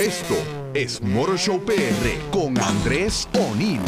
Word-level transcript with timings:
Esto 0.00 0.34
es 0.72 1.02
Motor 1.02 1.38
Show 1.38 1.62
PR 1.62 1.74
con 2.30 2.58
Andrés 2.58 3.28
O'Neill. 3.34 3.80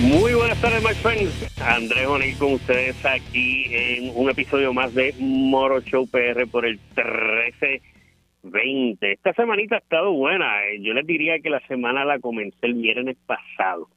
Muy 0.00 0.34
buenas 0.34 0.60
tardes, 0.60 0.80
my 0.80 0.94
friends. 0.94 1.32
Andrés 1.60 2.06
O'Neill 2.06 2.38
con 2.38 2.52
ustedes 2.52 2.94
aquí 3.04 3.64
en 3.74 4.12
un 4.14 4.30
episodio 4.30 4.72
más 4.72 4.94
de 4.94 5.16
Moro 5.18 5.80
Show 5.80 6.06
PR 6.06 6.46
por 6.46 6.64
el 6.64 6.78
1320. 8.44 9.12
Esta 9.12 9.32
semanita 9.34 9.76
ha 9.76 9.78
estado 9.78 10.12
buena. 10.12 10.66
Eh, 10.66 10.80
Yo 10.80 10.94
les 10.94 11.06
diría 11.06 11.38
que 11.40 11.50
la 11.50 11.60
semana 11.66 12.04
la 12.04 12.18
comencé 12.18 12.58
el 12.62 12.74
viernes 12.74 13.16
pasado. 13.26 13.88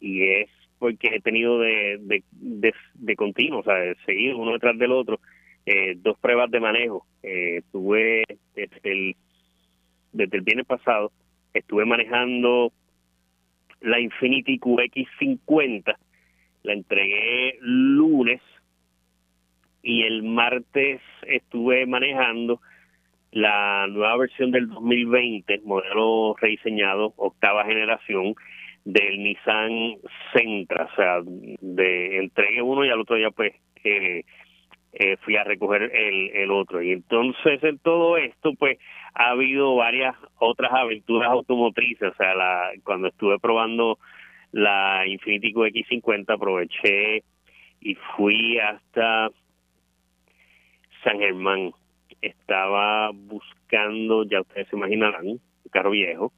Y 0.00 0.22
es 0.22 0.48
porque 0.78 1.08
he 1.14 1.20
tenido 1.20 1.58
de, 1.58 1.98
de, 2.00 2.72
de, 2.94 3.16
continuo, 3.16 3.60
o 3.60 3.62
sea, 3.62 3.74
de 3.74 3.96
seguir 4.06 4.34
uno 4.34 4.52
detrás 4.52 4.78
del 4.78 4.92
otro, 4.92 5.20
eh, 5.66 5.94
dos 5.96 6.18
pruebas 6.18 6.50
de 6.50 6.60
manejo. 6.60 7.06
Eh, 7.22 7.60
tuve 7.70 8.24
desde 8.54 8.80
el, 8.84 9.16
desde 10.12 10.38
el 10.38 10.42
viernes 10.42 10.66
pasado, 10.66 11.12
estuve 11.52 11.84
manejando 11.84 12.72
la 13.80 14.00
Infinity 14.00 14.58
QX50 14.58 15.96
la 16.62 16.72
entregué 16.72 17.58
lunes 17.60 18.40
y 19.82 20.02
el 20.02 20.22
martes 20.22 21.00
estuve 21.26 21.86
manejando 21.86 22.60
la 23.32 23.86
nueva 23.88 24.16
versión 24.16 24.50
del 24.50 24.68
2020, 24.68 25.60
modelo 25.64 26.34
rediseñado, 26.40 27.14
octava 27.16 27.64
generación 27.64 28.34
del 28.84 29.22
Nissan 29.22 29.96
Sentra, 30.32 30.88
o 30.92 30.96
sea, 30.96 31.20
de 31.24 32.18
entregué 32.18 32.62
uno 32.62 32.84
y 32.84 32.90
al 32.90 33.00
otro 33.00 33.16
día 33.16 33.30
pues 33.30 33.52
eh, 33.84 34.24
eh, 34.92 35.16
fui 35.18 35.36
a 35.36 35.44
recoger 35.44 35.82
el, 35.82 36.30
el 36.34 36.50
otro. 36.50 36.82
Y 36.82 36.92
entonces 36.92 37.62
en 37.62 37.78
todo 37.78 38.16
esto 38.16 38.52
pues 38.58 38.78
ha 39.14 39.30
habido 39.30 39.76
varias 39.76 40.16
otras 40.38 40.72
aventuras 40.72 41.30
automotrices, 41.30 42.12
o 42.12 42.14
sea, 42.14 42.34
la, 42.34 42.70
cuando 42.84 43.08
estuve 43.08 43.38
probando 43.38 43.98
la 44.52 45.06
Infiniti 45.06 45.52
QX50 45.52 46.34
aproveché 46.34 47.22
y 47.80 47.94
fui 48.16 48.58
hasta 48.58 49.30
San 51.04 51.18
Germán. 51.18 51.72
Estaba 52.22 53.10
buscando, 53.12 54.24
ya 54.24 54.40
ustedes 54.40 54.68
se 54.68 54.76
imaginarán, 54.76 55.26
un 55.26 55.40
carro 55.70 55.90
viejo. 55.90 56.32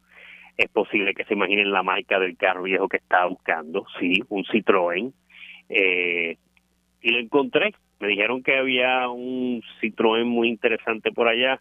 Es 0.57 0.69
posible 0.69 1.15
que 1.15 1.25
se 1.25 1.35
imaginen 1.35 1.73
la 1.73 1.83
marca 1.83 2.19
del 2.19 2.37
carro 2.37 2.65
viejo 2.65 2.89
que 2.89 2.99
estaba 2.99 3.27
buscando, 3.27 3.87
sí, 3.99 4.23
un 4.29 4.45
Citroën. 4.45 5.13
Eh, 5.69 6.37
y 7.01 7.11
lo 7.11 7.19
encontré. 7.19 7.75
Me 8.01 8.09
dijeron 8.09 8.43
que 8.43 8.57
había 8.57 9.09
un 9.09 9.63
Citroën 9.81 10.25
muy 10.25 10.49
interesante 10.49 11.13
por 11.13 11.29
allá. 11.29 11.61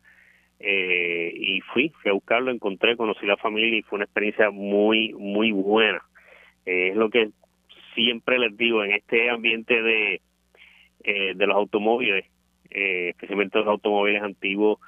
Eh, 0.60 1.34
y 1.36 1.62
fui, 1.62 1.90
fui 2.02 2.12
a 2.12 2.14
buscarlo, 2.14 2.52
encontré, 2.52 2.96
conocí 2.96 3.26
la 3.26 3.38
familia 3.38 3.80
y 3.80 3.82
fue 3.82 3.98
una 3.98 4.06
experiencia 4.06 4.52
muy, 4.52 5.14
muy 5.14 5.52
buena. 5.52 6.04
Eh, 6.66 6.90
es 6.90 6.96
lo 6.96 7.10
que 7.10 7.30
siempre 7.96 8.38
les 8.38 8.56
digo 8.56 8.84
en 8.84 8.92
este 8.92 9.30
ambiente 9.30 9.82
de, 9.82 10.22
eh, 11.04 11.34
de 11.36 11.48
los 11.48 11.56
automóviles, 11.56 12.26
eh, 12.72 13.10
especialmente 13.10 13.60
los 13.60 13.68
automóviles 13.68 14.24
antiguos, 14.24 14.80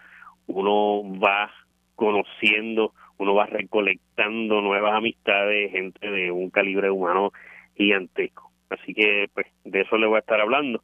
uno 0.47 1.03
va 1.19 1.51
conociendo, 1.95 2.93
uno 3.17 3.35
va 3.35 3.45
recolectando 3.45 4.61
nuevas 4.61 4.93
amistades, 4.93 5.71
gente 5.71 6.09
de 6.09 6.31
un 6.31 6.49
calibre 6.49 6.89
humano 6.89 7.31
gigantesco. 7.75 8.51
Así 8.69 8.93
que, 8.93 9.29
pues, 9.33 9.47
de 9.63 9.81
eso 9.81 9.97
le 9.97 10.07
voy 10.07 10.17
a 10.17 10.19
estar 10.19 10.41
hablando. 10.41 10.81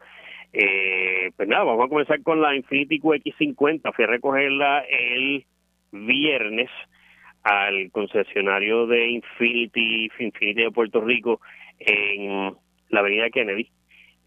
Eh, 0.51 1.31
pues 1.35 1.47
nada, 1.47 1.63
vamos 1.63 1.85
a 1.85 1.89
comenzar 1.89 2.21
con 2.23 2.41
la 2.41 2.55
Infiniti 2.55 2.99
QX50. 2.99 3.93
Fui 3.93 4.05
a 4.05 4.07
recogerla 4.07 4.79
el 4.89 5.45
viernes 5.91 6.69
al 7.43 7.91
concesionario 7.91 8.87
de 8.87 9.07
Infinity, 9.09 10.09
Infinity 10.19 10.63
de 10.63 10.71
Puerto 10.71 11.01
Rico 11.01 11.39
en 11.79 12.53
la 12.89 12.99
avenida 12.99 13.29
Kennedy. 13.29 13.69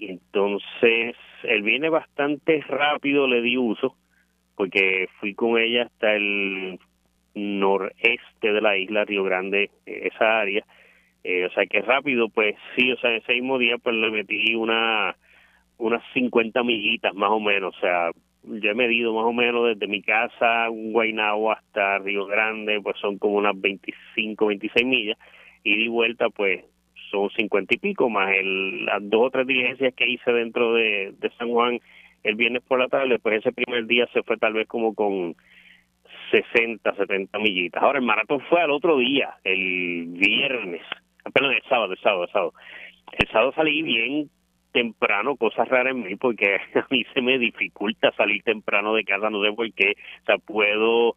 Entonces 0.09 1.17
él 1.43 1.63
viene 1.63 1.89
bastante 1.89 2.61
rápido, 2.69 3.27
le 3.27 3.43
di 3.43 3.57
uso, 3.57 3.97
porque 4.57 5.09
fui 5.21 5.35
con 5.35 5.59
ella 5.59 5.85
hasta 5.85 6.15
el 6.15 6.79
noreste 7.35 8.53
de 8.53 8.61
la 8.61 8.77
isla, 8.77 9.05
Río 9.05 9.25
Grande, 9.25 9.71
esa 9.87 10.41
área. 10.41 10.65
Eh, 11.25 11.47
o 11.47 11.51
sea 11.51 11.67
que 11.67 11.81
rápido, 11.81 12.29
pues 12.29 12.57
sí, 12.77 12.91
o 12.93 12.97
sea, 12.99 13.15
ese 13.15 13.35
mismo 13.35 13.59
día 13.59 13.79
pues 13.79 13.95
le 13.95 14.11
metí 14.11 14.55
una 14.55 15.17
unas 15.79 16.03
50 16.15 16.62
millitas 16.62 17.15
más 17.15 17.31
o 17.31 17.41
menos, 17.41 17.77
o 17.77 17.81
sea, 17.81 18.11
yo 18.45 18.71
he 18.71 18.75
medido 18.75 19.12
más 19.15 19.25
o 19.25 19.33
menos 19.33 19.67
desde 19.67 19.87
mi 19.87 20.03
casa, 20.03 20.69
Guaynabo 20.69 21.53
hasta 21.53 21.99
Río 21.99 22.27
Grande, 22.27 22.81
pues 22.81 22.97
son 23.01 23.19
como 23.19 23.35
unas 23.35 23.61
25, 23.61 24.47
26 24.47 24.87
millas, 24.87 25.19
y 25.65 25.77
di 25.77 25.89
vuelta 25.89 26.29
pues 26.31 26.65
son 27.12 27.31
50 27.31 27.75
y 27.75 27.78
pico, 27.78 28.11
más 28.11 28.34
el, 28.34 28.87
las 28.87 29.09
dos 29.09 29.27
o 29.27 29.31
tres 29.31 29.47
diligencias 29.47 29.95
que 29.95 30.09
hice 30.09 30.33
dentro 30.33 30.75
de, 30.75 31.15
San 31.39 31.50
Juan 31.50 31.78
el 32.25 32.34
viernes 32.37 32.62
por 32.67 32.78
la 32.78 32.89
tarde, 32.89 33.19
pues 33.19 33.39
ese 33.39 33.53
primer 33.53 33.87
día 33.87 34.09
se 34.12 34.23
fue 34.23 34.37
tal 34.37 34.55
vez 34.55 34.67
como 34.67 34.95
con 34.95 35.34
60, 36.31 36.95
70 36.95 37.39
millitas. 37.39 37.83
Ahora 37.83 37.99
el 37.99 38.05
maratón 38.05 38.41
fue 38.49 38.61
al 38.61 38.71
otro 38.71 38.99
día, 38.99 39.34
el 39.45 40.06
viernes, 40.09 40.83
perdón, 41.33 41.53
el 41.53 41.62
sábado, 41.69 41.93
el 41.93 41.99
sábado, 42.00 42.25
el 42.25 42.31
sábado. 42.31 42.55
El 43.12 43.29
sábado 43.29 43.53
salí 43.55 43.83
bien 43.83 44.31
temprano, 44.73 45.37
cosas 45.37 45.69
raras 45.69 45.94
en 45.94 46.03
mí, 46.03 46.17
porque 46.17 46.56
a 46.75 46.87
mí 46.91 47.05
se 47.12 47.21
me 47.21 47.39
dificulta 47.39 48.12
salir 48.12 48.43
temprano 48.43 48.94
de 48.94 49.05
casa, 49.05 49.31
no 49.31 49.43
sé 49.44 49.53
por 49.53 49.71
qué, 49.73 49.94
o 50.23 50.25
sea, 50.25 50.39
puedo 50.39 51.15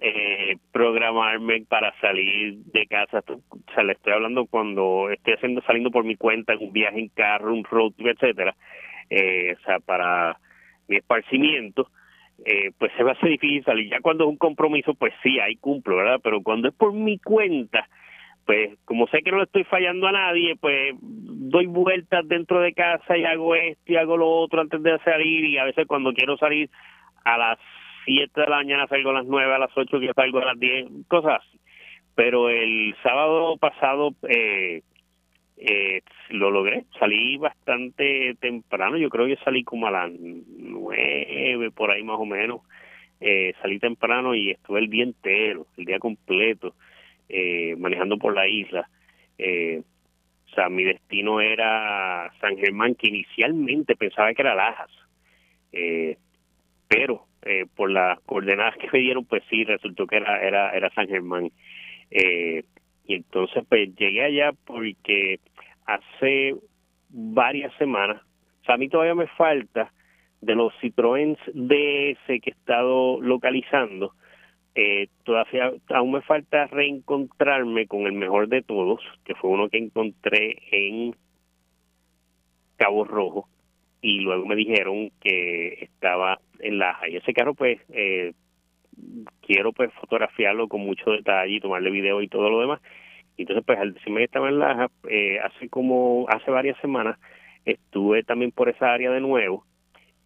eh, 0.00 0.56
programarme 0.72 1.64
para 1.68 1.98
salir 2.00 2.58
de 2.66 2.86
casa, 2.86 3.22
o 3.28 3.72
sea, 3.74 3.82
le 3.82 3.94
estoy 3.94 4.12
hablando 4.12 4.46
cuando 4.46 5.10
estoy 5.10 5.34
haciendo, 5.34 5.62
saliendo 5.62 5.90
por 5.90 6.04
mi 6.04 6.16
cuenta 6.16 6.52
en 6.52 6.64
un 6.64 6.72
viaje 6.72 7.00
en 7.00 7.08
carro, 7.08 7.54
un 7.54 7.64
road 7.64 7.92
trip, 7.92 8.08
etcétera, 8.08 8.54
eh, 9.08 9.56
o 9.58 9.60
sea, 9.64 9.80
para 9.80 10.38
mi 10.88 10.96
esparcimiento, 10.96 11.90
eh, 12.44 12.70
pues 12.78 12.92
se 12.96 13.04
me 13.04 13.12
hace 13.12 13.28
difícil 13.28 13.64
salir, 13.64 13.90
ya 13.90 14.00
cuando 14.00 14.24
es 14.24 14.30
un 14.30 14.36
compromiso, 14.36 14.94
pues 14.94 15.14
sí, 15.22 15.40
ahí 15.40 15.56
cumplo, 15.56 15.96
¿verdad? 15.96 16.20
Pero 16.22 16.42
cuando 16.42 16.68
es 16.68 16.74
por 16.74 16.92
mi 16.92 17.18
cuenta, 17.18 17.88
pues 18.44 18.78
como 18.84 19.08
sé 19.08 19.22
que 19.22 19.30
no 19.30 19.38
le 19.38 19.44
estoy 19.44 19.64
fallando 19.64 20.06
a 20.06 20.12
nadie, 20.12 20.56
pues 20.56 20.94
doy 21.00 21.66
vueltas 21.66 22.28
dentro 22.28 22.60
de 22.60 22.74
casa 22.74 23.16
y 23.16 23.24
hago 23.24 23.54
esto 23.54 23.92
y 23.92 23.96
hago 23.96 24.16
lo 24.16 24.28
otro 24.28 24.60
antes 24.60 24.82
de 24.82 24.98
salir 25.00 25.44
y 25.46 25.58
a 25.58 25.64
veces 25.64 25.86
cuando 25.86 26.12
quiero 26.12 26.36
salir 26.36 26.70
a 27.24 27.36
las 27.38 27.58
7 28.06 28.40
de 28.40 28.46
la 28.46 28.56
mañana 28.56 28.86
salgo 28.86 29.10
a 29.10 29.14
las 29.14 29.26
9, 29.26 29.54
a 29.54 29.58
las 29.58 29.76
8 29.76 30.00
que 30.00 30.12
salgo 30.14 30.38
a 30.38 30.46
las 30.46 30.58
10, 30.58 30.86
cosas 31.08 31.42
así. 31.42 31.58
Pero 32.14 32.48
el 32.48 32.94
sábado 33.02 33.58
pasado 33.58 34.14
eh, 34.26 34.80
eh, 35.58 36.00
lo 36.30 36.50
logré, 36.50 36.84
salí 36.98 37.36
bastante 37.36 38.34
temprano, 38.40 38.96
yo 38.96 39.10
creo 39.10 39.26
que 39.26 39.36
salí 39.44 39.64
como 39.64 39.86
a 39.86 39.90
las 39.90 40.10
9 40.10 41.70
por 41.72 41.90
ahí 41.90 42.02
más 42.02 42.18
o 42.18 42.24
menos, 42.24 42.62
eh, 43.20 43.52
salí 43.60 43.78
temprano 43.78 44.34
y 44.34 44.52
estuve 44.52 44.78
el 44.78 44.88
día 44.88 45.02
entero, 45.02 45.66
el 45.76 45.84
día 45.84 45.98
completo 45.98 46.74
eh, 47.28 47.74
manejando 47.76 48.18
por 48.18 48.34
la 48.34 48.46
isla. 48.46 48.88
Eh, 49.38 49.82
o 50.46 50.54
sea, 50.54 50.68
mi 50.68 50.84
destino 50.84 51.40
era 51.40 52.32
San 52.40 52.56
Germán, 52.56 52.94
que 52.94 53.08
inicialmente 53.08 53.96
pensaba 53.96 54.32
que 54.32 54.42
era 54.42 54.54
Lajas, 54.54 54.90
eh, 55.72 56.16
pero 56.88 57.25
eh, 57.46 57.66
por 57.74 57.90
las 57.90 58.20
coordenadas 58.22 58.76
que 58.76 58.88
me 58.92 58.98
dieron, 58.98 59.24
pues 59.24 59.42
sí, 59.48 59.64
resultó 59.64 60.06
que 60.06 60.16
era 60.16 60.42
era, 60.42 60.70
era 60.70 60.90
San 60.90 61.08
Germán. 61.08 61.50
Eh, 62.10 62.64
y 63.06 63.14
entonces, 63.14 63.64
pues 63.68 63.94
llegué 63.96 64.24
allá 64.24 64.52
porque 64.64 65.38
hace 65.86 66.56
varias 67.08 67.72
semanas, 67.78 68.20
o 68.62 68.64
sea, 68.64 68.74
a 68.74 68.78
mí 68.78 68.88
todavía 68.88 69.14
me 69.14 69.28
falta 69.28 69.92
de 70.40 70.54
los 70.54 70.72
Citroën 70.80 71.36
DS 71.54 72.26
que 72.26 72.50
he 72.50 72.50
estado 72.50 73.20
localizando, 73.20 74.12
eh, 74.74 75.08
todavía 75.24 75.72
aún 75.88 76.12
me 76.12 76.22
falta 76.22 76.66
reencontrarme 76.66 77.86
con 77.86 78.06
el 78.06 78.12
mejor 78.12 78.48
de 78.48 78.62
todos, 78.62 79.00
que 79.24 79.34
fue 79.34 79.50
uno 79.50 79.68
que 79.68 79.78
encontré 79.78 80.58
en 80.70 81.14
Cabo 82.76 83.04
Rojo 83.04 83.48
y 84.06 84.20
luego 84.20 84.46
me 84.46 84.54
dijeron 84.54 85.10
que 85.20 85.78
estaba 85.80 86.38
en 86.60 86.78
Laja 86.78 87.08
y 87.08 87.16
ese 87.16 87.32
carro 87.32 87.54
pues 87.54 87.80
eh, 87.88 88.34
quiero 89.44 89.72
pues 89.72 89.92
fotografiarlo 89.94 90.68
con 90.68 90.82
mucho 90.82 91.10
detalle 91.10 91.54
y 91.54 91.60
tomarle 91.60 91.90
video 91.90 92.22
y 92.22 92.28
todo 92.28 92.48
lo 92.48 92.60
demás. 92.60 92.80
Entonces 93.36 93.64
pues 93.66 93.80
al 93.80 93.94
decirme 93.94 94.18
que 94.18 94.26
estaba 94.26 94.48
en 94.48 94.60
Laja 94.60 94.86
eh, 95.08 95.40
hace 95.40 95.68
como 95.68 96.26
hace 96.28 96.52
varias 96.52 96.78
semanas 96.80 97.18
estuve 97.64 98.22
también 98.22 98.52
por 98.52 98.68
esa 98.68 98.92
área 98.92 99.10
de 99.10 99.20
nuevo 99.20 99.64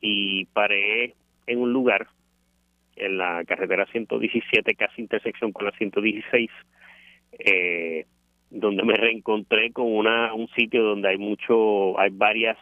y 0.03 0.44
paré 0.53 1.15
en 1.47 1.59
un 1.59 1.73
lugar 1.73 2.06
en 2.97 3.17
la 3.17 3.43
carretera 3.47 3.87
117, 3.87 4.75
casi 4.75 5.00
intersección 5.00 5.53
con 5.53 5.65
la 5.65 5.73
116, 5.73 6.50
eh, 7.38 8.05
donde 8.50 8.83
me 8.83 8.93
reencontré 8.93 9.73
con 9.73 9.87
una 9.87 10.35
un 10.35 10.49
sitio 10.49 10.83
donde 10.83 11.09
hay 11.09 11.17
mucho, 11.17 11.99
hay 11.99 12.11
varias 12.12 12.59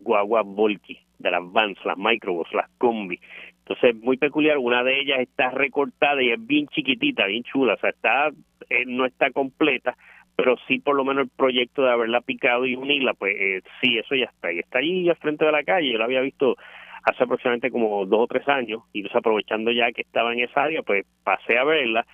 guaguas 0.00 0.44
Volky, 0.46 0.98
de 1.18 1.30
las 1.30 1.52
vans, 1.52 1.78
las 1.84 1.96
microbus, 1.96 2.52
las 2.52 2.68
combi. 2.78 3.20
Entonces, 3.60 3.94
muy 4.02 4.16
peculiar, 4.16 4.58
una 4.58 4.82
de 4.82 5.00
ellas 5.00 5.20
está 5.20 5.50
recortada 5.50 6.22
y 6.22 6.30
es 6.30 6.44
bien 6.44 6.66
chiquitita, 6.68 7.26
bien 7.26 7.44
chula, 7.44 7.74
o 7.74 7.78
sea, 7.78 7.90
está, 7.90 8.28
eh, 8.68 8.84
no 8.86 9.06
está 9.06 9.30
completa, 9.30 9.96
pero 10.34 10.56
sí 10.66 10.80
por 10.80 10.96
lo 10.96 11.04
menos 11.04 11.24
el 11.24 11.30
proyecto 11.30 11.82
de 11.82 11.90
haberla 11.90 12.20
picado 12.20 12.66
y 12.66 12.74
unirla, 12.74 13.14
pues 13.14 13.36
eh, 13.38 13.62
sí, 13.80 13.98
eso 13.98 14.14
ya 14.14 14.24
está. 14.24 14.52
Y 14.52 14.58
está 14.58 14.78
allí 14.78 15.08
al 15.08 15.16
frente 15.16 15.44
de 15.44 15.52
la 15.52 15.62
calle, 15.62 15.92
yo 15.92 15.98
la 15.98 16.06
había 16.06 16.20
visto 16.20 16.56
hace 17.04 17.24
aproximadamente 17.24 17.70
como 17.70 18.04
dos 18.06 18.20
o 18.20 18.26
tres 18.26 18.48
años, 18.48 18.82
y 18.92 18.98
entonces 18.98 19.18
aprovechando 19.18 19.70
ya 19.70 19.92
que 19.92 20.02
estaba 20.02 20.32
en 20.32 20.40
esa 20.40 20.64
área, 20.64 20.82
pues 20.82 21.06
pasé 21.22 21.58
a 21.58 21.64
verla 21.64 22.06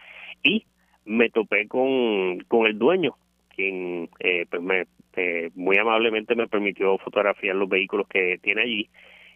y 0.42 0.64
me 1.04 1.30
topé 1.30 1.68
con, 1.68 2.40
con 2.48 2.66
el 2.66 2.78
dueño, 2.78 3.14
quien 3.54 4.10
eh, 4.18 4.44
pues 4.50 4.62
me 4.62 4.86
eh, 5.16 5.50
muy 5.54 5.76
amablemente 5.78 6.34
me 6.34 6.48
permitió 6.48 6.98
fotografiar 6.98 7.56
los 7.56 7.68
vehículos 7.68 8.06
que 8.08 8.38
tiene 8.42 8.62
allí. 8.62 8.88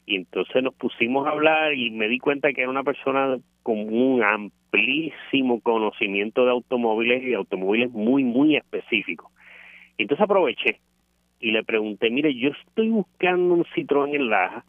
Y 0.06 0.16
entonces 0.16 0.62
nos 0.62 0.74
pusimos 0.74 1.26
a 1.26 1.30
hablar 1.30 1.74
y 1.74 1.90
me 1.90 2.08
di 2.08 2.18
cuenta 2.18 2.52
que 2.52 2.62
era 2.62 2.70
una 2.70 2.82
persona 2.82 3.38
con 3.62 3.78
un 3.78 4.22
amplísimo 4.22 5.60
conocimiento 5.60 6.44
de 6.44 6.50
automóviles 6.50 7.22
y 7.24 7.34
automóviles 7.34 7.90
muy 7.90 8.24
muy 8.24 8.56
específicos. 8.56 9.30
Entonces 9.98 10.24
aproveché 10.24 10.80
y 11.40 11.52
le 11.52 11.64
pregunté 11.64 12.10
mire 12.10 12.34
yo 12.34 12.50
estoy 12.50 12.88
buscando 12.88 13.54
un 13.54 13.64
Citroën 13.64 14.14
en 14.14 14.28
Laja 14.28 14.64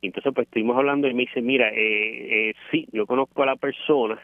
entonces 0.00 0.32
pues 0.34 0.46
estuvimos 0.46 0.76
hablando 0.76 1.08
y 1.08 1.14
me 1.14 1.24
dice 1.24 1.42
mira 1.42 1.68
eh, 1.70 2.48
eh, 2.50 2.54
sí 2.70 2.86
yo 2.92 3.06
conozco 3.06 3.42
a 3.42 3.46
la 3.46 3.56
persona 3.56 4.18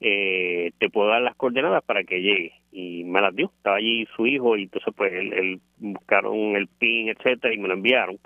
eh, 0.00 0.72
te 0.78 0.90
puedo 0.90 1.08
dar 1.08 1.22
las 1.22 1.36
coordenadas 1.36 1.82
para 1.84 2.04
que 2.04 2.20
llegue. 2.20 2.52
Y 2.78 3.04
me 3.04 3.22
las 3.22 3.34
dio, 3.34 3.50
estaba 3.56 3.76
allí 3.76 4.06
su 4.14 4.26
hijo 4.26 4.54
y 4.54 4.64
entonces 4.64 4.92
pues 4.94 5.10
él, 5.10 5.60
buscaron 5.78 6.56
el 6.56 6.68
PIN, 6.68 7.08
etcétera, 7.08 7.54
y 7.54 7.58
me 7.58 7.68
lo 7.68 7.74
enviaron. 7.74 8.18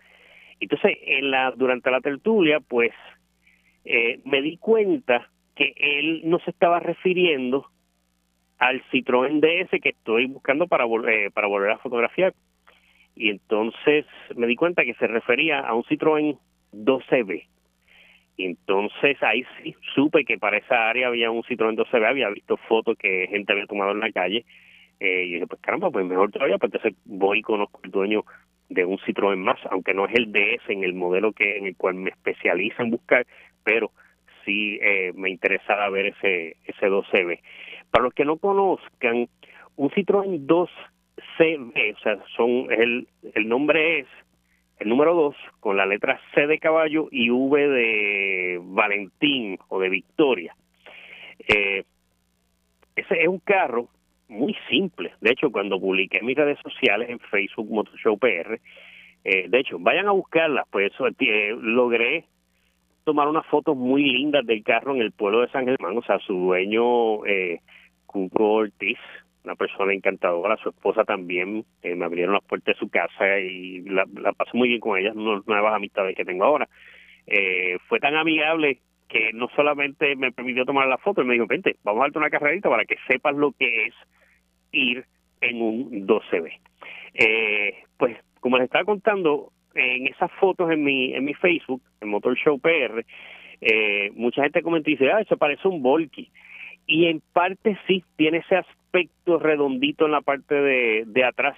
Entonces, 0.58 0.98
en 1.06 1.30
la, 1.30 1.52
durante 1.52 1.88
la 1.88 2.00
tertulia, 2.00 2.58
pues 2.58 2.90
eh, 3.84 4.20
me 4.24 4.42
di 4.42 4.56
cuenta 4.56 5.30
que 5.54 5.72
él 5.76 6.22
no 6.24 6.40
se 6.40 6.50
estaba 6.50 6.80
refiriendo 6.80 7.66
al 8.58 8.82
Citroën 8.90 9.40
DS 9.40 9.80
que 9.80 9.90
estoy 9.90 10.26
buscando 10.26 10.66
para, 10.66 10.84
eh, 10.84 11.30
para 11.32 11.46
volver 11.46 11.70
a 11.70 11.78
fotografiar. 11.78 12.34
Y 13.14 13.30
entonces 13.30 14.04
me 14.34 14.48
di 14.48 14.56
cuenta 14.56 14.84
que 14.84 14.94
se 14.94 15.06
refería 15.06 15.60
a 15.60 15.74
un 15.74 15.84
Citroën 15.84 16.36
12B. 16.72 17.46
Entonces 18.44 19.16
ahí 19.22 19.44
sí 19.62 19.74
supe 19.94 20.24
que 20.24 20.38
para 20.38 20.58
esa 20.58 20.88
área 20.88 21.08
había 21.08 21.30
un 21.30 21.42
Citroën 21.42 21.76
12B, 21.76 22.06
había 22.06 22.30
visto 22.30 22.56
fotos 22.68 22.96
que 22.98 23.26
gente 23.28 23.52
había 23.52 23.66
tomado 23.66 23.92
en 23.92 24.00
la 24.00 24.12
calle. 24.12 24.44
Eh, 25.00 25.24
y 25.24 25.32
dije, 25.34 25.46
pues 25.46 25.60
caramba, 25.62 25.90
pues 25.90 26.04
mejor 26.04 26.30
todavía, 26.30 26.58
pues 26.58 26.72
entonces 26.74 27.00
voy 27.06 27.38
y 27.38 27.42
conozco 27.42 27.80
el 27.84 27.90
dueño 27.90 28.24
de 28.68 28.84
un 28.84 28.98
Citroën 28.98 29.36
más, 29.36 29.58
aunque 29.70 29.94
no 29.94 30.06
es 30.06 30.14
el 30.14 30.30
DS 30.30 30.68
en 30.68 30.84
el 30.84 30.94
modelo 30.94 31.32
que 31.32 31.56
en 31.56 31.66
el 31.66 31.76
cual 31.76 31.94
me 31.94 32.10
especializo 32.10 32.82
en 32.82 32.90
buscar, 32.90 33.26
pero 33.64 33.90
sí 34.44 34.78
eh, 34.82 35.12
me 35.14 35.30
interesaba 35.30 35.88
ver 35.90 36.06
ese 36.06 36.56
ese 36.64 36.86
12B. 36.86 37.40
Para 37.90 38.04
los 38.04 38.14
que 38.14 38.24
no 38.24 38.36
conozcan, 38.36 39.28
un 39.76 39.90
Citroën 39.90 40.46
2CB, 40.46 41.94
o 41.94 41.98
sea, 41.98 42.18
son 42.36 42.70
el 42.70 43.08
el 43.34 43.48
nombre 43.48 44.00
es 44.00 44.06
el 44.80 44.88
número 44.88 45.14
2 45.14 45.36
con 45.60 45.76
la 45.76 45.86
letra 45.86 46.20
C 46.34 46.46
de 46.46 46.58
caballo 46.58 47.08
y 47.10 47.30
V 47.30 47.68
de 47.68 48.58
Valentín 48.62 49.58
o 49.68 49.78
de 49.78 49.88
Victoria. 49.88 50.54
Eh, 51.46 51.84
ese 52.96 53.22
es 53.22 53.28
un 53.28 53.38
carro 53.38 53.88
muy 54.28 54.56
simple. 54.68 55.12
De 55.20 55.30
hecho, 55.32 55.50
cuando 55.50 55.80
publiqué 55.80 56.22
mis 56.22 56.36
redes 56.36 56.58
sociales 56.62 57.10
en 57.10 57.18
Facebook 57.18 57.70
Motor 57.70 57.98
Show 57.98 58.18
PR, 58.18 58.60
eh, 59.24 59.46
de 59.48 59.58
hecho, 59.58 59.78
vayan 59.78 60.08
a 60.08 60.12
buscarlas, 60.12 60.66
pues 60.70 60.92
eh, 61.20 61.54
logré 61.60 62.24
tomar 63.04 63.28
unas 63.28 63.46
fotos 63.46 63.76
muy 63.76 64.04
lindas 64.04 64.46
del 64.46 64.62
carro 64.62 64.94
en 64.94 65.02
el 65.02 65.12
pueblo 65.12 65.40
de 65.40 65.50
San 65.50 65.66
Germán, 65.66 65.98
o 65.98 66.02
sea, 66.02 66.18
su 66.20 66.34
dueño, 66.34 67.26
eh, 67.26 67.60
Cuco 68.06 68.52
Ortiz, 68.52 68.98
una 69.44 69.54
persona 69.54 69.92
encantadora, 69.92 70.56
su 70.58 70.70
esposa 70.70 71.04
también, 71.04 71.64
eh, 71.82 71.94
me 71.94 72.04
abrieron 72.04 72.34
las 72.34 72.44
puertas 72.44 72.74
de 72.74 72.78
su 72.78 72.90
casa 72.90 73.38
y 73.38 73.80
la, 73.82 74.04
la 74.20 74.32
pasé 74.32 74.50
muy 74.54 74.68
bien 74.68 74.80
con 74.80 74.98
ellas, 74.98 75.14
nuevas 75.14 75.74
amistades 75.74 76.16
que 76.16 76.24
tengo 76.24 76.44
ahora. 76.44 76.68
Eh, 77.26 77.78
fue 77.88 78.00
tan 78.00 78.16
amigable 78.16 78.80
que 79.08 79.32
no 79.32 79.48
solamente 79.56 80.14
me 80.16 80.32
permitió 80.32 80.64
tomar 80.64 80.86
la 80.86 80.98
foto, 80.98 81.24
me 81.24 81.34
dijo, 81.34 81.46
vente, 81.46 81.76
vamos 81.82 82.00
a 82.00 82.04
darte 82.04 82.18
una 82.18 82.30
carrerita 82.30 82.68
para 82.68 82.84
que 82.84 82.96
sepas 83.08 83.34
lo 83.34 83.52
que 83.52 83.86
es 83.86 83.94
ir 84.72 85.04
en 85.40 85.62
un 85.62 86.06
12B. 86.06 86.58
Eh, 87.14 87.74
pues 87.96 88.16
como 88.40 88.56
les 88.56 88.66
estaba 88.66 88.84
contando, 88.84 89.52
en 89.74 90.06
esas 90.08 90.30
fotos 90.32 90.70
en 90.70 90.82
mi 90.82 91.14
en 91.14 91.24
mi 91.24 91.34
Facebook, 91.34 91.82
en 92.00 92.08
Motor 92.08 92.36
Show 92.36 92.58
PR, 92.58 93.04
eh, 93.60 94.10
mucha 94.14 94.42
gente 94.42 94.62
comenta 94.62 94.90
y 94.90 94.94
dice, 94.94 95.10
ah, 95.12 95.20
eso 95.20 95.36
parece 95.36 95.68
un 95.68 95.82
Volky. 95.82 96.30
Y 96.86 97.06
en 97.06 97.20
parte 97.32 97.78
sí, 97.86 98.02
tiene 98.16 98.38
ese 98.38 98.56
aspecto 98.56 98.79
redondito 99.38 100.06
en 100.06 100.12
la 100.12 100.20
parte 100.20 100.54
de, 100.54 101.04
de 101.06 101.24
atrás. 101.24 101.56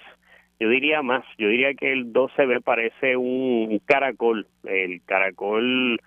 Yo 0.59 0.69
diría 0.69 1.01
más, 1.01 1.25
yo 1.37 1.47
diría 1.47 1.73
que 1.73 1.91
el 1.91 2.13
12B 2.13 2.63
parece 2.63 3.17
un 3.17 3.79
caracol, 3.85 4.47
el 4.63 5.01
caracol, 5.03 5.99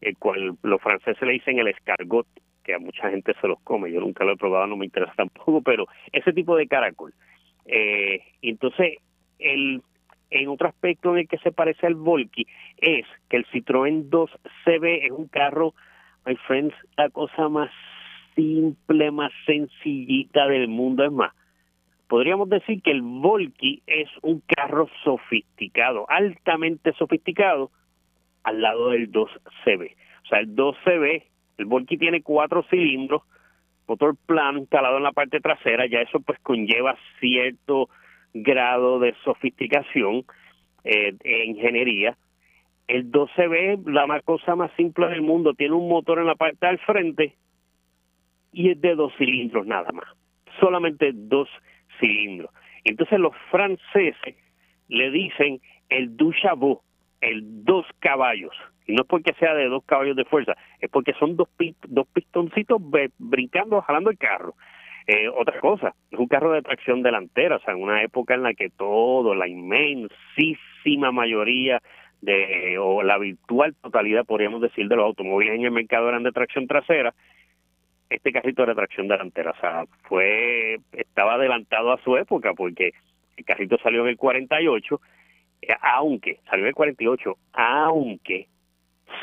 el 0.00 0.16
cual 0.18 0.56
los 0.62 0.80
franceses 0.80 1.20
le 1.22 1.32
dicen 1.32 1.58
el 1.58 1.68
escargot, 1.68 2.26
que 2.62 2.74
a 2.74 2.78
mucha 2.78 3.10
gente 3.10 3.32
se 3.40 3.48
los 3.48 3.60
come, 3.60 3.90
yo 3.90 4.00
nunca 4.00 4.24
lo 4.24 4.32
he 4.32 4.36
probado, 4.36 4.66
no 4.66 4.76
me 4.76 4.84
interesa 4.84 5.12
tampoco, 5.16 5.62
pero 5.62 5.86
ese 6.12 6.32
tipo 6.32 6.56
de 6.56 6.66
caracol. 6.66 7.14
Eh, 7.64 8.22
entonces, 8.42 8.98
el, 9.38 9.82
en 10.30 10.48
otro 10.48 10.68
aspecto 10.68 11.12
en 11.12 11.18
el 11.18 11.28
que 11.28 11.38
se 11.38 11.52
parece 11.52 11.86
al 11.86 11.94
Volky 11.94 12.46
es 12.76 13.06
que 13.28 13.38
el 13.38 13.46
Citroën 13.46 14.08
2CB 14.08 15.04
es 15.04 15.10
un 15.10 15.28
carro, 15.28 15.74
my 16.26 16.36
friends, 16.46 16.74
la 16.96 17.08
cosa 17.10 17.48
más 17.48 17.70
simple, 18.36 19.10
más 19.10 19.32
sencillita 19.46 20.46
del 20.46 20.68
mundo. 20.68 21.04
Es 21.04 21.10
más, 21.10 21.34
podríamos 22.06 22.48
decir 22.48 22.80
que 22.82 22.92
el 22.92 23.02
Volky 23.02 23.82
es 23.86 24.08
un 24.22 24.42
carro 24.46 24.88
sofisticado, 25.02 26.06
altamente 26.08 26.92
sofisticado, 26.92 27.72
al 28.44 28.62
lado 28.62 28.90
del 28.90 29.10
2CB. 29.10 29.94
O 30.22 30.26
sea, 30.28 30.38
el 30.38 30.54
2CB, 30.54 31.24
el 31.58 31.64
Volky 31.64 31.96
tiene 31.98 32.22
cuatro 32.22 32.64
cilindros, 32.70 33.22
motor 33.88 34.16
plano 34.26 34.58
instalado 34.58 34.98
en 34.98 35.02
la 35.02 35.12
parte 35.12 35.40
trasera, 35.40 35.86
ya 35.86 36.00
eso 36.00 36.20
pues 36.20 36.38
conlleva 36.40 36.96
cierto 37.18 37.88
grado 38.34 39.00
de 39.00 39.14
sofisticación 39.24 40.24
eh, 40.84 41.14
de 41.22 41.44
ingeniería. 41.44 42.16
El 42.86 43.10
12B, 43.10 43.84
la 43.90 44.20
cosa 44.20 44.54
más 44.54 44.70
simple 44.76 45.08
del 45.08 45.22
mundo, 45.22 45.54
tiene 45.54 45.74
un 45.74 45.88
motor 45.88 46.20
en 46.20 46.26
la 46.26 46.36
parte 46.36 46.66
del 46.66 46.78
frente 46.78 47.34
y 48.52 48.70
es 48.70 48.80
de 48.80 48.94
dos 48.94 49.12
cilindros 49.18 49.66
nada 49.66 49.90
más, 49.92 50.06
solamente 50.60 51.10
dos 51.14 51.48
cilindros. 52.00 52.50
Entonces 52.84 53.18
los 53.18 53.34
franceses 53.50 54.36
le 54.88 55.10
dicen 55.10 55.60
el 55.88 56.16
Duchabot, 56.16 56.80
el 57.20 57.64
dos 57.64 57.86
caballos, 57.98 58.54
y 58.86 58.94
no 58.94 59.02
es 59.02 59.08
porque 59.08 59.34
sea 59.34 59.54
de 59.54 59.68
dos 59.68 59.84
caballos 59.84 60.16
de 60.16 60.24
fuerza, 60.24 60.56
es 60.80 60.90
porque 60.90 61.12
son 61.14 61.36
dos, 61.36 61.48
dos 61.88 62.06
pistoncitos 62.08 62.80
brincando, 63.18 63.80
jalando 63.82 64.10
el 64.10 64.18
carro. 64.18 64.54
Eh, 65.08 65.28
otra 65.28 65.60
cosa, 65.60 65.94
es 66.10 66.18
un 66.18 66.26
carro 66.26 66.52
de 66.52 66.62
tracción 66.62 67.02
delantera, 67.02 67.56
o 67.56 67.60
sea, 67.60 67.74
en 67.74 67.82
una 67.82 68.02
época 68.02 68.34
en 68.34 68.42
la 68.42 68.54
que 68.54 68.70
todo, 68.70 69.34
la 69.36 69.46
inmensísima 69.46 71.12
mayoría 71.12 71.80
de, 72.20 72.76
o 72.78 73.02
la 73.02 73.16
virtual 73.18 73.74
totalidad, 73.80 74.24
podríamos 74.24 74.60
decir, 74.60 74.88
de 74.88 74.96
los 74.96 75.04
automóviles 75.04 75.54
en 75.54 75.64
el 75.64 75.70
mercado 75.70 76.08
eran 76.08 76.24
de 76.24 76.32
tracción 76.32 76.66
trasera, 76.66 77.14
este 78.08 78.32
carrito 78.32 78.62
era 78.62 78.74
tracción 78.74 79.08
delantera, 79.08 79.50
o 79.50 79.60
sea, 79.60 79.84
fue, 80.02 80.78
estaba 80.92 81.34
adelantado 81.34 81.92
a 81.92 82.02
su 82.02 82.16
época 82.16 82.54
porque 82.54 82.92
el 83.36 83.44
carrito 83.44 83.78
salió 83.78 84.02
en 84.02 84.08
el 84.08 84.16
48, 84.16 85.00
eh, 85.62 85.68
aunque, 85.80 86.38
salió 86.48 86.64
en 86.64 86.68
el 86.68 86.74
48, 86.74 87.36
aunque 87.52 88.48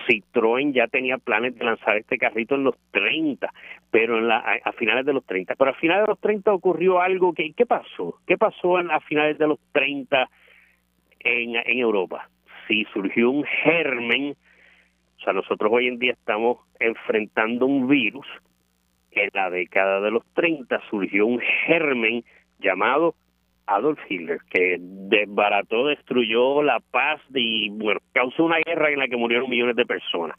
Citroën 0.07 0.73
ya 0.73 0.87
tenía 0.87 1.17
planes 1.17 1.55
de 1.55 1.65
lanzar 1.65 1.97
este 1.97 2.17
carrito 2.17 2.55
en 2.55 2.63
los 2.63 2.75
30, 2.91 3.51
pero 3.91 4.17
en 4.17 4.27
la, 4.27 4.37
a, 4.37 4.71
finales 4.73 5.05
de 5.05 5.13
los 5.13 5.25
30. 5.25 5.55
Pero 5.55 5.71
a 5.71 5.75
finales 5.75 6.03
de 6.03 6.11
los 6.11 6.19
30 6.19 6.53
ocurrió 6.53 7.01
algo 7.01 7.33
que, 7.33 7.53
¿qué 7.53 7.65
pasó? 7.65 8.19
¿Qué 8.25 8.37
pasó 8.37 8.77
a 8.77 8.99
finales 9.01 9.37
de 9.37 9.47
los 9.47 9.59
30 9.71 10.29
en, 11.19 11.55
en 11.55 11.79
Europa? 11.79 12.29
Sí, 12.67 12.85
surgió 12.93 13.29
un 13.29 13.43
germen, 13.43 14.35
o 15.17 15.23
sea, 15.23 15.33
nosotros 15.33 15.71
hoy 15.71 15.87
en 15.87 15.99
día 15.99 16.13
estamos 16.13 16.59
enfrentando 16.79 17.65
un 17.65 17.87
virus 17.87 18.27
en 19.15 19.29
la 19.33 19.49
década 19.49 20.01
de 20.01 20.11
los 20.11 20.23
30 20.33 20.81
surgió 20.89 21.25
un 21.25 21.39
germen 21.65 22.23
llamado 22.59 23.15
Adolf 23.65 23.99
Hitler, 24.09 24.39
que 24.49 24.77
desbarató, 24.79 25.87
destruyó 25.87 26.61
la 26.63 26.79
paz 26.79 27.21
y 27.33 27.69
bueno, 27.69 27.99
causó 28.11 28.43
una 28.43 28.59
guerra 28.65 28.91
en 28.91 28.99
la 28.99 29.07
que 29.07 29.17
murieron 29.17 29.49
millones 29.49 29.75
de 29.75 29.85
personas. 29.85 30.37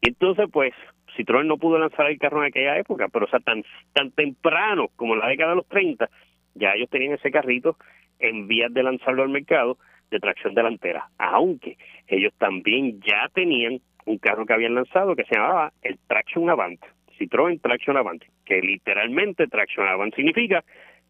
Y 0.00 0.08
entonces, 0.08 0.46
pues, 0.52 0.72
Citroën 1.16 1.46
no 1.46 1.58
pudo 1.58 1.78
lanzar 1.78 2.10
el 2.10 2.18
carro 2.18 2.40
en 2.40 2.48
aquella 2.48 2.78
época, 2.78 3.08
pero 3.08 3.26
o 3.26 3.28
sea, 3.28 3.40
tan, 3.40 3.62
tan 3.92 4.10
temprano 4.12 4.88
como 4.96 5.14
en 5.14 5.20
la 5.20 5.28
década 5.28 5.50
de 5.50 5.56
los 5.56 5.68
30, 5.68 6.08
ya 6.54 6.72
ellos 6.72 6.90
tenían 6.90 7.14
ese 7.14 7.30
carrito 7.30 7.76
en 8.18 8.48
vías 8.48 8.72
de 8.72 8.82
lanzarlo 8.82 9.22
al 9.22 9.28
mercado 9.28 9.78
de 10.10 10.18
tracción 10.18 10.54
delantera, 10.54 11.08
aunque 11.18 11.76
ellos 12.08 12.32
también 12.38 13.00
ya 13.00 13.28
tenían 13.32 13.80
un 14.06 14.18
carro 14.18 14.44
que 14.44 14.52
habían 14.52 14.74
lanzado 14.74 15.14
que 15.14 15.24
se 15.24 15.36
llamaba 15.36 15.72
el 15.82 15.98
Traction 16.08 16.50
Avant, 16.50 16.80
Citroën 17.20 17.60
Traction 17.60 17.98
Avant, 17.98 18.22
que 18.46 18.60
literalmente 18.62 19.46
Traction 19.46 19.86
Avant 19.86 20.14
significa 20.14 20.64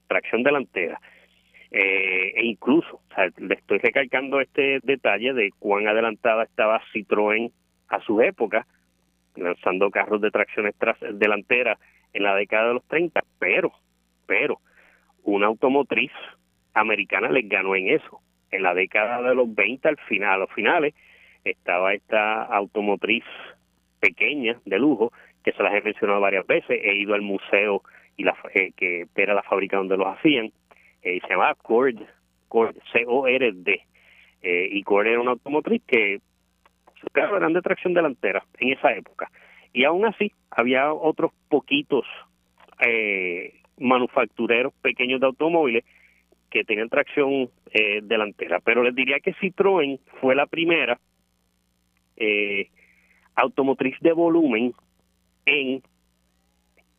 tracción 0.09 0.43
delantera. 0.43 1.01
Eh, 1.71 2.33
e 2.35 2.45
incluso, 2.47 3.01
le 3.39 3.55
estoy 3.55 3.79
recalcando 3.79 4.41
este 4.41 4.81
detalle 4.83 5.33
de 5.33 5.51
cuán 5.61 5.87
adelantada 5.87 6.43
estaba 6.43 6.83
Citroën 6.93 7.53
a 7.89 8.01
su 8.01 8.21
época, 8.21 8.67
lanzando 9.37 9.91
carros 9.91 10.21
de 10.21 10.33
tracción 10.33 10.69
delantera 11.13 11.79
en 12.13 12.25
la 12.25 12.35
década 12.35 12.69
de 12.69 12.75
los 12.75 12.85
30, 12.89 13.21
pero, 13.39 13.73
pero, 14.27 14.59
una 15.23 15.47
automotriz 15.47 16.11
americana 16.75 17.31
les 17.31 17.49
ganó 17.49 17.77
en 17.77 17.89
eso. 17.89 18.21
En 18.51 18.65
la 18.65 18.75
década 18.75 19.23
de 19.23 19.37
los 19.37 19.55
20, 19.55 19.89
al 19.89 19.97
final, 20.09 20.33
a 20.35 20.39
los 20.39 20.53
finales, 20.53 20.93
estaba 21.45 21.95
esta 21.95 22.43
automotriz 22.43 23.23
pequeña, 24.01 24.59
de 24.65 24.79
lujo, 24.79 25.13
que 25.45 25.53
se 25.53 25.63
las 25.63 25.75
he 25.75 25.81
mencionado 25.81 26.21
varias 26.21 26.47
veces, 26.47 26.81
he 26.83 26.95
ido 26.95 27.15
al 27.15 27.23
museo 27.23 27.83
y 28.17 28.25
la, 28.25 28.37
eh, 28.55 28.73
que 28.77 29.07
era 29.17 29.35
la 29.35 29.43
fábrica 29.43 29.77
donde 29.77 29.97
los 29.97 30.07
hacían, 30.07 30.53
eh, 31.03 31.21
se 31.21 31.29
llamaba 31.29 31.55
Cord, 31.55 31.97
C-O-R-D, 32.93 33.81
eh, 34.43 34.69
y 34.71 34.83
Cord 34.83 35.07
era 35.07 35.21
una 35.21 35.33
automotriz 35.33 35.83
que 35.87 36.21
sus 37.01 37.11
carros 37.13 37.39
eran 37.39 37.53
de 37.53 37.63
tracción 37.63 37.95
delantera 37.95 38.45
en 38.59 38.73
esa 38.73 38.93
época, 38.93 39.31
y 39.73 39.85
aún 39.85 40.05
así 40.05 40.33
había 40.51 40.93
otros 40.93 41.33
poquitos 41.49 42.05
eh, 42.81 43.61
manufactureros 43.79 44.75
pequeños 44.83 45.21
de 45.21 45.27
automóviles 45.27 45.85
que 46.51 46.65
tenían 46.65 46.89
tracción 46.89 47.49
eh, 47.73 48.01
delantera, 48.03 48.61
pero 48.61 48.83
les 48.83 48.95
diría 48.95 49.21
que 49.21 49.35
Citroën 49.35 50.01
fue 50.21 50.35
la 50.35 50.47
primera 50.47 50.99
automotriz 53.35 53.99
de 54.01 54.13
volumen 54.13 54.75
en 55.51 55.83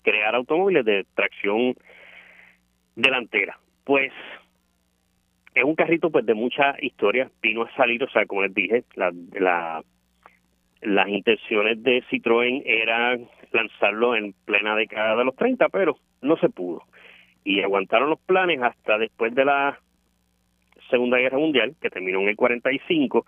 crear 0.04 0.36
automóviles 0.36 0.86
de 0.86 1.06
tracción 1.16 1.76
delantera. 2.96 3.58
Pues 3.84 4.12
es 5.54 5.64
un 5.64 5.76
carrito 5.76 6.10
pues 6.10 6.26
de 6.26 6.34
mucha 6.34 6.76
historia, 6.82 7.30
vino 7.42 7.64
a 7.64 7.76
salir, 7.76 8.04
o 8.04 8.10
sea, 8.10 8.26
como 8.26 8.44
les 8.44 8.54
dije, 8.54 8.84
la, 8.96 9.12
la 9.34 9.84
las 10.82 11.08
intenciones 11.08 11.82
de 11.84 12.04
Citroën 12.10 12.64
eran 12.66 13.28
lanzarlo 13.52 14.16
en 14.16 14.34
plena 14.46 14.76
década 14.76 15.16
de 15.16 15.26
los 15.26 15.36
30, 15.36 15.70
pero 15.70 15.98
no 16.22 16.38
se 16.38 16.50
pudo. 16.50 16.84
Y 17.44 17.62
aguantaron 17.62 18.10
los 18.10 18.20
planes 18.20 18.62
hasta 18.62 18.98
después 18.98 19.34
de 19.36 19.46
la 19.46 19.80
Segunda 20.90 21.18
Guerra 21.18 21.38
Mundial, 21.38 21.76
que 21.80 21.90
terminó 21.90 22.20
en 22.22 22.30
el 22.30 22.36
45, 22.36 23.26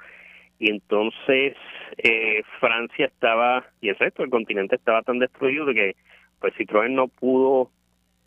y 0.60 0.70
entonces 0.70 1.56
eh, 1.98 2.44
Francia 2.60 3.06
estaba, 3.06 3.66
y 3.82 3.90
el 3.90 3.96
resto 3.96 4.24
del 4.24 4.32
continente 4.32 4.76
estaba 4.76 5.02
tan 5.02 5.20
destruido 5.20 5.66
de 5.66 5.74
que 5.74 5.96
pues 6.40 6.54
Citroën 6.56 6.92
no 6.92 7.08
pudo 7.08 7.70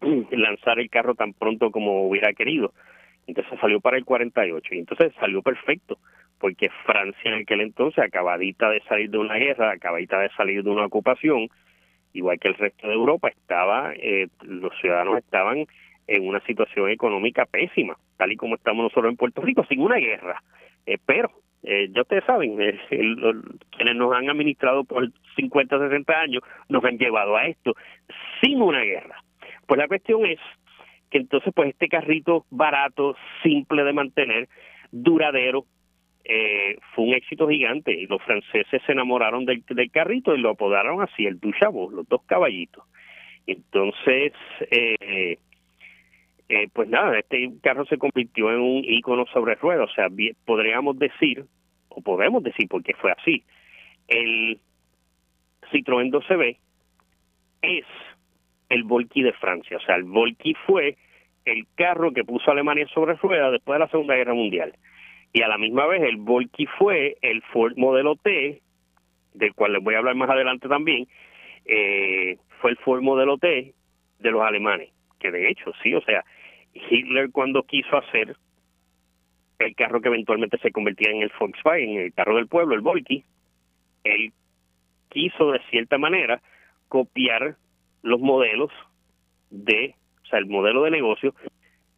lanzar 0.30 0.78
el 0.78 0.90
carro 0.90 1.14
tan 1.14 1.33
pronto 1.33 1.71
como 1.71 2.06
hubiera 2.09 2.33
querido. 2.33 2.73
Entonces 3.26 3.59
salió 3.61 3.80
para 3.80 3.97
el 3.97 4.04
48 4.04 4.75
y 4.75 4.78
entonces 4.78 5.12
salió 5.18 5.42
perfecto 5.42 5.99
porque 6.38 6.71
Francia 6.85 7.33
en 7.33 7.42
aquel 7.42 7.61
entonces, 7.61 8.04
acabadita 8.04 8.68
de 8.71 8.80
salir 8.83 9.11
de 9.11 9.18
una 9.18 9.37
guerra, 9.37 9.73
acabadita 9.73 10.21
de 10.21 10.30
salir 10.30 10.62
de 10.62 10.71
una 10.71 10.87
ocupación, 10.87 11.49
igual 12.12 12.38
que 12.38 12.49
el 12.49 12.54
resto 12.54 12.87
de 12.87 12.95
Europa, 12.95 13.28
estaba, 13.28 13.92
eh, 13.95 14.28
los 14.42 14.73
ciudadanos 14.80 15.18
estaban 15.18 15.66
en 16.06 16.28
una 16.28 16.40
situación 16.40 16.90
económica 16.90 17.47
pésima, 17.47 17.97
tal 18.16 18.33
y 18.33 18.37
como 18.37 18.54
estamos 18.54 18.85
nosotros 18.85 19.11
en 19.11 19.16
Puerto 19.16 19.42
Rico, 19.42 19.64
sin 19.68 19.80
una 19.80 19.97
guerra. 19.97 20.42
Eh, 20.85 20.99
pero, 21.04 21.30
eh, 21.68 21.88
ya 21.92 22.02
ustedes 22.02 22.25
saben, 22.25 22.61
eh, 22.61 22.78
quienes 22.90 23.96
nos 23.96 24.14
han 24.14 24.30
administrado 24.30 24.85
por 24.85 25.11
50, 25.35 25.78
60 25.78 26.12
años, 26.12 26.42
nos 26.68 26.85
han 26.85 26.96
llevado 26.96 27.37
a 27.37 27.46
esto, 27.46 27.75
sin 28.40 28.62
una 28.62 28.82
guerra. 28.82 29.23
Pues 29.66 29.78
la 29.78 29.88
cuestión 29.88 30.25
es 30.25 30.38
que 31.11 31.18
entonces, 31.18 31.52
pues 31.54 31.70
este 31.70 31.88
carrito 31.88 32.46
barato, 32.50 33.16
simple 33.42 33.82
de 33.82 33.92
mantener, 33.92 34.49
duradero, 34.92 35.64
eh, 36.25 36.78
fue 36.94 37.04
un 37.04 37.14
éxito 37.14 37.49
gigante 37.49 37.92
y 37.92 38.06
los 38.06 38.23
franceses 38.23 38.80
se 38.87 38.92
enamoraron 38.92 39.44
del, 39.44 39.64
carrito 39.92 40.35
y 40.35 40.40
lo 40.40 40.50
apodaron 40.50 41.02
así, 41.02 41.26
el 41.26 41.40
Duchabot, 41.40 41.92
los 41.92 42.08
dos 42.08 42.23
caballitos. 42.26 42.85
Entonces, 43.46 44.32
eh, 44.70 45.38
eh, 46.48 46.68
pues 46.72 46.88
nada, 46.88 47.18
este 47.18 47.50
carro 47.62 47.84
se 47.86 47.98
convirtió 47.98 48.50
en 48.50 48.60
un 48.60 48.84
icono 48.84 49.26
sobre 49.26 49.56
ruedas, 49.56 49.90
o 49.90 49.94
sea, 49.94 50.08
podríamos 50.44 50.98
decir, 50.98 51.44
o 51.88 52.00
podemos 52.02 52.42
decir 52.42 52.68
porque 52.68 52.94
fue 52.94 53.12
así, 53.12 53.42
el 54.06 54.60
Citroën 55.72 56.10
12B 56.10 56.58
es 57.62 57.84
el 58.68 58.84
Volky 58.84 59.22
de 59.22 59.32
Francia, 59.32 59.76
o 59.76 59.80
sea, 59.80 59.96
el 59.96 60.04
Volky 60.04 60.54
fue 60.66 60.96
el 61.44 61.66
carro 61.74 62.12
que 62.12 62.24
puso 62.24 62.50
Alemania 62.50 62.86
sobre 62.92 63.14
ruedas 63.14 63.52
después 63.52 63.76
de 63.76 63.84
la 63.84 63.90
Segunda 63.90 64.16
Guerra 64.16 64.34
Mundial. 64.34 64.74
Y 65.32 65.42
a 65.42 65.48
la 65.48 65.58
misma 65.58 65.86
vez 65.86 66.02
el 66.02 66.16
Volky 66.16 66.66
fue 66.78 67.16
el 67.22 67.42
Ford 67.42 67.74
modelo 67.76 68.16
T, 68.16 68.60
del 69.34 69.54
cual 69.54 69.72
les 69.72 69.82
voy 69.82 69.94
a 69.94 69.98
hablar 69.98 70.14
más 70.14 70.30
adelante 70.30 70.68
también, 70.68 71.06
eh, 71.64 72.38
fue 72.60 72.70
el 72.70 72.76
Ford 72.78 73.02
modelo 73.02 73.38
T 73.38 73.74
de 74.18 74.30
los 74.30 74.42
alemanes, 74.42 74.90
que 75.18 75.30
de 75.30 75.50
hecho 75.50 75.73
sí, 75.82 75.94
o 75.94 76.00
sea, 76.02 76.25
Hitler 76.75 77.30
cuando 77.30 77.62
quiso 77.62 77.96
hacer 77.96 78.37
el 79.58 79.75
carro 79.75 80.00
que 80.00 80.08
eventualmente 80.08 80.58
se 80.58 80.70
convertía 80.70 81.11
en 81.11 81.23
el 81.23 81.32
Volkswagen, 81.38 81.99
el 81.99 82.12
carro 82.12 82.37
del 82.37 82.49
pueblo, 82.49 82.75
el 82.75 82.82
Volky, 82.82 83.25
él 84.04 84.32
quiso 85.08 85.52
de 85.52 85.61
cierta 85.70 85.99
manera 85.99 86.42
copiar 86.88 87.56
los 88.02 88.20
modelos 88.20 88.70
de, 89.50 89.94
o 90.23 90.26
sea, 90.26 90.38
el 90.38 90.46
modelo 90.46 90.82
de 90.82 90.90
negocio 90.90 91.35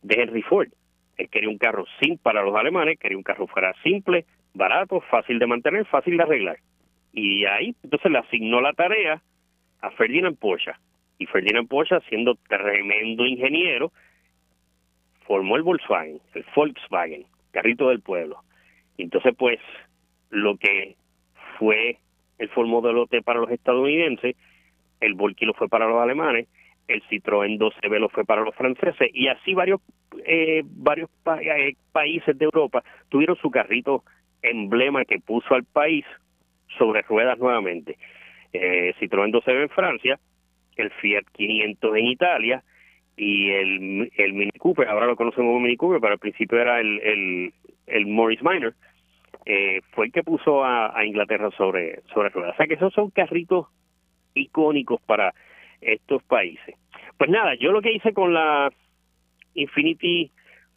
de 0.03 0.23
Henry 0.23 0.43
Ford. 0.43 0.69
Él 1.17 1.29
quería 1.29 1.49
un 1.49 1.59
carro 1.59 1.85
sin 2.01 2.17
para 2.19 2.43
los 2.43 2.55
alemanes, 2.55 2.99
quería 2.99 3.19
un 3.19 3.25
carro 3.25 3.47
fuera 3.49 3.75
simple, 3.83 4.25
barato, 4.55 5.01
fácil 5.01 5.39
de 5.39 5.47
mantener, 5.47 5.85
fácil 5.87 6.17
de 6.17 6.23
arreglar. 6.23 6.59
Y 7.13 7.45
ahí 7.47 7.75
entonces 7.83 8.11
le 8.11 8.19
asignó 8.19 8.61
la 8.61 8.73
tarea 8.73 9.21
a 9.81 9.91
Ferdinand 9.91 10.39
Porsche. 10.39 10.73
Y 11.19 11.27
Ferdinand 11.27 11.69
Porsche, 11.69 12.01
siendo 12.09 12.37
tremendo 12.49 13.27
ingeniero, 13.27 13.93
formó 15.27 15.57
el 15.57 15.63
Volkswagen, 15.63 16.21
el 16.35 16.45
Volkswagen, 16.55 17.27
carrito 17.51 17.89
del 17.89 18.01
pueblo. 18.01 18.43
Entonces, 18.97 19.35
pues, 19.37 19.59
lo 20.31 20.57
que 20.57 20.97
fue 21.59 21.99
el 22.39 22.49
Ford 22.51 22.69
Model 22.69 23.09
T 23.09 23.23
para 23.23 23.41
los 23.41 23.51
estadounidenses, 23.51 24.37
el 25.01 25.15
Volkswagen 25.15 25.49
lo 25.49 25.55
fue 25.55 25.69
para 25.69 25.89
los 25.89 26.01
alemanes, 26.01 26.49
el 26.89 27.03
Citroën 27.05 27.59
12B 27.59 27.99
lo 27.99 28.09
fue 28.09 28.25
para 28.25 28.43
los 28.43 28.55
franceses 28.55 29.11
y 29.13 29.29
así 29.29 29.55
varios 29.55 29.81
eh, 30.25 30.63
varios 30.65 31.11
eh, 31.43 31.75
países 31.93 32.37
de 32.37 32.45
Europa 32.47 32.83
tuvieron 33.11 33.37
su 33.37 33.51
carrito 33.51 34.05
emblema 34.43 35.05
que 35.05 35.21
puso 35.21 35.55
al 35.55 35.65
país 35.65 36.05
sobre 36.79 37.03
ruedas 37.03 37.39
nuevamente. 37.39 37.99
Eh, 38.53 38.95
Citroën 38.99 39.31
12B 39.31 39.63
en 39.63 39.69
Francia, 39.69 40.19
el 40.83 40.91
Fiat 40.91 41.25
500 41.33 41.97
en 41.97 42.07
Italia 42.07 42.65
y 43.17 43.51
el, 43.51 44.13
el 44.17 44.33
Mini 44.33 44.53
Cooper, 44.59 44.89
ahora 44.89 45.07
lo 45.07 45.17
conocemos 45.17 45.49
como 45.49 45.61
Mini 45.61 45.77
Cooper, 45.77 46.01
pero 46.01 46.13
al 46.13 46.19
principio 46.19 46.61
era 46.61 46.81
el, 46.81 47.53
el, 47.87 48.07
Morris 48.07 48.43
Minor, 48.43 48.75
eh, 49.45 49.81
fue 49.91 50.07
el 50.07 50.13
que 50.13 50.23
puso 50.23 50.65
a, 50.65 50.97
a 50.97 51.05
Inglaterra 51.05 51.51
sobre, 51.57 52.03
sobre 52.15 52.29
ruedas. 52.29 52.55
O 52.55 52.57
sea 52.57 52.67
que 52.67 52.75
esos 52.75 52.93
son 52.93 53.11
carritos 53.11 53.67
icónicos 54.35 55.01
para 55.03 55.35
estos 55.81 56.23
países. 56.23 56.77
Pues 57.17 57.31
nada, 57.31 57.55
yo 57.57 57.73
lo 57.73 57.83
que 57.83 57.93
hice 57.93 58.13
con 58.13 58.33
la 58.33 58.71
Infinity 59.55 60.31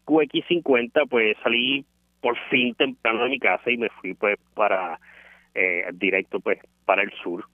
QX50, 0.06 1.08
pues 1.08 1.38
salí 1.44 1.86
por 2.22 2.38
fin 2.50 2.74
temprano 2.76 3.24
de 3.24 3.30
mi 3.30 3.40
casa 3.40 3.70
y 3.70 3.78
me 3.78 3.90
fui 3.90 4.14
pues 4.14 4.38
para 4.54 5.00
eh, 5.54 5.86
directo 5.94 6.40
pues 6.40 6.60
para 6.86 7.04
el 7.04 7.12
sur. 7.24 7.46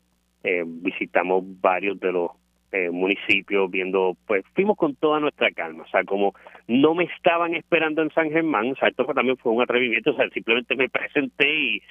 Eh, 0.50 0.64
visitamos 0.66 1.44
varios 1.60 2.00
de 2.00 2.10
los 2.10 2.32
eh, 2.72 2.90
municipios 2.90 3.70
viendo, 3.70 4.16
pues 4.26 4.46
fuimos 4.56 4.78
con 4.78 4.96
toda 4.96 5.20
nuestra 5.20 5.52
calma, 5.52 5.84
o 5.84 5.88
sea, 5.90 6.06
como 6.06 6.34
no 6.70 6.96
me 6.96 7.04
estaban 7.04 7.54
esperando 7.54 8.02
en 8.02 8.12
San 8.12 8.32
Germán, 8.32 8.72
o 8.72 8.76
sea, 8.76 8.88
esto 8.88 9.04
también 9.08 9.36
fue 9.36 9.52
un 9.52 9.62
atrevimiento, 9.62 10.12
o 10.12 10.16
sea, 10.16 10.30
simplemente 10.30 10.78
me 10.78 10.88
presenté 10.88 11.54
y 11.54 11.82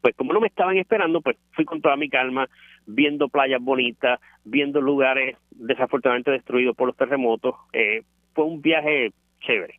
pues 0.00 0.16
como 0.16 0.32
no 0.32 0.40
me 0.40 0.48
estaban 0.48 0.76
esperando, 0.76 1.20
pues 1.20 1.36
fui 1.52 1.64
con 1.64 1.80
toda 1.80 1.94
mi 1.94 2.08
calma, 2.08 2.48
viendo 2.84 3.28
playas 3.28 3.62
bonitas, 3.62 4.18
viendo 4.44 4.80
lugares 4.80 5.36
desafortunadamente 5.52 6.32
destruidos 6.32 6.74
por 6.74 6.88
los 6.88 6.96
terremotos, 6.96 7.54
eh, 7.72 8.02
fue 8.34 8.44
un 8.44 8.60
viaje 8.60 9.12
chévere. 9.40 9.78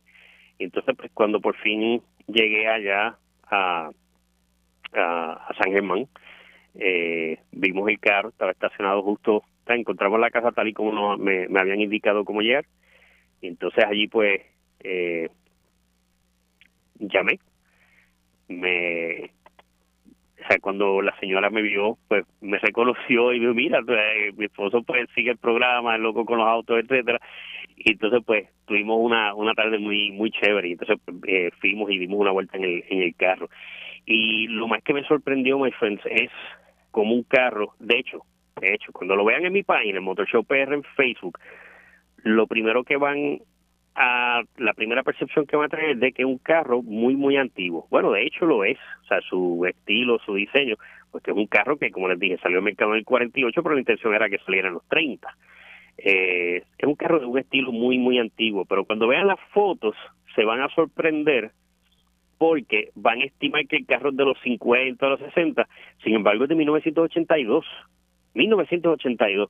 Entonces, 0.58 0.94
pues 0.96 1.10
cuando 1.12 1.38
por 1.38 1.54
fin 1.56 2.00
llegué 2.28 2.66
allá 2.66 3.18
a, 3.50 3.90
a, 4.94 5.54
San 5.58 5.70
Germán, 5.70 6.06
eh, 6.74 7.38
vimos 7.52 7.88
el 7.88 7.98
carro, 8.00 8.30
estaba 8.30 8.52
estacionado 8.52 9.02
justo 9.02 9.42
encontramos 9.74 10.20
la 10.20 10.30
casa 10.30 10.52
tal 10.52 10.68
y 10.68 10.72
como 10.72 11.16
me, 11.16 11.46
habían 11.58 11.80
indicado 11.80 12.24
cómo 12.24 12.42
llegar 12.42 12.64
Y 13.40 13.48
entonces 13.48 13.84
allí 13.84 14.08
pues 14.08 14.40
eh, 14.80 15.28
llamé, 16.98 17.38
me 18.48 19.30
o 20.42 20.48
sea, 20.48 20.58
cuando 20.60 21.00
la 21.02 21.16
señora 21.20 21.50
me 21.50 21.62
vio, 21.62 21.98
pues 22.08 22.24
me 22.40 22.58
reconoció 22.58 23.32
y 23.32 23.38
me 23.38 23.46
dijo, 23.46 23.54
mira, 23.54 23.78
eh, 23.78 24.32
mi 24.36 24.46
esposo 24.46 24.82
pues 24.82 25.08
sigue 25.14 25.30
el 25.30 25.38
programa, 25.38 25.94
el 25.94 26.02
loco 26.02 26.24
con 26.24 26.38
los 26.38 26.48
autos, 26.48 26.80
etcétera. 26.80 27.20
Y 27.76 27.92
entonces 27.92 28.22
pues 28.26 28.48
tuvimos 28.66 28.98
una, 29.00 29.34
una 29.34 29.54
tarde 29.54 29.78
muy 29.78 30.10
muy 30.10 30.32
chévere 30.32 30.68
y 30.68 30.72
entonces 30.72 30.98
eh, 31.28 31.50
fuimos 31.60 31.90
y 31.92 31.98
dimos 31.98 32.18
una 32.18 32.32
vuelta 32.32 32.56
en 32.56 32.64
el, 32.64 32.84
en 32.88 33.02
el 33.02 33.14
carro. 33.14 33.48
Y 34.04 34.48
lo 34.48 34.68
más 34.68 34.82
que 34.82 34.94
me 34.94 35.04
sorprendió, 35.04 35.58
my 35.58 35.70
friends, 35.72 36.02
es 36.06 36.30
como 36.90 37.14
un 37.14 37.22
carro, 37.22 37.74
de 37.78 37.98
hecho, 37.98 38.22
de 38.60 38.74
hecho, 38.74 38.92
cuando 38.92 39.16
lo 39.16 39.24
vean 39.24 39.44
en 39.44 39.52
mi 39.52 39.62
página, 39.62 39.98
en 39.98 40.04
Motor 40.04 40.28
Show 40.28 40.44
PR 40.44 40.74
en 40.74 40.82
Facebook, 40.96 41.38
lo 42.18 42.46
primero 42.46 42.84
que 42.84 42.96
van 42.96 43.40
a 43.94 44.42
la 44.56 44.72
primera 44.72 45.02
percepción 45.02 45.46
que 45.46 45.56
van 45.56 45.66
a 45.66 45.76
tener 45.76 45.96
de 45.96 46.12
que 46.12 46.22
es 46.22 46.26
un 46.26 46.38
carro 46.38 46.82
muy, 46.82 47.16
muy 47.16 47.36
antiguo. 47.36 47.86
Bueno, 47.90 48.10
de 48.12 48.22
hecho 48.22 48.46
lo 48.46 48.64
es, 48.64 48.78
o 49.02 49.06
sea, 49.06 49.20
su 49.22 49.64
estilo, 49.66 50.18
su 50.24 50.34
diseño, 50.34 50.76
pues 51.10 51.24
es 51.26 51.34
un 51.34 51.46
carro 51.46 51.76
que, 51.76 51.90
como 51.90 52.08
les 52.08 52.18
dije, 52.18 52.38
salió 52.38 52.58
al 52.58 52.64
mercado 52.64 52.92
en 52.92 52.98
el 52.98 53.04
48, 53.04 53.62
pero 53.62 53.74
la 53.74 53.80
intención 53.80 54.14
era 54.14 54.30
que 54.30 54.38
saliera 54.38 54.68
en 54.68 54.74
los 54.74 54.88
30. 54.88 55.28
Eh, 55.98 56.62
es 56.78 56.86
un 56.86 56.94
carro 56.94 57.20
de 57.20 57.26
un 57.26 57.38
estilo 57.38 57.70
muy, 57.70 57.98
muy 57.98 58.18
antiguo, 58.18 58.64
pero 58.64 58.84
cuando 58.84 59.06
vean 59.06 59.26
las 59.26 59.40
fotos 59.52 59.94
se 60.34 60.44
van 60.44 60.60
a 60.62 60.68
sorprender 60.70 61.52
porque 62.42 62.90
van 62.96 63.20
a 63.20 63.24
estimar 63.26 63.64
que 63.68 63.76
el 63.76 63.86
carro 63.86 64.10
es 64.10 64.16
de 64.16 64.24
los 64.24 64.36
50 64.40 65.06
o 65.06 65.10
los 65.10 65.20
60, 65.20 65.68
sin 66.02 66.16
embargo 66.16 66.42
es 66.42 66.48
de 66.48 66.56
1982. 66.56 67.64
1982. 68.34 69.48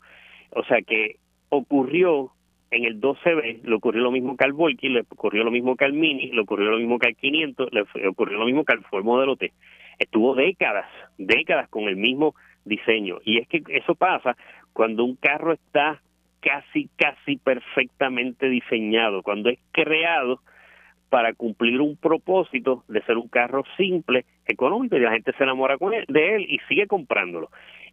O 0.51 0.65
sea 0.65 0.83
que 0.83 1.17
ocurrió 1.49 2.33
en 2.71 2.85
el 2.85 3.01
12B 3.01 3.63
le 3.63 3.75
ocurrió 3.75 4.03
lo 4.03 4.11
mismo 4.11 4.37
que 4.37 4.45
al 4.45 4.53
Volky, 4.53 4.91
le 4.91 5.07
ocurrió 5.09 5.43
lo 5.43 5.51
mismo 5.51 5.75
que 5.75 5.87
al 5.87 5.95
Mini, 5.95 6.33
le 6.33 6.43
ocurrió 6.43 6.71
lo 6.71 6.77
mismo 6.77 6.99
que 6.99 7.09
al 7.09 7.17
500, 7.17 7.71
le 7.73 8.09
ocurrió 8.09 8.37
lo 8.37 8.45
mismo 8.45 8.63
que 8.67 8.75
al 8.75 8.85
Ford 8.85 9.05
Modelo 9.05 9.37
T. 9.37 9.53
Estuvo 9.99 10.35
décadas, 10.35 10.85
décadas 11.17 11.71
con 11.71 11.85
el 11.85 11.97
mismo 11.97 12.35
diseño. 12.67 13.21
Y 13.25 13.39
es 13.39 13.49
que 13.49 13.63
eso 13.69 13.95
pasa 13.95 14.37
cuando 14.75 15.03
un 15.03 15.17
carro 15.17 15.55
está 15.55 16.03
casi, 16.41 16.91
casi 16.99 17.39
perfectamente 17.39 18.51
diseñado, 18.51 19.23
cuando 19.23 19.49
es 19.49 19.59
creado 19.71 20.41
para 21.13 21.35
cumplir 21.35 21.79
un 21.83 21.95
propósito 21.99 22.85
de 22.89 23.03
ser 23.03 23.19
un 23.19 23.29
carro 23.29 23.65
simple, 23.77 24.25
económico, 24.47 24.97
y 24.97 25.01
la 25.01 25.13
gente 25.13 25.35
se 25.37 25.45
enamora 25.45 25.77
con 25.77 25.93
él, 25.93 26.07
de 26.09 26.37
él 26.37 26.47
y 26.49 26.59
sigue 26.71 26.87
comprándolo. 26.87 27.51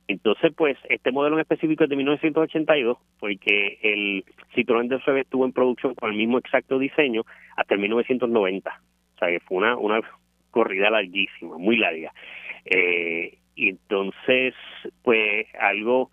Entonces, 0.07 0.53
pues, 0.55 0.77
este 0.87 1.11
modelo 1.11 1.35
en 1.35 1.41
específico 1.41 1.83
es 1.83 1.89
de 1.89 1.97
1982, 1.97 2.97
porque 3.19 3.77
el 3.81 4.23
Citroën 4.55 4.87
DSV 4.87 5.17
estuvo 5.17 5.43
en 5.43 5.51
producción 5.51 5.95
con 5.95 6.11
el 6.11 6.15
mismo 6.15 6.37
exacto 6.37 6.79
diseño 6.79 7.25
hasta 7.57 7.73
el 7.73 7.81
1990. 7.81 8.71
O 9.15 9.17
sea, 9.17 9.27
que 9.27 9.41
fue 9.41 9.57
una, 9.57 9.75
una 9.75 9.99
corrida 10.49 10.89
larguísima, 10.89 11.57
muy 11.57 11.75
larga. 11.75 12.13
Eh, 12.63 13.37
y 13.53 13.67
entonces, 13.67 14.53
pues, 15.03 15.45
algo 15.59 16.09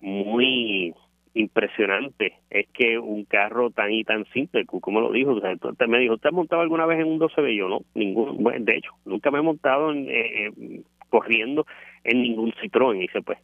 muy 0.00 0.92
impresionante 1.38 2.34
es 2.50 2.68
que 2.68 2.98
un 2.98 3.24
carro 3.24 3.70
tan 3.70 3.92
y 3.92 4.04
tan 4.04 4.24
simple, 4.32 4.66
como 4.66 5.00
lo 5.00 5.12
dijo, 5.12 5.32
usted 5.32 5.86
me 5.86 5.98
dijo, 6.00 6.14
¿usted 6.14 6.30
ha 6.30 6.32
montado 6.32 6.62
alguna 6.62 6.84
vez 6.84 7.00
en 7.00 7.06
un 7.06 7.20
12B? 7.20 7.56
Yo 7.56 7.68
no, 7.68 7.80
ningún, 7.94 8.42
de 8.64 8.76
hecho, 8.76 8.90
nunca 9.04 9.30
me 9.30 9.38
he 9.38 9.42
montado 9.42 9.92
en, 9.92 10.06
eh, 10.08 10.82
corriendo 11.08 11.64
en 12.04 12.22
ningún 12.22 12.52
Citroën. 12.54 12.96
Y 12.96 13.00
dice, 13.02 13.22
pues, 13.22 13.38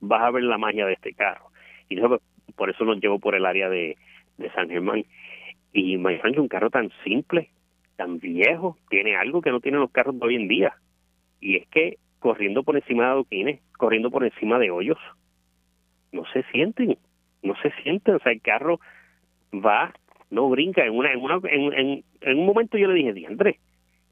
vas 0.00 0.22
a 0.22 0.30
ver 0.30 0.44
la 0.44 0.58
magia 0.58 0.86
de 0.86 0.92
este 0.94 1.12
carro. 1.12 1.46
Y 1.88 1.96
dice, 1.96 2.08
pues, 2.08 2.20
por 2.56 2.70
eso 2.70 2.84
nos 2.84 3.00
llevo 3.00 3.18
por 3.18 3.34
el 3.34 3.46
área 3.46 3.68
de, 3.68 3.96
San 4.54 4.68
Germán. 4.68 5.04
Y 5.72 5.98
que 5.98 6.40
un 6.40 6.48
carro 6.48 6.70
tan 6.70 6.90
simple, 7.04 7.50
tan 7.96 8.18
viejo, 8.18 8.76
tiene 8.90 9.16
algo 9.16 9.40
que 9.40 9.50
no 9.50 9.60
tienen 9.60 9.80
los 9.80 9.90
carros 9.90 10.18
de 10.18 10.26
hoy 10.26 10.36
en 10.36 10.48
día. 10.48 10.74
Y 11.40 11.56
es 11.56 11.66
que 11.68 11.98
corriendo 12.18 12.62
por 12.62 12.76
encima 12.76 13.04
de 13.04 13.10
adoquines, 13.10 13.60
corriendo 13.76 14.10
por 14.10 14.24
encima 14.24 14.58
de 14.58 14.70
hoyos, 14.70 14.98
no 16.12 16.24
se 16.32 16.42
sienten, 16.52 16.96
no 17.42 17.54
se 17.62 17.70
sienten. 17.82 18.14
O 18.14 18.18
sea, 18.20 18.32
el 18.32 18.40
carro 18.40 18.80
va, 19.52 19.92
no 20.30 20.48
brinca. 20.48 20.84
En, 20.84 20.92
una, 20.92 21.12
en, 21.12 21.20
una, 21.20 21.40
en, 21.48 22.04
en, 22.20 22.38
un 22.38 22.46
momento 22.46 22.78
yo 22.78 22.88
le 22.88 22.94
dije, 22.94 23.12
diantre, 23.12 23.58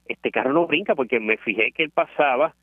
este 0.07 0.31
carro 0.31 0.53
no 0.53 0.67
brinca 0.67 0.95
porque 0.95 1.21
me 1.21 1.37
fijé 1.37 1.73
que 1.73 1.85
él 1.85 1.91
pasaba 1.91 2.55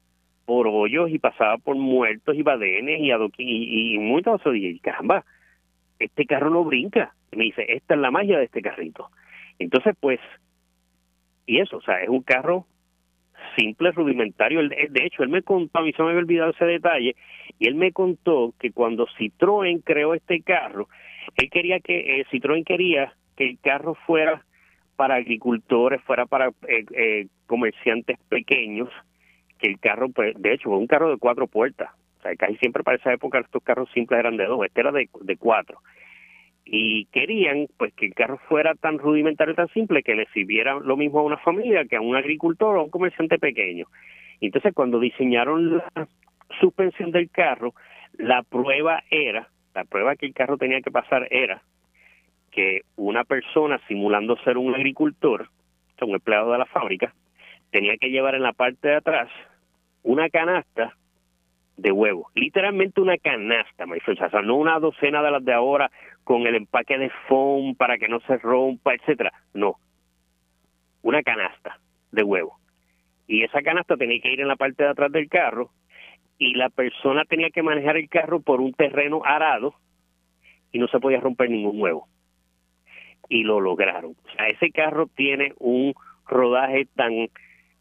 por 0.46 0.68
hoyos 0.68 1.10
y 1.10 1.20
pasaba 1.20 1.58
por 1.58 1.76
muertos 1.76 2.36
y 2.36 2.42
badenes 2.42 3.00
y, 3.00 3.12
y, 3.12 3.96
y 3.96 4.00
muchos 4.00 4.42
y 4.46 4.52
dije, 4.52 4.80
caramba, 4.82 5.26
este 6.00 6.26
carro 6.26 6.50
no 6.50 6.64
brinca. 6.64 7.14
Y 7.32 7.38
me 7.38 7.46
dice, 7.46 7.66
esta 7.68 7.96
es 7.96 8.00
la 8.00 8.12
magia 8.12 8.38
de 8.38 8.46
este 8.46 8.62
carrito. 8.62 9.10
Entonces, 9.60 9.96
pues, 10.00 10.20
y 11.46 11.60
eso, 11.60 11.78
o 11.78 11.82
sea, 11.82 12.02
es 12.02 12.10
un 12.10 12.22
carro 12.22 12.66
simple, 13.56 13.92
rudimentario. 13.92 14.68
De 14.68 15.06
hecho, 15.06 15.24
él 15.24 15.30
me 15.30 15.42
contó, 15.42 15.80
a 15.80 15.84
mí 15.84 15.94
se 15.94 16.02
me 16.02 16.10
había 16.10 16.22
olvidado 16.22 16.52
ese 16.52 16.66
detalle, 16.66 17.16
y 17.60 17.68
él 17.68 17.76
me 17.76 17.92
contó 17.92 18.54
que 18.60 18.72
cuando 18.72 19.08
Citroën 19.18 19.82
creó 19.84 20.14
este 20.14 20.42
carro, 20.42 20.88
él 21.36 21.50
quería 21.50 21.80
que, 21.80 22.20
eh, 22.20 22.26
Citroën 22.32 22.64
quería 22.64 23.14
que 23.36 23.46
el 23.46 23.60
carro 23.60 23.96
fuera 24.06 24.44
para 24.96 25.16
agricultores, 25.16 26.02
fuera 26.04 26.26
para 26.26 26.48
eh, 26.68 26.86
eh, 26.94 27.28
comerciantes 27.46 28.18
pequeños, 28.30 28.90
que 29.60 29.68
el 29.68 29.80
carro, 29.80 30.10
pues, 30.10 30.36
de 30.40 30.54
hecho, 30.54 30.70
fue 30.70 30.78
un 30.78 30.88
carro 30.88 31.10
de 31.10 31.18
cuatro 31.18 31.48
puertas. 31.48 31.90
O 32.20 32.22
sea, 32.22 32.36
casi 32.36 32.58
siempre 32.58 32.84
para 32.84 32.98
esa 32.98 33.14
época 33.14 33.40
estos 33.40 33.64
carros 33.64 33.90
simples 33.94 34.20
eran 34.20 34.38
de 34.38 34.46
dos, 34.46 34.66
este 34.66 34.82
era 34.82 34.92
de, 34.92 35.10
de 35.22 35.38
cuatro. 35.38 35.80
Y 36.70 37.06
querían, 37.06 37.68
pues, 37.78 37.94
que 37.94 38.08
el 38.08 38.14
carro 38.14 38.40
fuera 38.50 38.76
tan 38.76 38.98
rudimentario, 38.98 39.56
tan 39.56 39.70
simple, 39.70 40.04
que 40.04 40.16
le 40.16 40.26
sirviera 40.34 40.76
lo 40.76 40.98
mismo 40.98 41.20
a 41.20 41.24
una 41.24 41.38
familia 41.38 41.86
que 41.86 41.96
a 41.96 42.02
un 42.02 42.16
agricultor 42.16 42.76
o 42.76 42.82
a 42.82 42.84
un 42.84 42.90
comerciante 42.90 43.40
pequeño. 43.40 43.88
Entonces, 44.42 44.74
cuando 44.74 45.00
diseñaron 45.00 45.78
la 45.78 46.08
suspensión 46.60 47.12
del 47.12 47.30
carro, 47.30 47.74
la 48.18 48.44
prueba 48.44 49.04
era, 49.10 49.48
la 49.74 49.86
prueba 49.86 50.16
que 50.16 50.26
el 50.26 50.34
carro 50.34 50.58
tenía 50.58 50.82
que 50.82 50.92
pasar 50.92 51.28
era 51.32 51.62
que 52.52 52.82
una 52.96 53.24
persona 53.24 53.80
simulando 53.88 54.36
ser 54.44 54.58
un 54.58 54.74
agricultor, 54.76 55.48
un 56.02 56.16
empleado 56.16 56.52
de 56.52 56.58
la 56.58 56.66
fábrica, 56.66 57.14
tenía 57.72 57.98
que 57.98 58.10
llevar 58.10 58.36
en 58.36 58.44
la 58.44 58.54
parte 58.54 58.88
de 58.88 58.96
atrás 58.96 59.30
una 60.04 60.30
canasta 60.30 60.94
de 61.76 61.92
huevos, 61.92 62.32
literalmente 62.34 63.02
una 63.02 63.18
canasta, 63.18 63.86
no 64.44 64.56
una 64.56 64.80
docena 64.80 65.22
de 65.22 65.32
las 65.32 65.46
de 65.46 65.54
ahora 65.54 65.92
con 66.28 66.46
el 66.46 66.56
empaque 66.56 66.98
de 66.98 67.10
foam 67.30 67.74
para 67.76 67.98
que 67.98 68.10
no 68.10 68.20
se 68.20 68.36
rompa, 68.36 68.94
etcétera, 68.94 69.32
no, 69.54 69.78
una 71.02 71.24
canasta 71.24 71.80
de 72.12 72.22
huevos. 72.22 72.60
Y 73.28 73.44
esa 73.44 73.62
canasta 73.62 73.96
tenía 73.96 74.20
que 74.20 74.34
ir 74.34 74.42
en 74.42 74.50
la 74.50 74.58
parte 74.58 74.84
de 74.84 74.90
atrás 74.90 75.10
del 75.10 75.30
carro 75.30 75.70
y 76.38 76.56
la 76.56 76.70
persona 76.70 77.24
tenía 77.24 77.50
que 77.50 77.64
manejar 77.64 77.96
el 77.96 78.10
carro 78.10 78.42
por 78.42 78.60
un 78.60 78.74
terreno 78.74 79.22
arado 79.24 79.76
y 80.74 80.80
no 80.80 80.90
se 80.90 81.00
podía 81.00 81.22
romper 81.22 81.50
ningún 81.50 81.82
huevo 81.82 82.10
y 83.30 83.44
lo 83.44 83.62
lograron. 83.62 84.12
O 84.12 84.32
sea, 84.36 84.48
ese 84.48 84.70
carro 84.72 85.08
tiene 85.08 85.54
un 85.60 85.94
rodaje 86.28 86.88
tan 86.94 87.30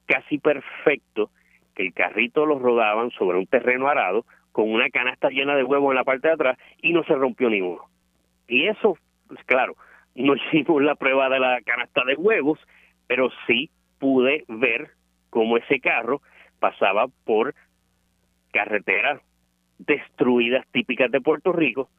casi 0.06 0.38
perfecto 0.38 1.30
que 1.74 1.82
el 1.82 1.92
carrito 1.92 2.46
lo 2.46 2.60
rodaban 2.60 3.10
sobre 3.10 3.38
un 3.38 3.46
terreno 3.48 3.88
arado 3.88 4.24
con 4.52 4.70
una 4.70 4.88
canasta 4.90 5.30
llena 5.30 5.56
de 5.56 5.64
huevos 5.64 5.90
en 5.90 5.96
la 5.96 6.04
parte 6.04 6.28
de 6.28 6.34
atrás 6.34 6.58
y 6.80 6.92
no 6.92 7.02
se 7.02 7.16
rompió 7.16 7.50
ninguno. 7.50 7.95
Y 8.48 8.66
eso, 8.66 8.96
pues 9.28 9.42
claro, 9.44 9.76
no 10.14 10.34
hicimos 10.34 10.82
la 10.82 10.94
prueba 10.94 11.28
de 11.28 11.40
la 11.40 11.60
canasta 11.62 12.04
de 12.04 12.14
huevos, 12.14 12.58
pero 13.06 13.30
sí 13.46 13.70
pude 13.98 14.44
ver 14.48 14.90
cómo 15.30 15.56
ese 15.56 15.80
carro 15.80 16.22
pasaba 16.58 17.06
por 17.24 17.54
carreteras 18.52 19.20
destruidas 19.78 20.66
típicas 20.72 21.10
de 21.10 21.20
Puerto 21.20 21.52
Rico 21.52 21.90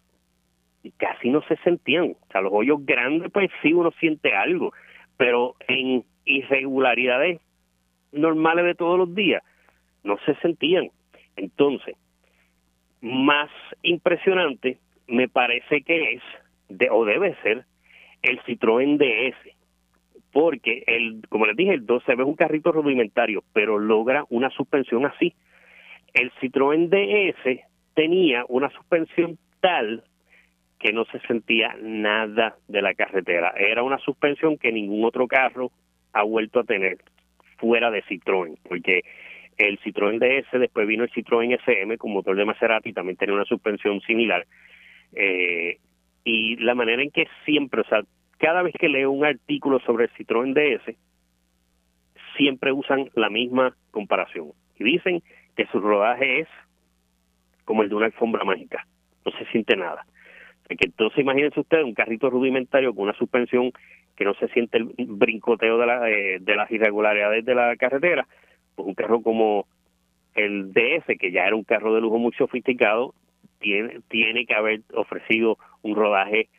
y 0.84 0.92
casi 0.92 1.30
no 1.30 1.42
se 1.44 1.58
sentían. 1.58 2.16
O 2.20 2.32
sea, 2.32 2.42
los 2.42 2.54
hoyos 2.54 2.84
grandes, 2.86 3.32
pues 3.32 3.52
sí 3.62 3.74
uno 3.74 3.92
siente 4.00 4.34
algo, 4.34 4.74
pero 5.18 5.56
en 5.68 6.04
irregularidades 6.26 7.42
normales 8.12 8.66
de 8.66 8.76
todos 8.76 8.98
los 8.98 9.14
días 9.14 9.44
no 10.04 10.18
se 10.26 10.36
sentían. 10.36 10.90
Entonces, 11.36 11.96
más 13.02 13.50
impresionante 13.84 14.80
me 15.08 15.28
parece 15.28 15.82
que 15.82 16.14
es, 16.14 16.22
de, 16.70 16.90
o 16.90 17.06
debe 17.06 17.36
ser, 17.42 17.66
el 18.22 18.42
Citroën 18.44 18.98
DS. 18.98 19.56
Porque, 20.32 20.84
el, 20.86 21.22
como 21.30 21.46
les 21.46 21.56
dije, 21.56 21.74
el 21.74 21.86
12 21.86 22.12
es 22.14 22.20
un 22.20 22.36
carrito 22.36 22.72
rudimentario, 22.72 23.44
pero 23.54 23.80
logra 23.80 24.26
una 24.30 24.50
suspensión 24.52 25.06
así. 25.06 25.34
El 26.14 26.32
Citroën 26.34 26.90
DS 26.90 27.62
tenía 27.96 28.46
una 28.48 28.70
suspensión 28.70 29.38
tal 29.62 30.04
que 30.80 30.94
no 30.94 31.06
se 31.06 31.20
sentía 31.22 31.76
nada 31.82 32.58
de 32.68 32.82
la 32.82 32.94
carretera. 32.94 33.54
Era 33.58 33.84
una 33.84 33.98
suspensión 34.00 34.58
que 34.58 34.72
ningún 34.72 35.04
otro 35.06 35.28
carro 35.28 35.72
ha 36.14 36.24
vuelto 36.24 36.60
a 36.60 36.64
tener 36.64 36.98
fuera 37.58 37.90
de 37.90 38.04
Citroën, 38.04 38.58
porque 38.68 39.02
el 39.58 39.80
Citroën 39.80 40.20
DS, 40.20 40.60
después 40.60 40.88
vino 40.88 41.04
el 41.04 41.12
Citroën 41.12 41.60
SM 41.64 41.98
con 41.98 42.14
motor 42.14 42.36
de 42.36 42.46
Maserati, 42.46 42.94
también 42.94 43.18
tenía 43.18 43.36
una 43.36 43.46
suspensión 43.46 44.00
similar. 44.02 44.46
Eh, 45.14 45.78
y 46.24 46.58
la 46.58 46.76
manera 46.76 47.02
en 47.02 47.12
que 47.12 47.28
siempre, 47.46 47.82
o 47.82 47.86
sea, 47.86 48.04
cada 48.38 48.62
vez 48.62 48.74
que 48.80 48.90
leo 48.90 49.12
un 49.12 49.26
artículo 49.26 49.80
sobre 49.80 50.06
el 50.06 50.12
Citroën 50.12 50.54
DS, 50.54 50.96
siempre 52.36 52.72
usan 52.72 53.10
la 53.16 53.30
misma 53.30 53.76
comparación 53.92 54.52
y 54.78 54.84
dicen 54.84 55.24
que 55.56 55.66
su 55.68 55.80
rodaje 55.80 56.42
es 56.42 56.48
como 57.66 57.84
el 57.84 57.90
de 57.90 57.96
una 57.96 58.06
alfombra 58.06 58.44
mágica, 58.44 58.86
no 59.26 59.32
se 59.32 59.46
siente 59.46 59.76
nada. 59.76 60.06
Que 60.70 60.86
entonces 60.86 61.20
imagínense 61.20 61.60
ustedes 61.60 61.86
un 61.86 61.94
carrito 61.94 62.30
rudimentario 62.30 62.94
con 62.94 63.06
una 63.06 63.14
suspensión 63.14 63.72
que 64.16 64.26
no 64.26 64.34
se 64.36 64.48
siente 64.50 64.78
el 64.78 64.94
brincoteo 64.98 65.78
de, 65.78 65.86
la, 65.86 66.10
eh, 66.10 66.40
de 66.42 66.56
las 66.56 66.70
irregularidades 66.72 67.46
de 67.46 67.56
la 67.56 67.76
carretera, 67.78 68.28
pues 68.76 68.88
un 68.88 68.96
carro 68.96 69.22
como 69.22 69.66
el 70.36 70.74
DS, 70.74 71.18
que 71.20 71.32
ya 71.32 71.46
era 71.46 71.56
un 71.56 71.64
carro 71.64 71.94
de 71.94 72.02
lujo 72.02 72.18
muy 72.20 72.32
sofisticado, 72.34 73.14
tiene, 73.60 74.02
tiene 74.08 74.46
que 74.46 74.54
haber 74.54 74.82
ofrecido 74.94 75.58
un 75.82 75.96
rodaje 75.96 76.50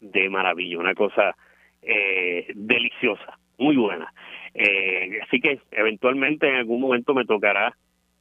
de 0.00 0.28
maravilla, 0.28 0.78
una 0.78 0.94
cosa 0.94 1.36
eh, 1.82 2.46
deliciosa, 2.54 3.38
muy 3.58 3.76
buena. 3.76 4.12
Eh, 4.54 5.20
así 5.22 5.40
que 5.40 5.60
eventualmente 5.70 6.48
en 6.48 6.56
algún 6.56 6.80
momento 6.80 7.14
me 7.14 7.24
tocará 7.24 7.76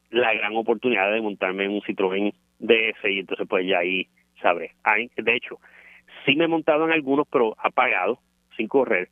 la 0.10 0.34
gran 0.34 0.56
oportunidad 0.56 1.12
de 1.12 1.22
montarme 1.22 1.66
en 1.66 1.72
un 1.72 1.82
Citroën 1.82 2.34
DS 2.60 3.10
y 3.10 3.20
entonces 3.20 3.48
pues 3.50 3.66
ya 3.68 3.80
ahí 3.80 4.08
sabré. 4.42 4.72
de 5.16 5.36
hecho, 5.36 5.60
sí 6.26 6.36
me 6.36 6.46
he 6.46 6.48
montado 6.48 6.86
en 6.86 6.92
algunos, 6.92 7.28
pero 7.30 7.56
apagado, 7.58 8.20
sin 8.56 8.68
correr. 8.68 9.10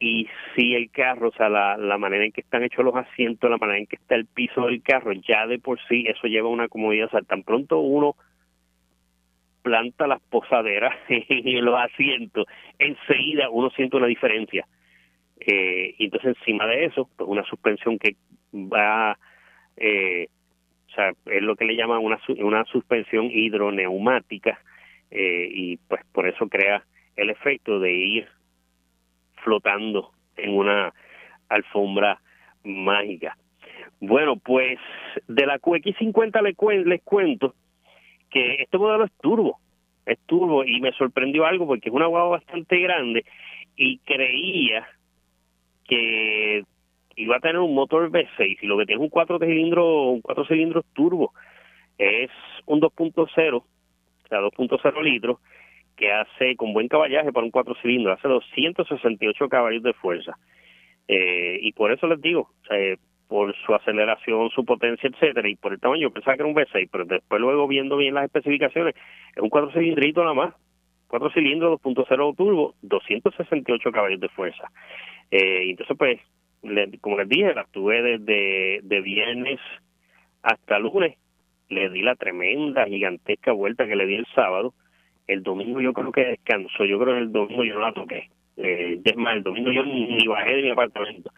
Y 0.00 0.28
si 0.54 0.74
el 0.74 0.90
carro, 0.90 1.28
o 1.28 1.32
sea, 1.32 1.48
la, 1.48 1.76
la 1.76 1.98
manera 1.98 2.24
en 2.24 2.32
que 2.32 2.40
están 2.40 2.62
hechos 2.62 2.84
los 2.84 2.94
asientos, 2.94 3.50
la 3.50 3.56
manera 3.56 3.78
en 3.78 3.86
que 3.86 3.96
está 3.96 4.14
el 4.14 4.26
piso 4.26 4.66
del 4.66 4.82
carro, 4.82 5.12
ya 5.12 5.46
de 5.46 5.58
por 5.58 5.80
sí 5.88 6.04
eso 6.06 6.28
lleva 6.28 6.48
una 6.48 6.68
comodidad. 6.68 7.06
O 7.06 7.10
sea, 7.10 7.22
tan 7.22 7.42
pronto 7.42 7.80
uno 7.80 8.14
planta 9.68 10.06
las 10.06 10.22
posaderas 10.30 10.94
en 11.08 11.64
los 11.64 11.78
asientos, 11.78 12.46
enseguida 12.78 13.50
uno 13.50 13.68
siente 13.70 13.98
una 13.98 14.06
diferencia. 14.06 14.66
Eh, 15.38 15.94
y 15.98 16.04
entonces 16.06 16.36
encima 16.38 16.66
de 16.66 16.86
eso, 16.86 17.08
pues 17.16 17.28
una 17.28 17.44
suspensión 17.44 17.98
que 17.98 18.16
va, 18.54 19.18
eh, 19.76 20.28
o 20.88 20.90
sea, 20.94 21.12
es 21.26 21.42
lo 21.42 21.54
que 21.54 21.66
le 21.66 21.76
llaman 21.76 22.02
una, 22.02 22.18
una 22.38 22.64
suspensión 22.64 23.26
hidroneumática 23.30 24.58
eh, 25.10 25.48
y 25.52 25.76
pues 25.76 26.02
por 26.12 26.26
eso 26.26 26.48
crea 26.48 26.82
el 27.14 27.28
efecto 27.28 27.78
de 27.78 27.92
ir 27.92 28.28
flotando 29.44 30.12
en 30.38 30.56
una 30.56 30.94
alfombra 31.50 32.22
mágica. 32.64 33.36
Bueno, 34.00 34.36
pues 34.36 34.78
de 35.26 35.44
la 35.44 35.58
QX50 35.58 36.42
les, 36.42 36.86
les 36.86 37.02
cuento 37.02 37.54
que 38.30 38.62
este 38.62 38.78
modelo 38.78 39.04
es 39.04 39.12
turbo, 39.20 39.58
es 40.06 40.18
turbo 40.26 40.64
y 40.64 40.80
me 40.80 40.92
sorprendió 40.92 41.46
algo 41.46 41.66
porque 41.66 41.88
es 41.88 41.94
una 41.94 42.06
guagua 42.06 42.38
bastante 42.38 42.78
grande 42.78 43.24
y 43.76 43.98
creía 43.98 44.86
que 45.84 46.64
iba 47.16 47.36
a 47.36 47.40
tener 47.40 47.58
un 47.58 47.74
motor 47.74 48.10
V6 48.10 48.58
y 48.60 48.66
lo 48.66 48.78
que 48.78 48.86
tiene 48.86 49.00
es 49.00 49.04
un 49.04 49.10
cuatro 49.10 49.38
cilindros, 49.38 49.86
un 49.86 50.20
cuatro 50.20 50.46
cilindros 50.46 50.84
turbo. 50.92 51.32
Es 51.98 52.30
un 52.66 52.80
2.0, 52.80 53.56
o 53.56 53.64
sea, 54.28 54.40
2.0 54.40 55.02
litros, 55.02 55.38
que 55.96 56.12
hace 56.12 56.54
con 56.54 56.72
buen 56.72 56.86
caballaje 56.86 57.32
para 57.32 57.44
un 57.44 57.50
cuatro 57.50 57.74
cilindros, 57.82 58.18
hace 58.18 58.28
268 58.28 59.48
caballos 59.48 59.82
de 59.82 59.92
fuerza. 59.94 60.38
Eh, 61.08 61.58
y 61.62 61.72
por 61.72 61.90
eso 61.90 62.06
les 62.06 62.20
digo, 62.20 62.50
o 62.62 62.66
sea, 62.66 62.96
por 63.28 63.54
su 63.64 63.74
aceleración, 63.74 64.50
su 64.50 64.64
potencia, 64.64 65.08
etcétera, 65.08 65.48
y 65.48 65.56
por 65.56 65.72
el 65.72 65.80
tamaño, 65.80 66.10
pensaba 66.10 66.36
que 66.36 66.42
era 66.42 66.48
un 66.48 66.56
V6, 66.56 66.88
pero 66.90 67.04
después 67.04 67.40
luego 67.40 67.68
viendo 67.68 67.96
bien 67.98 68.14
las 68.14 68.24
especificaciones, 68.24 68.94
es 69.36 69.42
un 69.42 69.50
cuatro 69.50 69.70
cilindrito 69.70 70.22
nada 70.22 70.34
más, 70.34 70.54
cuatro 71.06 71.30
cilindros, 71.30 71.80
2.0 71.82 72.36
turbo, 72.36 72.74
268 72.82 73.92
caballos 73.92 74.20
de 74.20 74.28
fuerza. 74.30 74.70
Eh, 75.30 75.70
entonces, 75.70 75.96
pues, 75.96 76.20
como 77.00 77.18
les 77.18 77.28
dije, 77.28 77.54
la 77.54 77.64
tuve 77.70 78.02
desde 78.02 78.80
de 78.82 79.00
viernes 79.02 79.60
hasta 80.42 80.78
lunes, 80.78 81.16
le 81.68 81.90
di 81.90 82.00
la 82.00 82.16
tremenda, 82.16 82.86
gigantesca 82.86 83.52
vuelta 83.52 83.86
que 83.86 83.96
le 83.96 84.06
di 84.06 84.14
el 84.14 84.26
sábado, 84.34 84.72
el 85.26 85.42
domingo 85.42 85.82
yo 85.82 85.92
creo 85.92 86.12
que 86.12 86.24
descansó, 86.24 86.86
yo 86.86 86.98
creo 86.98 87.14
que 87.14 87.20
el 87.20 87.32
domingo 87.32 87.64
yo 87.64 87.74
no 87.74 87.80
la 87.80 87.92
toqué, 87.92 88.30
eh, 88.56 88.98
es 89.04 89.16
más, 89.16 89.36
el 89.36 89.42
domingo 89.42 89.70
yo 89.70 89.84
ni 89.84 90.26
bajé 90.26 90.56
de 90.56 90.62
mi 90.62 90.70
apartamento, 90.70 91.30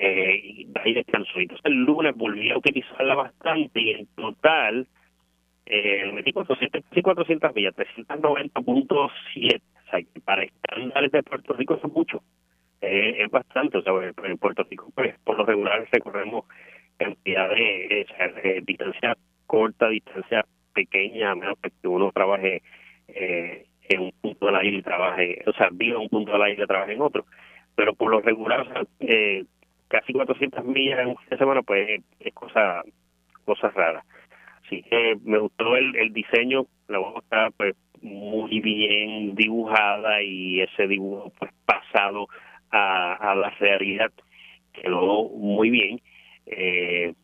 eh, 0.00 0.40
y 0.42 0.68
ahí 0.82 0.94
descansó. 0.94 1.38
Entonces 1.40 1.64
el 1.64 1.84
lunes 1.84 2.14
volví 2.16 2.50
a 2.50 2.58
utilizarla 2.58 3.16
bastante 3.16 3.80
y 3.80 3.90
en 3.90 4.06
total 4.14 4.86
eh, 5.66 6.10
metí 6.12 6.32
400, 6.32 6.82
400 7.02 7.54
millas, 7.54 7.74
390.7. 7.74 8.92
O 8.96 9.90
sea, 9.90 10.00
para 10.24 10.44
estándares 10.44 11.10
de 11.10 11.22
Puerto 11.22 11.52
Rico 11.54 11.74
eso 11.74 11.88
es 11.88 11.92
mucho. 11.92 12.22
Eh, 12.80 13.24
es 13.24 13.30
bastante. 13.30 13.78
O 13.78 13.82
sea, 13.82 13.92
en 14.24 14.38
Puerto 14.38 14.64
Rico, 14.70 14.90
pues, 14.94 15.18
por 15.24 15.36
lo 15.36 15.44
regular 15.44 15.86
recorremos 15.90 16.44
cantidad 16.96 17.48
de, 17.50 18.62
distancia 18.64 19.16
corta, 19.46 19.88
distancia 19.88 20.44
pequeña, 20.74 21.32
a 21.32 21.34
menos 21.34 21.58
que 21.60 21.88
uno 21.88 22.12
trabaje 22.12 22.62
eh, 23.08 23.66
en 23.88 24.00
un 24.00 24.12
punto 24.20 24.46
de 24.46 24.52
la 24.52 24.64
isla 24.64 24.78
y 24.78 24.82
trabaje, 24.82 25.42
o 25.46 25.52
sea, 25.54 25.70
viva 25.72 25.98
un 25.98 26.08
punto 26.08 26.32
de 26.32 26.38
la 26.38 26.50
isla 26.50 26.64
y 26.64 26.66
trabaje 26.68 26.92
en 26.92 27.02
otro. 27.02 27.24
Pero 27.74 27.94
por 27.94 28.10
lo 28.10 28.20
regular, 28.20 28.60
o 28.60 28.64
sea, 28.66 28.82
eh, 29.00 29.44
casi 29.88 30.12
400 30.12 30.64
millas 30.64 31.00
en 31.00 31.08
un 31.08 31.16
fin 31.16 31.28
de 31.30 31.38
semana, 31.38 31.62
pues 31.62 32.00
es 32.20 32.34
cosa, 32.34 32.82
cosa 33.44 33.70
rara. 33.70 34.04
Así 34.64 34.82
que 34.82 35.16
me 35.24 35.38
gustó 35.38 35.76
el, 35.76 35.96
el 35.96 36.12
diseño, 36.12 36.66
la 36.88 36.98
voz 36.98 37.22
está 37.22 37.50
pues 37.56 37.74
muy 38.02 38.60
bien 38.60 39.34
dibujada 39.34 40.22
y 40.22 40.60
ese 40.60 40.86
dibujo 40.86 41.32
pues 41.38 41.50
pasado 41.64 42.28
a, 42.70 43.14
a 43.14 43.34
la 43.34 43.50
realidad 43.50 44.12
quedó 44.72 45.28
muy 45.30 45.70
bien. 45.70 46.00
Eh, 46.46 47.14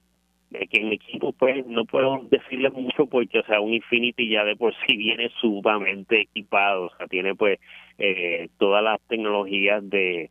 que 0.70 0.80
en 0.80 0.92
equipo 0.92 1.32
pues 1.32 1.66
no 1.66 1.84
puedo 1.84 2.26
decirle 2.30 2.70
mucho 2.70 3.06
porque 3.06 3.40
o 3.40 3.44
sea 3.44 3.60
un 3.60 3.74
Infinity 3.74 4.28
ya 4.28 4.44
de 4.44 4.54
por 4.54 4.72
sí 4.86 4.96
viene 4.96 5.30
sumamente 5.40 6.20
equipado 6.20 6.84
o 6.84 6.96
sea 6.96 7.08
tiene 7.08 7.34
pues 7.34 7.58
eh, 7.98 8.48
todas 8.58 8.84
las 8.84 9.00
tecnologías 9.08 9.88
de, 9.88 10.30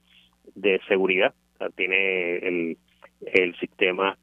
de 0.55 0.79
seguridad 0.87 1.33
tiene 1.69 2.37
el, 2.37 2.77
sistema 3.59 4.17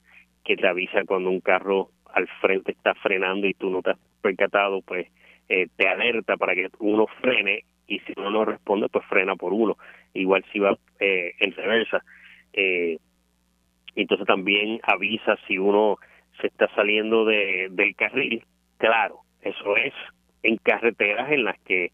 que 0.44 0.56
te 0.56 0.66
avisa 0.66 1.04
cuando 1.04 1.30
un 1.30 1.40
carro 1.40 1.90
al 2.12 2.28
frente 2.40 2.72
está 2.72 2.94
frenando 2.94 3.46
y 3.46 3.54
tú 3.54 3.70
no 3.70 3.82
te 3.82 3.90
has 3.90 3.98
percatado, 4.20 4.82
pues 4.82 5.08
eh, 5.48 5.68
te 5.76 5.88
alerta 5.88 6.36
para 6.36 6.54
que 6.54 6.68
uno 6.78 7.06
frene 7.20 7.64
y 7.86 7.98
si 8.00 8.12
uno 8.16 8.30
no 8.30 8.44
responde, 8.44 8.88
pues 8.88 9.04
frena 9.06 9.36
por 9.36 9.52
uno. 9.52 9.76
Igual 10.14 10.44
si 10.52 10.58
va 10.58 10.76
eh, 10.98 11.32
en 11.38 11.52
reversa. 11.52 12.04
Eh, 12.52 12.98
entonces 13.96 14.26
también 14.26 14.80
avisa 14.82 15.36
si 15.46 15.58
uno 15.58 15.98
se 16.40 16.48
está 16.48 16.68
saliendo 16.74 17.24
de, 17.24 17.68
del 17.70 17.94
carril. 17.96 18.44
Claro, 18.78 19.20
eso 19.42 19.76
es 19.76 19.92
en 20.42 20.56
carreteras 20.56 21.30
en 21.32 21.44
las 21.44 21.58
que 21.60 21.92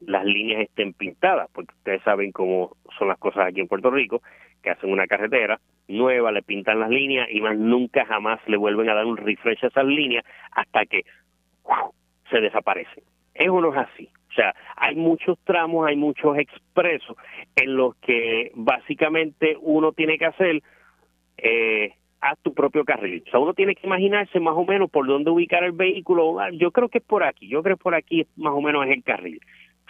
las 0.00 0.24
líneas 0.24 0.62
estén 0.62 0.94
pintadas, 0.94 1.48
porque 1.52 1.74
ustedes 1.74 2.02
saben 2.02 2.32
cómo 2.32 2.76
son 2.98 3.08
las 3.08 3.18
cosas 3.18 3.46
aquí 3.46 3.60
en 3.60 3.68
Puerto 3.68 3.90
Rico, 3.90 4.22
que 4.62 4.70
hacen 4.70 4.90
una 4.90 5.06
carretera 5.06 5.60
nueva, 5.88 6.32
le 6.32 6.42
pintan 6.42 6.80
las 6.80 6.90
líneas 6.90 7.28
y 7.30 7.40
más 7.40 7.56
nunca 7.56 8.04
jamás 8.06 8.40
le 8.46 8.56
vuelven 8.56 8.88
a 8.88 8.94
dar 8.94 9.04
un 9.04 9.16
refresh 9.16 9.64
a 9.64 9.68
esas 9.68 9.84
líneas 9.84 10.24
hasta 10.52 10.86
que 10.86 11.04
se 12.30 12.40
desaparecen. 12.40 13.04
Eso 13.34 13.60
no 13.60 13.72
es 13.72 13.78
así. 13.78 14.08
O 14.30 14.34
sea, 14.34 14.54
hay 14.76 14.94
muchos 14.94 15.38
tramos, 15.44 15.86
hay 15.86 15.96
muchos 15.96 16.38
expresos 16.38 17.16
en 17.54 17.76
los 17.76 17.96
que 17.96 18.50
básicamente 18.54 19.56
uno 19.60 19.92
tiene 19.92 20.16
que 20.16 20.24
hacer 20.24 20.62
eh, 21.36 21.92
a 22.22 22.36
tu 22.36 22.54
propio 22.54 22.84
carril. 22.84 23.22
O 23.26 23.30
sea, 23.30 23.40
uno 23.40 23.52
tiene 23.52 23.74
que 23.74 23.86
imaginarse 23.86 24.40
más 24.40 24.54
o 24.56 24.64
menos 24.64 24.90
por 24.90 25.06
dónde 25.06 25.30
ubicar 25.30 25.64
el 25.64 25.72
vehículo. 25.72 26.36
Yo 26.52 26.70
creo 26.70 26.88
que 26.88 26.98
es 26.98 27.04
por 27.04 27.24
aquí, 27.24 27.48
yo 27.48 27.62
creo 27.62 27.76
que 27.76 27.82
por 27.82 27.94
aquí 27.94 28.26
más 28.36 28.54
o 28.54 28.62
menos 28.62 28.86
es 28.86 28.92
el 28.92 29.02
carril. 29.02 29.40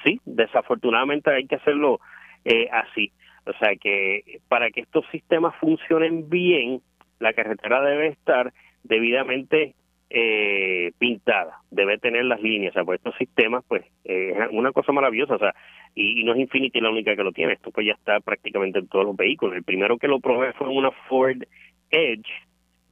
Sí, 0.02 0.20
desafortunadamente 0.24 1.30
hay 1.30 1.46
que 1.46 1.56
hacerlo 1.56 2.00
eh, 2.44 2.68
así. 2.72 3.12
O 3.46 3.52
sea 3.54 3.74
que 3.76 4.40
para 4.48 4.70
que 4.70 4.80
estos 4.80 5.04
sistemas 5.10 5.54
funcionen 5.56 6.28
bien, 6.28 6.80
la 7.18 7.32
carretera 7.32 7.82
debe 7.82 8.08
estar 8.08 8.52
debidamente 8.84 9.74
eh, 10.10 10.92
pintada, 10.98 11.60
debe 11.70 11.96
tener 11.96 12.26
las 12.26 12.42
líneas, 12.42 12.72
o 12.72 12.74
sea, 12.74 12.84
pues 12.84 12.98
estos 12.98 13.16
sistemas, 13.16 13.64
pues, 13.66 13.82
eh, 14.04 14.34
es 14.36 14.48
una 14.50 14.70
cosa 14.72 14.92
maravillosa, 14.92 15.36
o 15.36 15.38
sea, 15.38 15.54
y, 15.94 16.22
no 16.22 16.34
es 16.34 16.40
Infinity 16.40 16.80
la 16.80 16.90
única 16.90 17.16
que 17.16 17.24
lo 17.24 17.32
tiene, 17.32 17.54
esto 17.54 17.70
pues 17.70 17.86
ya 17.86 17.94
está 17.94 18.20
prácticamente 18.20 18.78
en 18.78 18.88
todos 18.88 19.06
los 19.06 19.16
vehículos. 19.16 19.56
El 19.56 19.64
primero 19.64 19.96
que 19.96 20.08
lo 20.08 20.20
probé 20.20 20.52
fue 20.52 20.68
una 20.68 20.90
Ford 21.08 21.42
Edge, 21.90 22.28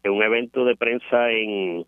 en 0.03 0.13
un 0.13 0.23
evento 0.23 0.65
de 0.65 0.77
prensa 0.77 1.31
en, 1.31 1.85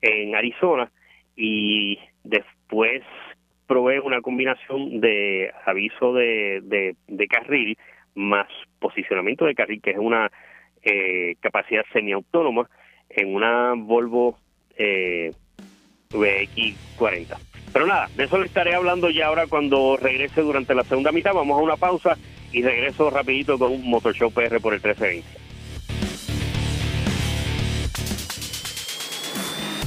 en 0.00 0.34
Arizona, 0.34 0.90
y 1.36 1.98
después 2.24 3.02
provee 3.66 3.98
una 3.98 4.20
combinación 4.20 5.00
de 5.00 5.52
aviso 5.64 6.12
de, 6.12 6.94
de, 7.06 7.28
carril 7.28 7.76
más 8.14 8.46
posicionamiento 8.78 9.44
de 9.44 9.54
carril, 9.54 9.80
que 9.82 9.90
es 9.90 9.98
una 9.98 10.30
eh, 10.82 11.36
capacidad 11.40 11.84
semiautónoma 11.92 12.68
en 13.10 13.34
una 13.34 13.74
Volvo 13.76 14.38
eh, 14.76 15.32
VX40. 16.10 17.36
Pero 17.72 17.86
nada, 17.86 18.08
de 18.16 18.24
eso 18.24 18.38
le 18.38 18.46
estaré 18.46 18.74
hablando 18.74 19.10
ya 19.10 19.26
ahora 19.26 19.46
cuando 19.46 19.98
regrese 20.00 20.40
durante 20.40 20.74
la 20.74 20.84
segunda 20.84 21.12
mitad. 21.12 21.34
Vamos 21.34 21.58
a 21.58 21.62
una 21.62 21.76
pausa 21.76 22.16
y 22.52 22.62
regreso 22.62 23.10
rapidito 23.10 23.58
con 23.58 23.72
un 23.72 23.88
Motor 23.88 24.14
Show 24.14 24.30
PR 24.30 24.60
por 24.60 24.72
el 24.72 24.80
1320. 24.80 25.45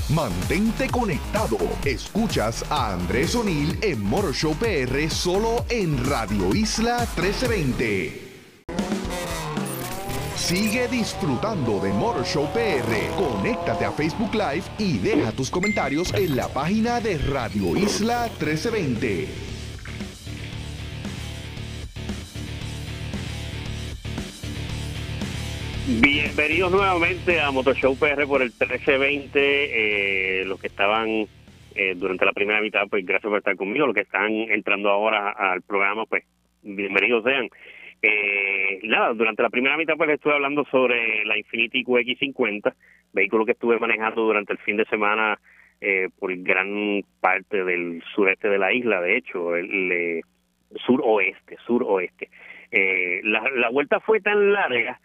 Mantente 0.09 0.89
conectado. 0.89 1.57
Escuchas 1.85 2.65
a 2.71 2.93
Andrés 2.93 3.35
O'Neill 3.35 3.77
en 3.83 4.03
Motor 4.03 4.33
Show 4.33 4.55
PR 4.55 5.07
solo 5.07 5.63
en 5.69 6.03
Radio 6.09 6.55
Isla 6.55 7.07
1320. 7.15 8.29
Sigue 10.35 10.87
disfrutando 10.87 11.79
de 11.79 11.93
Motor 11.93 12.25
Show 12.25 12.47
PR. 12.53 13.15
Conéctate 13.17 13.85
a 13.85 13.91
Facebook 13.91 14.33
Live 14.33 14.63
y 14.79 14.97
deja 14.97 15.31
tus 15.31 15.51
comentarios 15.51 16.11
en 16.15 16.35
la 16.35 16.47
página 16.47 16.99
de 16.99 17.19
Radio 17.19 17.77
Isla 17.77 18.29
1320. 18.39 19.48
Bienvenidos 25.89 26.71
nuevamente 26.71 27.41
a 27.41 27.49
Motoshow 27.49 27.97
PR 27.97 28.27
por 28.27 28.43
el 28.43 28.49
1320. 28.49 29.31
Eh, 29.33 30.45
los 30.45 30.61
que 30.61 30.67
estaban 30.67 31.25
eh, 31.73 31.95
durante 31.95 32.25
la 32.25 32.31
primera 32.31 32.61
mitad, 32.61 32.81
pues 32.87 33.03
gracias 33.03 33.27
por 33.27 33.39
estar 33.39 33.55
conmigo. 33.55 33.87
Los 33.87 33.95
que 33.95 34.03
están 34.03 34.31
entrando 34.31 34.91
ahora 34.91 35.31
al 35.31 35.63
programa, 35.63 36.05
pues 36.05 36.25
bienvenidos 36.61 37.23
sean. 37.23 37.49
Eh, 38.03 38.81
nada, 38.83 39.15
durante 39.15 39.41
la 39.41 39.49
primera 39.49 39.77
mitad, 39.77 39.95
pues 39.97 40.11
estuve 40.11 40.33
hablando 40.33 40.63
sobre 40.65 41.25
la 41.25 41.35
Infiniti 41.39 41.83
QX50, 41.83 42.71
vehículo 43.11 43.45
que 43.45 43.53
estuve 43.53 43.79
manejando 43.79 44.21
durante 44.21 44.53
el 44.53 44.59
fin 44.59 44.77
de 44.77 44.85
semana 44.85 45.39
eh, 45.81 46.09
por 46.19 46.31
gran 46.37 47.01
parte 47.19 47.63
del 47.63 48.03
sureste 48.13 48.47
de 48.47 48.59
la 48.59 48.71
isla, 48.71 49.01
de 49.01 49.17
hecho, 49.17 49.55
el, 49.55 50.21
suroeste, 50.85 51.57
suroeste. 51.65 52.29
Eh, 52.69 53.21
la, 53.23 53.41
la 53.55 53.69
vuelta 53.71 53.99
fue 53.99 54.21
tan 54.21 54.53
larga 54.53 54.99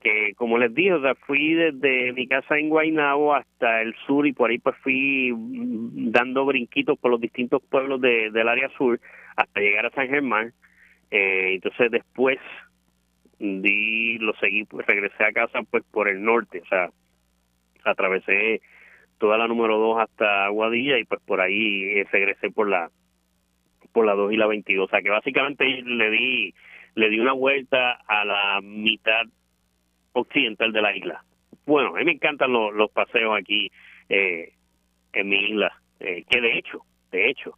que 0.00 0.34
como 0.36 0.58
les 0.58 0.74
dije, 0.74 0.92
o 0.92 1.00
sea, 1.00 1.14
fui 1.14 1.54
desde 1.54 2.12
mi 2.12 2.26
casa 2.26 2.58
en 2.58 2.68
Guaynabo 2.68 3.34
hasta 3.34 3.82
el 3.82 3.94
sur 4.06 4.26
y 4.26 4.32
por 4.32 4.50
ahí 4.50 4.58
pues 4.58 4.76
fui 4.82 5.32
dando 5.36 6.44
brinquitos 6.44 6.98
por 6.98 7.10
los 7.10 7.20
distintos 7.20 7.62
pueblos 7.62 8.00
de, 8.00 8.30
del 8.30 8.48
área 8.48 8.68
sur 8.76 9.00
hasta 9.36 9.60
llegar 9.60 9.86
a 9.86 9.90
San 9.90 10.08
Germán. 10.08 10.52
Eh, 11.10 11.54
entonces 11.54 11.90
después 11.90 12.38
di, 13.38 14.18
lo 14.18 14.34
seguí, 14.34 14.64
pues 14.64 14.86
regresé 14.86 15.24
a 15.24 15.32
casa 15.32 15.62
pues 15.70 15.84
por 15.90 16.08
el 16.08 16.22
norte, 16.22 16.60
o 16.60 16.66
sea, 16.66 16.90
atravesé 17.84 18.60
toda 19.18 19.38
la 19.38 19.48
número 19.48 19.78
2 19.78 20.00
hasta 20.00 20.46
Aguadilla 20.46 20.98
y 20.98 21.04
pues 21.04 21.20
por 21.24 21.40
ahí 21.40 21.84
eh, 21.84 22.06
regresé 22.10 22.50
por 22.50 22.68
la 22.68 22.90
por 23.92 24.04
la 24.04 24.14
2 24.14 24.32
y 24.32 24.36
la 24.36 24.46
22, 24.46 24.86
o 24.86 24.90
sea 24.90 25.00
que 25.00 25.10
básicamente 25.10 25.64
le 25.64 26.10
di 26.10 26.54
le 26.94 27.10
di 27.10 27.18
una 27.18 27.32
vuelta 27.32 27.92
a 28.06 28.24
la 28.24 28.60
mitad 28.62 29.24
occidental 30.18 30.72
de 30.72 30.82
la 30.82 30.96
isla. 30.96 31.24
Bueno, 31.66 31.94
a 31.94 31.98
mí 31.98 32.04
me 32.04 32.12
encantan 32.12 32.52
los, 32.52 32.90
paseos 32.90 33.36
aquí 33.38 33.70
eh, 34.08 34.52
en 35.12 35.28
mi 35.28 35.36
isla, 35.36 35.72
eh, 36.00 36.24
que 36.28 36.40
de 36.40 36.58
hecho, 36.58 36.82
de 37.10 37.30
hecho, 37.30 37.54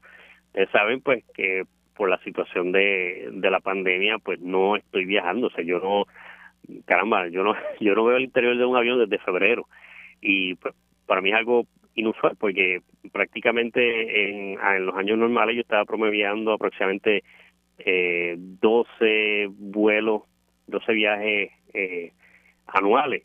saben 0.73 1.01
pues 1.01 1.25
que 1.35 1.65
por 1.97 2.09
la 2.09 2.19
situación 2.19 2.73
de, 2.73 3.29
de 3.33 3.51
la 3.51 3.61
pandemia 3.61 4.19
pues 4.19 4.41
no 4.41 4.77
estoy 4.77 5.05
viajando, 5.05 5.49
o 5.49 5.51
sea, 5.51 5.65
yo 5.65 5.79
no, 5.79 6.07
caramba, 6.85 7.29
yo 7.29 7.43
no, 7.43 7.55
yo 7.81 7.95
no 7.95 8.05
veo 8.05 8.17
el 8.17 8.25
interior 8.25 8.57
de 8.57 8.65
un 8.65 8.77
avión 8.77 8.99
desde 8.99 9.23
febrero 9.23 9.67
y 10.21 10.55
pues 10.57 10.75
para 11.07 11.21
mí 11.21 11.31
es 11.31 11.37
algo 11.37 11.67
inusual 11.95 12.37
porque 12.39 12.81
prácticamente 13.13 14.31
en, 14.31 14.59
en 14.61 14.87
los 14.87 14.97
años 14.97 15.19
normales 15.19 15.57
yo 15.57 15.63
estaba 15.63 15.85
promediando 15.85 16.53
aproximadamente 16.53 17.25
eh, 17.79 18.37
12 18.39 19.49
vuelos, 19.51 20.23
12 20.67 20.93
viajes 20.93 21.51
eh, 21.73 22.13
anuales, 22.69 23.25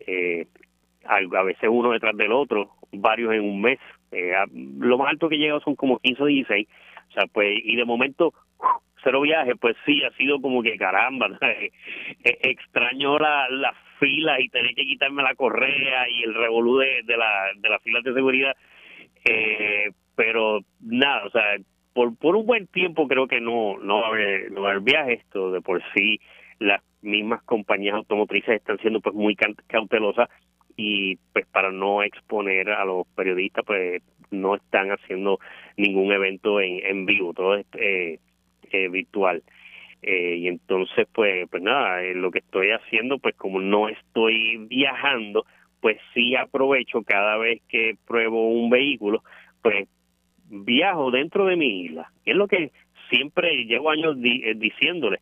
eh, 0.00 0.46
a, 1.04 1.42
veces 1.42 1.68
uno 1.70 1.92
detrás 1.92 2.16
del 2.16 2.32
otro, 2.32 2.70
varios 2.92 3.32
en 3.34 3.42
un 3.42 3.60
mes. 3.60 3.78
Eh, 4.12 4.32
lo 4.78 4.98
más 4.98 5.08
alto 5.10 5.28
que 5.28 5.38
llega 5.38 5.60
son 5.60 5.76
como 5.76 5.98
15 5.98 6.22
o 6.22 6.26
16. 6.26 6.68
O 7.08 7.12
sea, 7.12 7.24
pues, 7.32 7.58
y 7.62 7.76
de 7.76 7.84
momento, 7.84 8.34
cero 9.02 9.20
viajes, 9.20 9.54
pues 9.60 9.76
sí, 9.86 10.02
ha 10.04 10.10
sido 10.16 10.40
como 10.40 10.62
que 10.62 10.76
caramba, 10.76 11.28
eh, 11.42 11.70
extraño 12.22 13.18
la, 13.18 13.48
la 13.48 13.74
fila 13.98 14.40
y 14.40 14.48
tener 14.48 14.74
que 14.74 14.84
quitarme 14.84 15.22
la 15.22 15.34
correa 15.34 16.08
y 16.08 16.22
el 16.24 16.34
revolú 16.34 16.78
de, 16.78 17.02
la, 17.16 17.46
de 17.56 17.68
las 17.68 17.82
filas 17.82 18.04
de 18.04 18.14
seguridad. 18.14 18.56
Eh, 19.24 19.90
pero 20.14 20.60
nada, 20.80 21.24
o 21.26 21.30
sea, 21.30 21.42
por, 21.92 22.16
por 22.16 22.36
un 22.36 22.46
buen 22.46 22.66
tiempo 22.66 23.06
creo 23.08 23.26
que 23.26 23.40
no, 23.40 23.78
no 23.78 24.00
va 24.00 24.06
a 24.06 24.10
haber, 24.10 24.52
no 24.52 24.62
va 24.62 24.68
a 24.68 24.70
haber 24.72 24.82
viajes, 24.82 25.20
esto 25.20 25.52
de 25.52 25.60
por 25.60 25.82
sí 25.94 26.20
las 26.58 26.82
mismas 27.02 27.42
compañías 27.42 27.94
automotrices 27.94 28.56
están 28.56 28.78
siendo 28.78 29.00
pues 29.00 29.14
muy 29.14 29.36
cautelosas 29.36 30.28
y 30.76 31.16
pues 31.32 31.46
para 31.46 31.70
no 31.72 32.02
exponer 32.02 32.70
a 32.70 32.84
los 32.84 33.06
periodistas 33.08 33.64
pues 33.64 34.02
no 34.30 34.56
están 34.56 34.90
haciendo 34.90 35.38
ningún 35.76 36.12
evento 36.12 36.60
en, 36.60 36.84
en 36.84 37.06
vivo 37.06 37.32
todo 37.34 37.56
es 37.56 37.66
eh, 37.74 38.18
eh, 38.70 38.88
virtual. 38.88 39.42
Eh, 40.00 40.36
y 40.36 40.48
entonces 40.48 41.08
pues 41.12 41.48
pues 41.50 41.62
nada 41.62 42.02
eh, 42.02 42.14
lo 42.14 42.30
que 42.30 42.38
estoy 42.38 42.70
haciendo 42.70 43.18
pues 43.18 43.34
como 43.34 43.60
no 43.60 43.88
estoy 43.88 44.56
viajando 44.68 45.44
pues 45.80 45.98
sí 46.14 46.36
aprovecho 46.36 47.02
cada 47.02 47.36
vez 47.36 47.60
que 47.68 47.96
pruebo 48.06 48.48
un 48.50 48.70
vehículo 48.70 49.24
pues 49.62 49.88
viajo 50.48 51.10
dentro 51.10 51.46
de 51.46 51.56
mi 51.56 51.82
isla. 51.82 52.12
Y 52.24 52.30
es 52.30 52.36
lo 52.36 52.46
que 52.46 52.70
siempre 53.10 53.64
llevo 53.64 53.90
años 53.90 54.16
eh, 54.22 54.54
diciéndole 54.56 55.20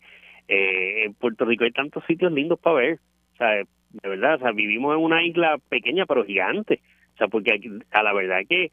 eh, 0.49 1.05
en 1.05 1.15
Puerto 1.15 1.45
Rico 1.45 1.65
hay 1.65 1.73
tantos 1.73 2.05
sitios 2.07 2.33
lindos 2.33 2.59
para 2.59 2.77
ver, 2.77 2.99
o 3.35 3.37
sea, 3.37 3.49
de 3.49 4.09
verdad, 4.09 4.37
o 4.37 4.39
sea, 4.39 4.53
vivimos 4.53 4.95
en 4.97 5.03
una 5.03 5.25
isla 5.25 5.59
pequeña 5.69 6.07
pero 6.07 6.25
gigante, 6.25 6.81
o 7.15 7.17
sea, 7.19 7.29
porque 7.29 7.59
a 7.91 8.03
la 8.03 8.13
verdad 8.13 8.41
que 8.49 8.71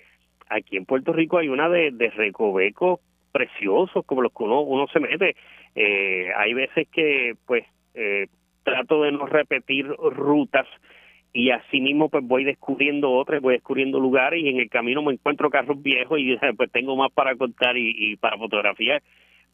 aquí 0.49 0.77
en 0.77 0.85
Puerto 0.85 1.13
Rico 1.13 1.37
hay 1.37 1.49
una 1.49 1.69
de, 1.69 1.91
recovecos 2.15 2.99
preciosos 3.31 4.05
como 4.05 4.21
los 4.21 4.31
que 4.31 4.43
uno, 4.43 4.61
uno 4.61 4.87
se 4.87 4.99
mete, 4.99 5.35
eh, 5.75 6.29
hay 6.35 6.53
veces 6.53 6.87
que 6.91 7.33
pues 7.45 7.65
eh, 7.95 8.27
trato 8.63 9.03
de 9.03 9.11
no 9.11 9.25
repetir 9.25 9.87
rutas 9.87 10.67
y 11.33 11.49
así 11.49 11.81
mismo 11.81 12.09
pues 12.09 12.23
voy 12.25 12.43
descubriendo 12.43 13.11
otras, 13.11 13.41
voy 13.41 13.55
descubriendo 13.55 13.99
lugares 13.99 14.41
y 14.41 14.49
en 14.49 14.59
el 14.59 14.69
camino 14.69 15.01
me 15.01 15.13
encuentro 15.13 15.49
carros 15.49 15.81
viejos 15.81 16.19
y 16.19 16.37
pues 16.57 16.71
tengo 16.71 16.95
más 16.95 17.11
para 17.11 17.35
contar 17.35 17.75
y, 17.75 18.15
para 18.17 18.37
fotografiar, 18.37 19.01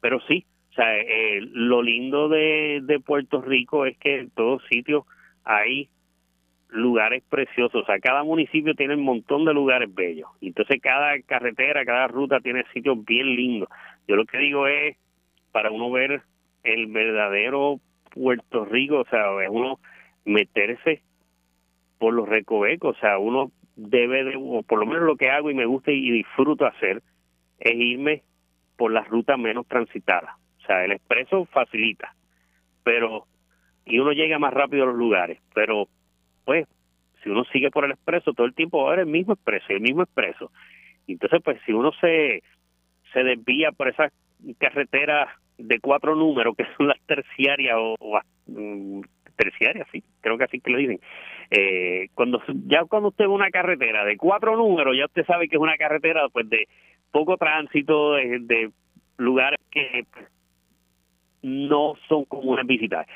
pero 0.01 0.19
sí, 0.27 0.45
sea, 0.79 0.97
eh, 0.97 1.41
lo 1.41 1.81
lindo 1.81 2.29
de, 2.29 2.79
de 2.83 2.99
Puerto 2.99 3.41
Rico 3.41 3.85
es 3.85 3.97
que 3.97 4.19
en 4.19 4.29
todos 4.29 4.63
sitios 4.69 5.03
hay 5.43 5.89
lugares 6.69 7.23
preciosos. 7.29 7.83
O 7.83 7.85
sea, 7.85 7.99
cada 7.99 8.23
municipio 8.23 8.73
tiene 8.75 8.95
un 8.95 9.03
montón 9.03 9.45
de 9.45 9.53
lugares 9.53 9.93
bellos. 9.93 10.29
Entonces, 10.41 10.79
cada 10.81 11.19
carretera, 11.23 11.83
cada 11.83 12.07
ruta 12.07 12.39
tiene 12.39 12.63
sitios 12.73 13.03
bien 13.03 13.35
lindos. 13.35 13.69
Yo 14.07 14.15
lo 14.15 14.25
que 14.25 14.37
digo 14.37 14.67
es, 14.67 14.95
para 15.51 15.71
uno 15.71 15.91
ver 15.91 16.21
el 16.63 16.87
verdadero 16.87 17.79
Puerto 18.11 18.65
Rico, 18.65 18.99
o 18.99 19.05
sea, 19.05 19.43
es 19.43 19.49
uno 19.49 19.79
meterse 20.23 21.01
por 21.97 22.13
los 22.13 22.29
recovecos. 22.29 22.95
O 22.95 22.99
sea, 22.99 23.17
uno 23.17 23.51
debe 23.75 24.23
de, 24.23 24.35
o 24.37 24.63
por 24.63 24.79
lo 24.79 24.85
menos 24.85 25.03
lo 25.03 25.17
que 25.17 25.29
hago 25.29 25.51
y 25.51 25.55
me 25.55 25.65
gusta 25.65 25.91
y 25.91 26.09
disfruto 26.11 26.65
hacer, 26.65 27.01
es 27.59 27.75
irme 27.75 28.23
por 28.77 28.91
las 28.91 29.07
rutas 29.09 29.37
menos 29.37 29.67
transitadas 29.67 30.38
sea, 30.69 30.85
el 30.85 30.91
expreso 30.91 31.45
facilita, 31.45 32.13
pero 32.83 33.25
y 33.85 33.97
uno 33.99 34.11
llega 34.11 34.37
más 34.37 34.53
rápido 34.53 34.83
a 34.83 34.87
los 34.87 34.95
lugares, 34.95 35.39
pero 35.53 35.87
pues 36.45 36.67
si 37.23 37.29
uno 37.29 37.43
sigue 37.45 37.71
por 37.71 37.85
el 37.85 37.91
expreso 37.91 38.33
todo 38.33 38.45
el 38.45 38.53
tiempo 38.53 38.83
va 38.83 38.89
a 38.89 38.93
haber 38.93 38.99
el 39.07 39.11
mismo 39.11 39.33
expreso, 39.33 39.65
el 39.69 39.81
mismo 39.81 40.03
expreso. 40.03 40.51
Entonces, 41.07 41.41
pues 41.43 41.59
si 41.65 41.73
uno 41.73 41.91
se 41.99 42.43
se 43.13 43.23
desvía 43.23 43.71
por 43.71 43.87
esas 43.87 44.13
carreteras 44.59 45.29
de 45.57 45.79
cuatro 45.79 46.15
números 46.15 46.55
que 46.55 46.65
son 46.77 46.87
las 46.87 46.99
terciarias 47.01 47.75
o, 47.77 48.19
mm, 48.47 49.01
terciarias, 49.35 49.87
creo 50.21 50.37
que 50.37 50.43
así 50.43 50.59
que 50.59 50.71
lo 50.71 50.77
dicen. 50.77 50.99
Eh, 51.49 52.09
cuando 52.13 52.41
ya 52.67 52.83
cuando 52.85 53.09
usted 53.09 53.25
ve 53.25 53.31
una 53.31 53.49
carretera 53.49 54.05
de 54.05 54.17
cuatro 54.17 54.55
números, 54.55 54.95
ya 54.97 55.05
usted 55.05 55.25
sabe 55.25 55.47
que 55.47 55.55
es 55.55 55.61
una 55.61 55.77
carretera 55.77 56.27
pues 56.29 56.47
de 56.49 56.67
poco 57.11 57.37
tránsito, 57.37 58.13
de, 58.13 58.39
de 58.41 58.71
lugares 59.17 59.59
que 59.71 60.05
pues, 60.11 60.25
no 61.41 61.95
son 62.07 62.25
comunes 62.25 62.65
visitar. 62.65 63.07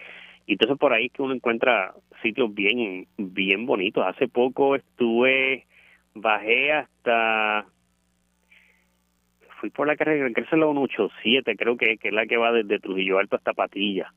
Y 0.46 0.54
entonces 0.54 0.78
por 0.78 0.94
ahí 0.94 1.06
es 1.06 1.12
que 1.14 1.22
uno 1.22 1.34
encuentra 1.34 1.94
sitios 2.22 2.54
bien, 2.54 3.08
bien 3.18 3.66
bonitos. 3.66 4.06
Hace 4.06 4.28
poco 4.28 4.76
estuve, 4.76 5.66
bajé 6.14 6.74
hasta, 6.74 7.66
fui 9.60 9.70
por 9.70 9.88
la 9.88 9.96
carrera, 9.96 10.30
que 10.34 10.42
es 10.42 10.52
la 10.52 10.66
187, 10.66 11.56
creo 11.56 11.78
que, 11.78 11.98
que 11.98 12.10
es 12.10 12.14
la 12.14 12.26
que 12.26 12.38
va 12.38 12.52
desde 12.52 12.80
Trujillo 12.80 13.20
Alto 13.20 13.38
hasta 13.38 13.54
Patilla. 13.54 14.14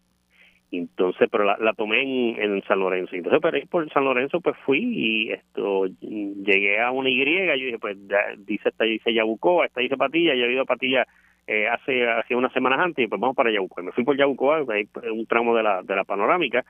entonces 0.72 1.28
pero 1.30 1.44
la, 1.44 1.72
tomé 1.74 2.02
en, 2.02 2.42
en, 2.42 2.62
San 2.64 2.80
Lorenzo 2.80 3.14
entonces 3.14 3.40
pero 3.40 3.64
por 3.68 3.88
San 3.92 4.04
Lorenzo 4.04 4.40
pues 4.40 4.56
fui 4.66 4.80
y 4.80 5.30
esto 5.30 5.86
llegué 6.00 6.80
a 6.80 6.90
una 6.90 7.08
Y 7.08 7.18
yo 7.18 7.66
dije 7.66 7.78
pues 7.78 7.96
dice 8.38 8.70
esta 8.70 8.84
dice 8.84 9.14
Yabucoa 9.14 9.66
esta 9.66 9.80
dice 9.80 9.96
Patilla 9.96 10.34
yo 10.34 10.46
he 10.46 10.52
ido 10.52 10.62
a 10.62 10.66
Patilla 10.66 11.06
eh, 11.46 11.68
hace 11.68 12.08
hace 12.08 12.34
unas 12.34 12.52
semanas 12.52 12.80
antes 12.80 13.04
y 13.04 13.08
pues 13.08 13.20
vamos 13.20 13.36
para 13.36 13.52
Yabucoa 13.52 13.84
me 13.84 13.92
fui 13.92 14.04
por 14.04 14.16
Yabucoa 14.16 14.64
hay 14.72 14.88
un 15.10 15.26
tramo 15.26 15.54
de 15.54 15.62
la 15.62 15.82
de 15.82 15.96
la 15.96 16.04
panorámica. 16.04 16.64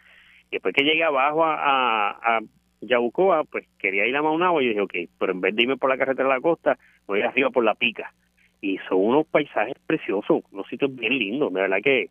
Y 0.48 0.56
después 0.56 0.74
que 0.74 0.84
llegué 0.84 1.02
abajo 1.02 1.44
a, 1.44 1.54
a, 1.54 2.36
a 2.36 2.40
Yabucoa 2.80 3.44
pues 3.44 3.66
quería 3.78 4.06
ir 4.06 4.16
a 4.16 4.22
Maunabo 4.22 4.60
y 4.60 4.68
dije 4.68 4.80
ok 4.80 4.94
pero 5.18 5.32
en 5.32 5.40
vez 5.40 5.54
de 5.54 5.62
irme 5.62 5.76
por 5.76 5.90
la 5.90 5.98
carretera 5.98 6.28
de 6.28 6.34
la 6.34 6.40
costa 6.40 6.78
voy 7.06 7.22
arriba 7.22 7.50
por 7.50 7.64
la 7.64 7.74
pica. 7.74 8.12
Y 8.60 8.78
son 8.88 8.98
unos 8.98 9.26
paisajes 9.26 9.76
preciosos 9.86 10.42
unos 10.50 10.66
sitios 10.68 10.94
bien 10.94 11.18
lindos 11.18 11.52
de 11.52 11.60
verdad 11.60 11.78
que 11.82 12.10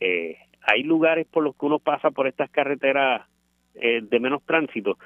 eh, 0.00 0.36
hay 0.62 0.82
lugares 0.82 1.26
por 1.26 1.42
los 1.42 1.56
que 1.56 1.66
uno 1.66 1.78
pasa 1.78 2.10
por 2.10 2.26
estas 2.26 2.50
carreteras 2.50 3.22
eh, 3.74 4.00
de 4.02 4.20
menos 4.20 4.42
tránsito, 4.44 4.98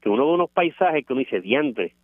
que 0.00 0.08
uno 0.08 0.26
ve 0.26 0.32
unos 0.32 0.50
paisajes 0.50 1.06
que 1.06 1.12
uno 1.12 1.20
dice, 1.20 1.40
diante, 1.40 1.94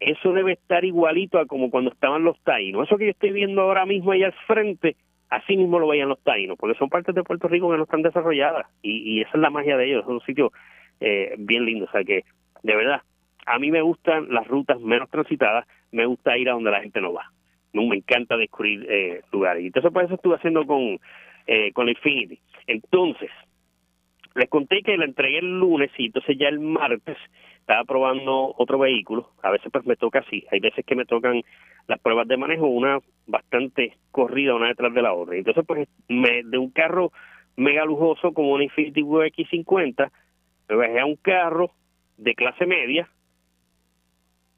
eso 0.00 0.32
debe 0.32 0.52
estar 0.52 0.84
igualito 0.84 1.38
a 1.38 1.46
como 1.46 1.70
cuando 1.70 1.90
estaban 1.90 2.24
los 2.24 2.38
taínos. 2.40 2.86
Eso 2.86 2.98
que 2.98 3.06
yo 3.06 3.10
estoy 3.10 3.32
viendo 3.32 3.62
ahora 3.62 3.86
mismo 3.86 4.12
ahí 4.12 4.22
al 4.22 4.34
frente, 4.46 4.96
así 5.30 5.56
mismo 5.56 5.78
lo 5.78 5.88
veían 5.88 6.08
los 6.08 6.22
taínos, 6.22 6.56
porque 6.58 6.78
son 6.78 6.88
partes 6.88 7.14
de 7.14 7.22
Puerto 7.22 7.48
Rico 7.48 7.70
que 7.70 7.76
no 7.76 7.84
están 7.84 8.02
desarrolladas 8.02 8.66
y, 8.82 9.20
esa 9.22 9.30
es 9.34 9.40
la 9.40 9.50
magia 9.50 9.76
de 9.76 9.86
ellos, 9.86 10.04
son 10.04 10.20
sitios 10.20 10.52
eh, 11.00 11.34
bien 11.38 11.64
lindos. 11.64 11.88
O 11.88 11.92
sea 11.92 12.04
que, 12.04 12.24
de 12.62 12.76
verdad, 12.76 13.02
a 13.46 13.58
mí 13.58 13.70
me 13.70 13.82
gustan 13.82 14.32
las 14.32 14.46
rutas 14.46 14.80
menos 14.80 15.08
transitadas, 15.10 15.66
me 15.92 16.06
gusta 16.06 16.36
ir 16.36 16.48
a 16.50 16.52
donde 16.52 16.70
la 16.70 16.80
gente 16.80 17.00
no 17.00 17.12
va. 17.12 17.30
No, 17.72 17.86
me 17.86 17.96
encanta 17.96 18.36
descubrir 18.36 18.86
eh, 18.88 19.22
lugares. 19.32 19.62
Y 19.62 19.66
entonces 19.66 19.92
por 19.92 20.04
eso 20.04 20.14
estuve 20.14 20.36
haciendo 20.36 20.66
con 20.66 20.98
eh, 21.46 21.72
con 21.72 21.88
Infinity. 21.88 22.40
Entonces, 22.66 23.30
les 24.34 24.48
conté 24.48 24.82
que 24.82 24.96
la 24.96 25.04
entregué 25.04 25.38
el 25.38 25.60
lunes 25.60 25.90
y 25.96 26.06
entonces 26.06 26.36
ya 26.38 26.48
el 26.48 26.58
martes 26.58 27.16
estaba 27.66 27.82
probando 27.82 28.54
otro 28.56 28.78
vehículo. 28.78 29.30
A 29.42 29.50
veces 29.50 29.72
pues 29.72 29.84
me 29.84 29.96
toca 29.96 30.20
así. 30.20 30.46
Hay 30.52 30.60
veces 30.60 30.86
que 30.86 30.94
me 30.94 31.04
tocan 31.04 31.42
las 31.88 31.98
pruebas 31.98 32.28
de 32.28 32.36
manejo, 32.36 32.68
una 32.68 33.00
bastante 33.26 33.96
corrida 34.12 34.54
una 34.54 34.68
detrás 34.68 34.94
de 34.94 35.02
la 35.02 35.12
otra. 35.12 35.36
Entonces 35.36 35.64
pues 35.66 35.88
me, 36.06 36.44
de 36.44 36.58
un 36.58 36.70
carro 36.70 37.10
mega 37.56 37.84
lujoso 37.84 38.32
como 38.32 38.52
un 38.52 38.62
Infinity 38.62 39.02
X50 39.02 40.10
me 40.68 40.76
bajé 40.76 41.00
a 41.00 41.06
un 41.06 41.16
carro 41.16 41.72
de 42.16 42.34
clase 42.36 42.66
media 42.66 43.08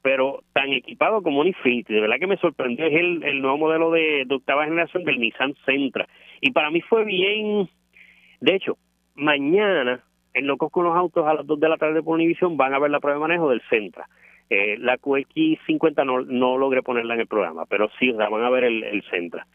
pero 0.02 0.42
tan 0.52 0.72
equipado 0.72 1.22
como 1.22 1.40
un 1.40 1.46
Infinity. 1.46 1.94
De 1.94 2.00
verdad 2.02 2.18
que 2.20 2.26
me 2.26 2.36
sorprendió. 2.36 2.86
Es 2.86 2.94
el, 2.94 3.22
el 3.24 3.40
nuevo 3.40 3.56
modelo 3.56 3.90
de, 3.90 4.24
de 4.26 4.34
octava 4.34 4.64
generación 4.64 5.04
del 5.04 5.18
Nissan 5.18 5.54
Sentra. 5.64 6.06
Y 6.42 6.52
para 6.52 6.70
mí 6.70 6.82
fue 6.82 7.04
bien. 7.04 7.68
De 8.40 8.54
hecho, 8.54 8.76
mañana, 9.14 10.04
en 10.34 10.46
Locos 10.46 10.70
con 10.70 10.84
los 10.84 10.96
Autos, 10.96 11.26
a 11.26 11.34
las 11.34 11.46
2 11.46 11.60
de 11.60 11.68
la 11.68 11.76
tarde 11.76 12.02
por 12.02 12.14
Univision, 12.14 12.56
van 12.56 12.74
a 12.74 12.78
ver 12.78 12.90
la 12.90 13.00
prueba 13.00 13.18
de 13.18 13.28
manejo 13.28 13.50
del 13.50 13.62
Sentra. 13.68 14.08
Eh, 14.50 14.76
la 14.78 14.96
QX50 14.98 16.06
no, 16.06 16.22
no 16.22 16.56
logré 16.56 16.82
ponerla 16.82 17.14
en 17.14 17.20
el 17.20 17.26
programa, 17.26 17.66
pero 17.66 17.90
sí, 17.98 18.10
van 18.12 18.42
a 18.42 18.50
ver 18.50 18.64
el, 18.64 18.82
el 18.84 19.02
Sentra. 19.10 19.46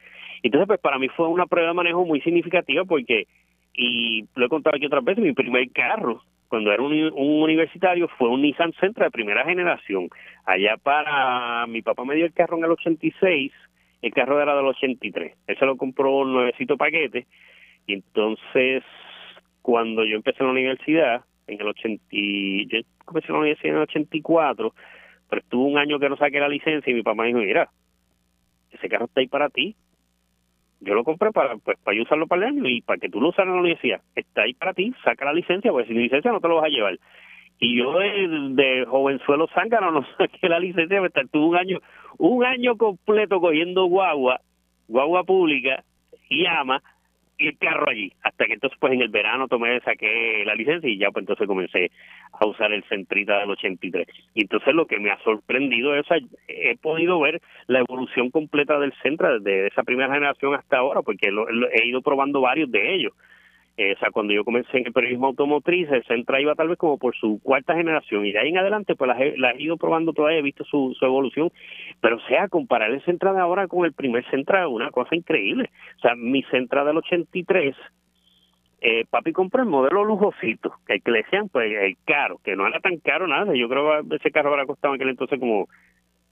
Entonces, 0.44 0.68
pues 0.68 0.80
para 0.80 1.00
mí 1.00 1.08
fue 1.10 1.28
una 1.28 1.48
prueba 1.48 1.70
de 1.70 1.76
manejo 1.76 2.06
muy 2.06 2.22
significativa 2.22 2.84
porque, 2.86 3.28
y 3.74 4.26
lo 4.36 4.46
he 4.46 4.50
contado 4.50 4.76
aquí 4.76 4.86
otras 4.86 5.04
veces, 5.04 5.24
mi 5.24 5.34
primer 5.34 5.72
carro 5.72 6.22
cuando 6.54 6.72
era 6.72 6.84
un, 6.84 6.94
universitario 7.16 8.08
fue 8.10 8.30
un 8.30 8.44
Nissan 8.44 8.74
Sentra 8.74 9.06
de 9.06 9.12
primera 9.12 9.44
generación. 9.44 10.08
Allá 10.46 10.78
para 10.78 11.66
mi 11.66 11.82
papá 11.82 12.06
me 12.06 12.14
dio 12.14 12.26
el 12.26 12.32
carro 12.32 12.60
en 12.60 12.66
el 12.66 12.70
86, 12.70 13.52
el 14.04 14.14
carro 14.14 14.40
era 14.40 14.56
del 14.56 14.68
83. 14.68 15.36
Él 15.48 15.58
se 15.58 15.66
lo 15.66 15.78
compró 15.78 16.16
un 16.18 16.32
nuevecito 16.32 16.78
paquete 16.78 17.26
y 17.88 17.94
entonces 17.96 18.84
cuando 19.64 20.06
yo 20.06 20.16
empecé 20.16 20.44
en 20.44 20.48
la 20.48 20.52
universidad 20.52 21.22
en 21.48 21.60
el 21.60 21.68
80 21.68 22.04
yo 22.12 22.80
empecé 23.08 23.28
en 23.28 23.34
la 23.34 23.40
universidad 23.40 23.72
en 23.72 23.78
el 23.78 23.84
84, 23.84 24.74
pero 25.30 25.42
estuve 25.42 25.72
un 25.72 25.78
año 25.80 26.00
que 26.00 26.10
no 26.10 26.18
saqué 26.18 26.40
la 26.40 26.48
licencia 26.48 26.92
y 26.92 26.94
mi 26.94 27.02
papá 27.02 27.24
me 27.24 27.30
dijo, 27.30 27.40
"Mira, 27.40 27.70
ese 28.72 28.88
carro 28.88 29.06
está 29.06 29.22
ahí 29.22 29.28
para 29.28 29.50
ti, 29.50 29.76
yo 30.84 30.94
lo 30.94 31.04
compré 31.04 31.32
para 31.32 31.56
pues 31.58 31.78
para 31.80 32.02
usarlo 32.02 32.28
para 32.28 32.46
el 32.46 32.58
año 32.58 32.70
y 32.70 32.82
para 32.82 33.00
que 33.00 33.10
tú 33.10 33.22
lo 33.22 33.30
usaras 33.30 33.48
en 33.48 33.56
la 33.56 33.62
universidad. 33.62 34.02
Está 34.16 34.44
ahí 34.44 34.54
para 34.54 34.74
ti, 34.74 34.94
saca 35.04 35.26
la 35.26 35.34
licencia, 35.34 35.72
porque 35.72 35.88
sin 35.88 36.02
licencia 36.02 36.32
no 36.32 36.42
te 36.42 36.48
lo 36.48 36.56
vas 36.56 36.66
a 36.66 36.70
llevar. 36.70 37.00
Y 37.60 37.78
yo 37.78 37.98
de, 37.98 38.28
de 38.52 38.86
jovenzuelo 38.86 39.48
zángano 39.54 39.92
no 39.92 40.06
saqué 40.18 40.50
la 40.50 40.60
licencia, 40.60 41.00
pues, 41.00 41.12
estuve 41.16 41.46
un 41.46 41.56
año, 41.56 41.80
un 42.18 42.44
año 42.44 42.76
completo 42.76 43.40
cogiendo 43.40 43.86
guagua, 43.86 44.42
guagua 44.88 45.24
pública, 45.24 45.84
y 46.30 46.46
ama, 46.46 46.82
el 47.38 47.58
carro 47.58 47.90
allí, 47.90 48.12
hasta 48.22 48.46
que 48.46 48.54
entonces 48.54 48.78
pues 48.80 48.94
en 48.94 49.02
el 49.02 49.10
verano 49.10 49.48
tomé, 49.48 49.80
saqué 49.82 50.44
la 50.46 50.56
licencia 50.56 50.90
y 50.90 50.98
ya 50.98 51.12
pues 51.12 51.24
entonces 51.24 51.48
comencé 51.48 51.92
a 52.32 52.46
usar 52.46 52.72
el 52.72 52.84
Centrita 52.86 53.40
del 53.40 53.52
83. 53.52 54.08
Y 54.34 54.42
entonces 54.42 54.74
lo 54.74 54.86
que 54.86 55.00
me 55.00 55.12
ha 55.12 55.20
sorprendido 55.24 55.96
es, 55.96 56.06
he 56.48 56.78
podido 56.78 57.20
ver 57.20 57.42
la 57.68 57.80
evolución 57.80 58.30
completa 58.30 58.80
del 58.80 58.94
Centra 59.02 59.40
desde 59.40 59.68
esa 59.68 59.84
primera 59.84 60.14
generación 60.14 60.54
hasta 60.56 60.78
ahora, 60.78 61.02
porque 61.02 61.30
he 61.74 61.88
ido 61.88 62.02
probando 62.02 62.42
varios 62.42 62.72
de 62.72 62.96
ellos. 62.96 63.14
Eh, 63.76 63.94
o 63.96 64.00
sea, 64.00 64.12
cuando 64.12 64.34
yo 64.34 64.46
comencé 64.46 64.78
en 64.78 64.86
el 64.86 64.94
periodismo 64.94 65.28
automotriz, 65.28 65.90
el 65.92 66.04
Centra 66.04 66.40
iba 66.40 66.54
tal 66.54 66.68
vez 66.68 66.78
como 66.78 67.00
por 67.00 67.16
su 67.16 67.40
cuarta 67.42 67.74
generación 67.74 68.24
y 68.24 68.32
de 68.32 68.40
ahí 68.40 68.50
en 68.50 68.60
adelante 68.60 68.94
pues 68.96 69.10
la 69.36 69.52
he, 69.52 69.62
ido 69.64 69.78
probando 69.78 70.14
todavía, 70.14 70.38
he 70.38 70.44
visto 70.44 70.64
su, 70.64 70.96
evolución, 71.02 71.52
pero 72.00 72.18
o 72.18 72.28
sea, 72.28 72.48
comparar 72.50 72.92
el 72.92 73.04
Centra 73.04 73.34
de 73.34 73.40
ahora 73.40 73.68
con 73.68 73.86
el 73.86 73.94
primer 73.94 74.30
Centra 74.30 74.68
una 74.68 74.92
cosa 74.92 75.16
increíble. 75.16 75.72
O 75.98 76.02
sea, 76.02 76.14
mi 76.16 76.44
Centra 76.44 76.84
del 76.84 76.98
83, 76.98 77.76
eh, 78.82 79.06
papi 79.10 79.32
compró 79.32 79.64
el 79.64 79.70
modelo 79.70 80.04
lujosito, 80.06 80.76
que, 80.86 81.00
que 81.00 81.12
le 81.12 81.24
decían 81.24 81.50
pues 81.50 81.72
el 81.74 81.98
caro, 82.06 82.40
que 82.44 82.56
no 82.56 82.68
era 82.68 82.80
tan 82.80 82.98
caro 82.98 83.28
nada, 83.28 83.56
yo 83.56 83.68
creo 83.70 84.08
que 84.08 84.18
ese 84.18 84.30
carro 84.30 84.52
habrá 84.52 84.68
costado 84.68 84.94
en 84.94 85.02
aquel 85.02 85.10
entonces 85.10 85.40
como 85.40 85.68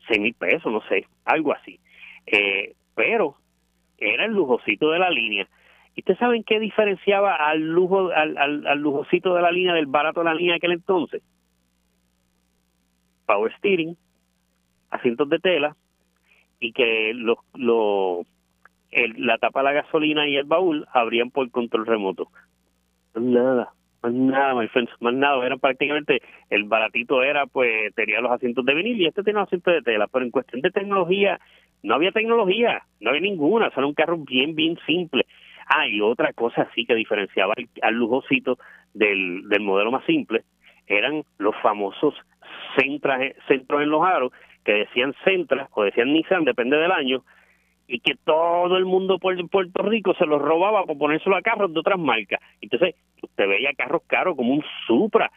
seis 0.07 0.21
mil 0.21 0.35
pesos, 0.35 0.71
no 0.71 0.81
sé, 0.87 1.07
algo 1.25 1.53
así. 1.53 1.79
Eh, 2.27 2.75
pero 2.93 3.35
era 3.97 4.25
el 4.25 4.31
lujosito 4.31 4.91
de 4.91 4.99
la 4.99 5.09
línea 5.09 5.47
¿Y 5.95 6.01
ustedes 6.01 6.19
saben 6.19 6.43
qué 6.43 6.59
diferenciaba 6.59 7.35
al 7.35 7.59
lujo, 7.61 8.11
al, 8.11 8.37
al, 8.37 8.79
lujosito 8.79 9.35
de 9.35 9.41
la 9.41 9.51
línea 9.51 9.73
del 9.73 9.87
barato 9.87 10.21
de 10.21 10.25
la 10.25 10.33
línea 10.33 10.53
de 10.53 10.57
aquel 10.57 10.71
entonces? 10.71 11.21
Power 13.25 13.53
steering, 13.57 13.97
asientos 14.89 15.27
de 15.29 15.39
tela 15.39 15.75
y 16.59 16.71
que 16.71 17.13
los, 17.13 17.39
los, 17.55 18.25
la 19.17 19.37
tapa 19.37 19.59
de 19.59 19.65
la 19.65 19.73
gasolina 19.73 20.27
y 20.27 20.37
el 20.37 20.45
baúl 20.45 20.87
abrían 20.93 21.31
por 21.31 21.49
control 21.51 21.85
remoto. 21.85 22.29
Nada, 23.15 23.73
más 24.01 24.13
nada, 24.13 24.53
más 24.53 25.13
nada. 25.13 25.45
Era 25.45 25.57
prácticamente, 25.57 26.21
el 26.49 26.63
baratito 26.65 27.23
era, 27.23 27.47
pues, 27.47 27.93
tenía 27.95 28.21
los 28.21 28.31
asientos 28.31 28.65
de 28.65 28.73
vinil 28.75 29.01
y 29.01 29.07
este 29.07 29.23
tenía 29.23 29.41
los 29.41 29.47
asientos 29.47 29.73
de 29.73 29.81
tela. 29.81 30.07
Pero 30.07 30.25
en 30.25 30.31
cuestión 30.31 30.61
de 30.61 30.71
tecnología, 30.71 31.39
no 31.83 31.95
había 31.95 32.11
tecnología, 32.11 32.83
no 32.99 33.09
había 33.09 33.21
ninguna. 33.21 33.67
O 33.67 33.71
era 33.71 33.85
un 33.85 33.93
carro 33.93 34.17
bien, 34.17 34.55
bien 34.55 34.77
simple. 34.85 35.25
Ah, 35.73 35.87
y 35.87 36.01
otra 36.01 36.33
cosa 36.33 36.69
sí 36.75 36.85
que 36.85 36.95
diferenciaba 36.95 37.53
al, 37.81 37.93
lujosito 37.93 38.57
del, 38.93 39.47
del 39.47 39.61
modelo 39.61 39.89
más 39.89 40.03
simple 40.05 40.43
eran 40.85 41.23
los 41.37 41.55
famosos 41.61 42.13
centras, 42.77 43.21
centros 43.47 43.81
en 43.81 43.89
los 43.89 44.03
aros 44.03 44.33
que 44.65 44.73
decían 44.73 45.15
Centra 45.23 45.69
o 45.71 45.83
decían 45.83 46.11
Nissan, 46.11 46.43
depende 46.43 46.77
del 46.77 46.91
año, 46.91 47.23
y 47.87 47.99
que 47.99 48.15
todo 48.23 48.77
el 48.77 48.85
mundo 48.85 49.17
por 49.17 49.35
Puerto 49.49 49.83
Rico 49.83 50.13
se 50.15 50.25
los 50.25 50.41
robaba 50.41 50.83
por 50.85 50.97
ponérselo 50.97 51.35
a 51.35 51.41
carros 51.41 51.73
de 51.73 51.79
otras 51.79 51.99
marcas. 51.99 52.39
Entonces, 52.61 52.95
usted 53.21 53.47
veía 53.47 53.73
carros 53.73 54.01
caros 54.07 54.35
como 54.35 54.53
un 54.53 54.63
Supra 54.87 55.31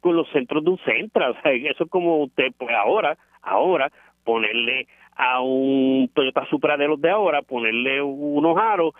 con 0.00 0.16
los 0.16 0.28
centros 0.30 0.64
de 0.64 0.70
un 0.70 0.78
Centra. 0.78 1.30
O 1.30 1.40
sea, 1.40 1.52
eso 1.52 1.84
es 1.84 1.90
como 1.90 2.24
usted, 2.24 2.52
pues 2.58 2.74
ahora, 2.74 3.16
ahora, 3.42 3.90
ponerle 4.24 4.86
a 5.16 5.40
un 5.40 6.10
Toyota 6.12 6.44
Supra 6.46 6.76
de 6.76 6.88
los 6.88 7.00
de 7.00 7.10
ahora, 7.10 7.42
ponerle 7.42 8.02
unos 8.02 8.58
aros 8.58 8.92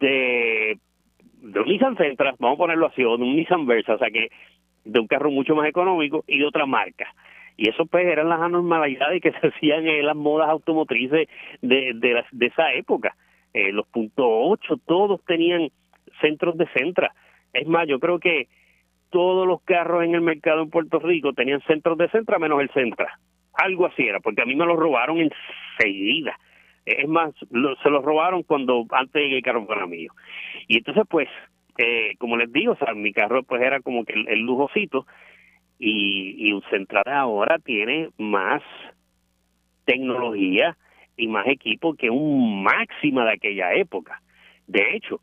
de, 0.00 0.78
de 1.42 1.60
un 1.60 1.66
Nissan 1.66 1.96
Sentra, 1.96 2.34
vamos 2.38 2.56
a 2.56 2.58
ponerlo 2.58 2.86
así, 2.86 3.04
o 3.04 3.16
de 3.16 3.22
un 3.22 3.36
Nissan 3.36 3.66
Versa, 3.66 3.94
o 3.94 3.98
sea 3.98 4.10
que 4.10 4.28
de 4.84 4.98
un 4.98 5.06
carro 5.06 5.30
mucho 5.30 5.54
más 5.54 5.68
económico 5.68 6.24
y 6.26 6.38
de 6.38 6.46
otra 6.46 6.66
marca. 6.66 7.14
Y 7.56 7.68
eso 7.68 7.84
pues 7.86 8.06
eran 8.06 8.28
las 8.28 8.40
anormalidades 8.40 9.22
que 9.22 9.32
se 9.40 9.48
hacían 9.48 9.86
en 9.86 10.06
las 10.06 10.16
modas 10.16 10.48
automotrices 10.48 11.28
de, 11.60 11.92
de, 11.94 12.24
de 12.32 12.46
esa 12.46 12.72
época. 12.72 13.14
Eh, 13.52 13.72
los 13.72 13.86
puntos 13.88 14.26
8, 14.26 14.80
todos 14.86 15.24
tenían 15.24 15.70
centros 16.20 16.56
de 16.56 16.66
Centra. 16.68 17.12
Es 17.52 17.66
más, 17.66 17.86
yo 17.88 17.98
creo 17.98 18.18
que 18.18 18.48
todos 19.10 19.46
los 19.46 19.60
carros 19.62 20.04
en 20.04 20.14
el 20.14 20.20
mercado 20.20 20.62
en 20.62 20.70
Puerto 20.70 21.00
Rico 21.00 21.32
tenían 21.32 21.60
centros 21.62 21.98
de 21.98 22.08
Centra 22.10 22.38
menos 22.38 22.60
el 22.60 22.70
Centra. 22.70 23.18
Algo 23.54 23.86
así 23.86 24.04
era, 24.06 24.20
porque 24.20 24.42
a 24.42 24.46
mí 24.46 24.54
me 24.54 24.64
lo 24.64 24.76
robaron 24.76 25.18
enseguida. 25.18 26.38
Es 26.86 27.08
más, 27.08 27.34
se 27.38 27.90
los 27.90 28.04
robaron 28.04 28.42
cuando 28.42 28.86
antes 28.90 29.22
el 29.32 29.42
carro 29.42 29.66
fuera 29.66 29.86
mío. 29.86 30.12
Y 30.66 30.78
entonces, 30.78 31.04
pues, 31.08 31.28
eh, 31.78 32.14
como 32.18 32.36
les 32.36 32.52
digo, 32.52 32.72
o 32.72 32.76
sea, 32.76 32.94
mi 32.94 33.12
carro 33.12 33.42
pues 33.42 33.62
era 33.62 33.80
como 33.80 34.04
que 34.04 34.14
el, 34.14 34.40
lujosito 34.40 35.06
y, 35.78 36.48
y 36.48 36.52
un 36.52 36.62
Central 36.70 37.04
ahora 37.06 37.58
tiene 37.58 38.10
más 38.18 38.62
tecnología 39.84 40.76
y 41.16 41.26
más 41.26 41.46
equipo 41.46 41.94
que 41.94 42.10
un 42.10 42.62
máxima 42.62 43.24
de 43.24 43.32
aquella 43.32 43.74
época. 43.74 44.20
De 44.66 44.96
hecho, 44.96 45.20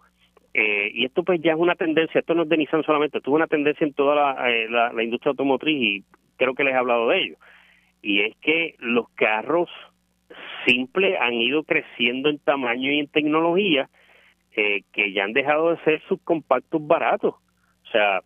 Eh, 0.59 0.89
y 0.91 1.05
esto 1.05 1.21
pues 1.23 1.39
ya 1.39 1.51
es 1.51 1.57
una 1.59 1.75
tendencia, 1.75 2.19
esto 2.19 2.33
no 2.33 2.41
es 2.41 2.49
de 2.49 2.57
Nissan 2.57 2.81
solamente, 2.81 3.19
esto 3.19 3.29
es 3.29 3.35
una 3.35 3.45
tendencia 3.45 3.85
en 3.85 3.93
toda 3.93 4.15
la, 4.15 4.49
eh, 4.49 4.67
la, 4.67 5.03
industria 5.03 5.29
automotriz 5.29 5.77
y 5.79 6.03
creo 6.35 6.55
que 6.55 6.63
les 6.63 6.73
he 6.73 6.77
hablado 6.77 7.09
de 7.09 7.21
ello. 7.21 7.35
Y 8.01 8.21
es 8.21 8.35
que 8.37 8.73
los 8.79 9.07
carros 9.09 9.69
simples 10.65 11.15
han 11.19 11.33
ido 11.33 11.63
creciendo 11.63 12.29
en 12.29 12.39
tamaño 12.39 12.91
y 12.91 12.99
en 12.99 13.07
tecnología 13.07 13.89
eh, 14.55 14.83
que 14.91 15.13
ya 15.13 15.23
han 15.23 15.33
dejado 15.33 15.71
de 15.71 15.83
ser 15.83 16.01
subcompactos 16.07 16.85
baratos. 16.85 17.35
O 17.35 17.91
sea, 17.91 18.21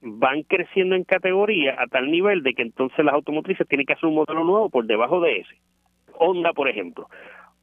van 0.00 0.42
creciendo 0.42 0.94
en 0.94 1.04
categoría 1.04 1.76
a 1.78 1.86
tal 1.86 2.10
nivel 2.10 2.42
de 2.42 2.54
que 2.54 2.62
entonces 2.62 3.04
las 3.04 3.14
automotrices 3.14 3.66
tienen 3.66 3.86
que 3.86 3.94
hacer 3.94 4.08
un 4.08 4.14
modelo 4.14 4.44
nuevo 4.44 4.70
por 4.70 4.86
debajo 4.86 5.20
de 5.20 5.38
ese. 5.38 5.56
Honda, 6.18 6.52
por 6.52 6.68
ejemplo. 6.68 7.08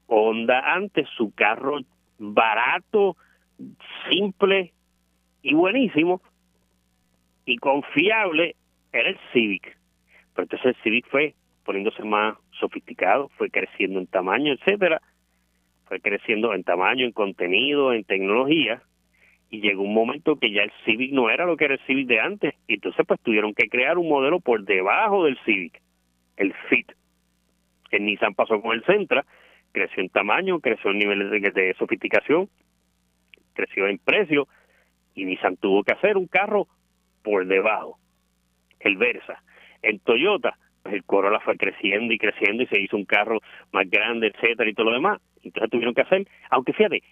Honda 0.07 0.73
antes 0.73 1.07
su 1.15 1.33
carro 1.33 1.79
barato, 2.19 3.15
simple 4.09 4.73
y 5.41 5.53
buenísimo 5.53 6.21
y 7.45 7.57
confiable 7.57 8.55
era 8.91 9.09
el 9.09 9.17
Civic. 9.31 9.77
Pero 10.33 10.43
entonces 10.43 10.65
el 10.65 10.83
Civic 10.83 11.07
fue 11.09 11.35
poniéndose 11.65 12.03
más 12.03 12.37
sofisticado, 12.59 13.29
fue 13.37 13.49
creciendo 13.49 13.99
en 13.99 14.07
tamaño, 14.07 14.53
etcétera, 14.53 15.01
fue 15.85 15.99
creciendo 15.99 16.53
en 16.53 16.63
tamaño, 16.63 17.05
en 17.05 17.11
contenido, 17.11 17.93
en 17.93 18.03
tecnología, 18.03 18.81
y 19.49 19.61
llegó 19.61 19.83
un 19.83 19.93
momento 19.93 20.39
que 20.39 20.51
ya 20.51 20.63
el 20.63 20.71
Civic 20.83 21.11
no 21.11 21.29
era 21.29 21.45
lo 21.45 21.57
que 21.57 21.65
era 21.65 21.75
el 21.75 21.85
Civic 21.85 22.07
de 22.07 22.19
antes, 22.19 22.55
y 22.67 22.75
entonces 22.75 23.05
pues 23.05 23.19
tuvieron 23.21 23.53
que 23.53 23.69
crear 23.69 23.97
un 23.97 24.09
modelo 24.09 24.39
por 24.39 24.63
debajo 24.63 25.25
del 25.25 25.37
Civic, 25.45 25.79
el 26.37 26.53
Fit. 26.69 26.91
El 27.91 28.05
Nissan 28.05 28.33
pasó 28.33 28.59
con 28.61 28.73
el 28.73 28.83
Sentra, 28.85 29.23
creció 29.71 30.01
en 30.01 30.09
tamaño, 30.09 30.59
creció 30.59 30.89
en 30.89 30.97
niveles 30.97 31.53
de, 31.53 31.75
sofisticación, 31.77 32.49
creció 33.53 33.87
en 33.87 33.99
precio, 33.99 34.47
y 35.13 35.25
Nissan 35.25 35.57
tuvo 35.57 35.83
que 35.83 35.93
hacer 35.93 36.17
un 36.17 36.25
carro 36.25 36.67
por 37.21 37.45
debajo, 37.45 37.99
el 38.79 38.97
Versa. 38.97 39.43
En 39.83 39.99
Toyota, 39.99 40.57
el 40.85 41.03
Corolla 41.03 41.39
fue 41.39 41.57
creciendo 41.57 42.13
y 42.13 42.17
creciendo 42.17 42.63
y 42.63 42.67
se 42.67 42.81
hizo 42.81 42.97
un 42.97 43.05
carro 43.05 43.39
más 43.71 43.89
grande, 43.89 44.27
etcétera, 44.27 44.69
y 44.69 44.73
todo 44.73 44.87
lo 44.87 44.93
demás. 44.93 45.21
Entonces 45.43 45.69
tuvieron 45.71 45.93
que 45.93 46.01
hacer, 46.01 46.27
aunque 46.49 46.73
fíjate, 46.73 47.03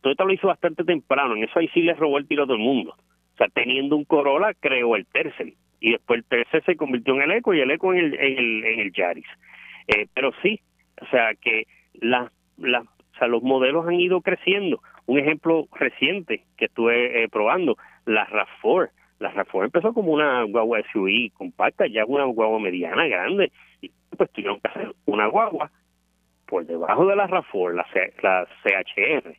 Toyota 0.00 0.24
lo 0.24 0.32
hizo 0.32 0.48
bastante 0.48 0.84
temprano, 0.84 1.34
en 1.34 1.44
eso 1.44 1.58
ahí 1.58 1.68
sí 1.68 1.82
les 1.82 1.98
robó 1.98 2.18
el 2.18 2.26
tiro 2.26 2.42
a 2.44 2.46
todo 2.46 2.56
el 2.56 2.62
mundo. 2.62 2.94
O 3.34 3.36
sea, 3.36 3.48
teniendo 3.48 3.96
un 3.96 4.04
Corolla, 4.04 4.52
creó 4.60 4.96
el 4.96 5.06
Tercel. 5.06 5.54
Y 5.80 5.92
después 5.92 6.18
el 6.18 6.24
Tercel 6.24 6.62
se 6.64 6.76
convirtió 6.76 7.14
en 7.14 7.22
el 7.22 7.30
Eco 7.32 7.52
y 7.52 7.60
el 7.60 7.70
Eco 7.70 7.92
en 7.92 8.00
el, 8.00 8.14
en 8.14 8.38
el, 8.38 8.64
en 8.64 8.80
el 8.80 8.92
Yaris. 8.92 9.26
Eh, 9.88 10.06
pero 10.14 10.32
sí, 10.42 10.60
o 11.00 11.06
sea, 11.06 11.34
que 11.34 11.64
la, 11.94 12.30
la, 12.58 12.80
o 12.80 13.18
sea, 13.18 13.28
los 13.28 13.42
modelos 13.42 13.86
han 13.86 14.00
ido 14.00 14.20
creciendo. 14.20 14.80
Un 15.06 15.18
ejemplo 15.18 15.66
reciente 15.72 16.44
que 16.56 16.66
estuve 16.66 17.24
eh, 17.24 17.28
probando, 17.28 17.76
la 18.06 18.26
RAV4. 18.26 18.90
La 19.18 19.32
RAV4 19.32 19.64
empezó 19.64 19.92
como 19.94 20.12
una 20.12 20.42
guagua 20.42 20.80
SUV 20.92 21.32
compacta, 21.32 21.86
ya 21.86 22.04
una 22.04 22.24
guagua 22.24 22.58
mediana, 22.58 23.06
grande. 23.06 23.52
Y 23.80 23.90
pues 24.16 24.30
tuvieron 24.32 24.60
que 24.60 24.68
hacer 24.68 24.94
una 25.06 25.26
guagua 25.26 25.70
por 26.46 26.66
debajo 26.66 27.06
de 27.06 27.16
la 27.16 27.28
RAV4, 27.28 27.74
la, 27.74 27.86
la 28.22 28.46
CHR 28.62 29.36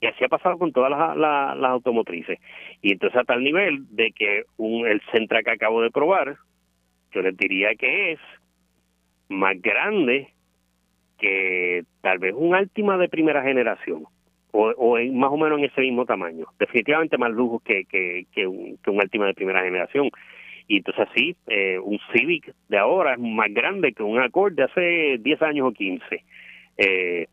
y 0.00 0.06
así 0.06 0.24
ha 0.24 0.28
pasado 0.28 0.58
con 0.58 0.72
todas 0.72 0.90
las, 0.90 1.16
las, 1.16 1.70
automotrices. 1.70 2.38
Y 2.82 2.92
entonces 2.92 3.18
a 3.18 3.24
tal 3.24 3.42
nivel 3.42 3.86
de 3.90 4.12
que 4.12 4.44
un, 4.56 4.86
el 4.86 5.00
Centra 5.12 5.42
que 5.42 5.50
acabo 5.50 5.82
de 5.82 5.90
probar, 5.90 6.36
yo 7.12 7.22
les 7.22 7.36
diría 7.36 7.74
que 7.76 8.12
es 8.12 8.20
más 9.28 9.60
grande 9.60 10.28
que 11.18 11.84
tal 12.02 12.18
vez 12.18 12.34
un 12.36 12.54
Altima 12.54 12.98
de 12.98 13.08
primera 13.08 13.42
generación 13.42 14.04
o, 14.56 14.70
o 14.70 15.12
más 15.12 15.30
o 15.30 15.36
menos 15.36 15.58
en 15.58 15.66
ese 15.66 15.80
mismo 15.82 16.04
tamaño. 16.06 16.46
Definitivamente 16.58 17.18
más 17.18 17.30
lujo 17.30 17.60
que, 17.60 17.84
que, 17.84 18.26
que, 18.32 18.46
un, 18.46 18.78
que 18.78 18.90
un 18.90 19.00
Altima 19.00 19.26
de 19.26 19.34
primera 19.34 19.62
generación. 19.62 20.10
Y 20.68 20.78
entonces 20.78 21.06
así, 21.10 21.36
eh, 21.46 21.78
un 21.78 21.98
Civic 22.12 22.52
de 22.68 22.78
ahora 22.78 23.14
es 23.14 23.20
más 23.20 23.52
grande 23.52 23.92
que 23.92 24.02
un 24.02 24.18
Accord 24.18 24.54
de 24.54 24.64
hace 24.64 25.18
10 25.20 25.42
años 25.42 25.68
o 25.68 25.72
15. 25.72 26.24
Eh, 26.78 27.26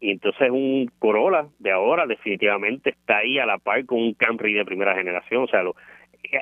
y 0.00 0.10
entonces 0.10 0.50
un 0.50 0.90
Corolla 0.98 1.46
de 1.58 1.70
ahora 1.70 2.06
definitivamente 2.06 2.90
está 2.90 3.18
ahí 3.18 3.38
a 3.38 3.46
la 3.46 3.58
par 3.58 3.84
con 3.86 3.98
un 3.98 4.14
Camry 4.14 4.52
de 4.52 4.64
primera 4.64 4.94
generación, 4.94 5.44
o 5.44 5.48
sea, 5.48 5.62
lo, 5.62 5.74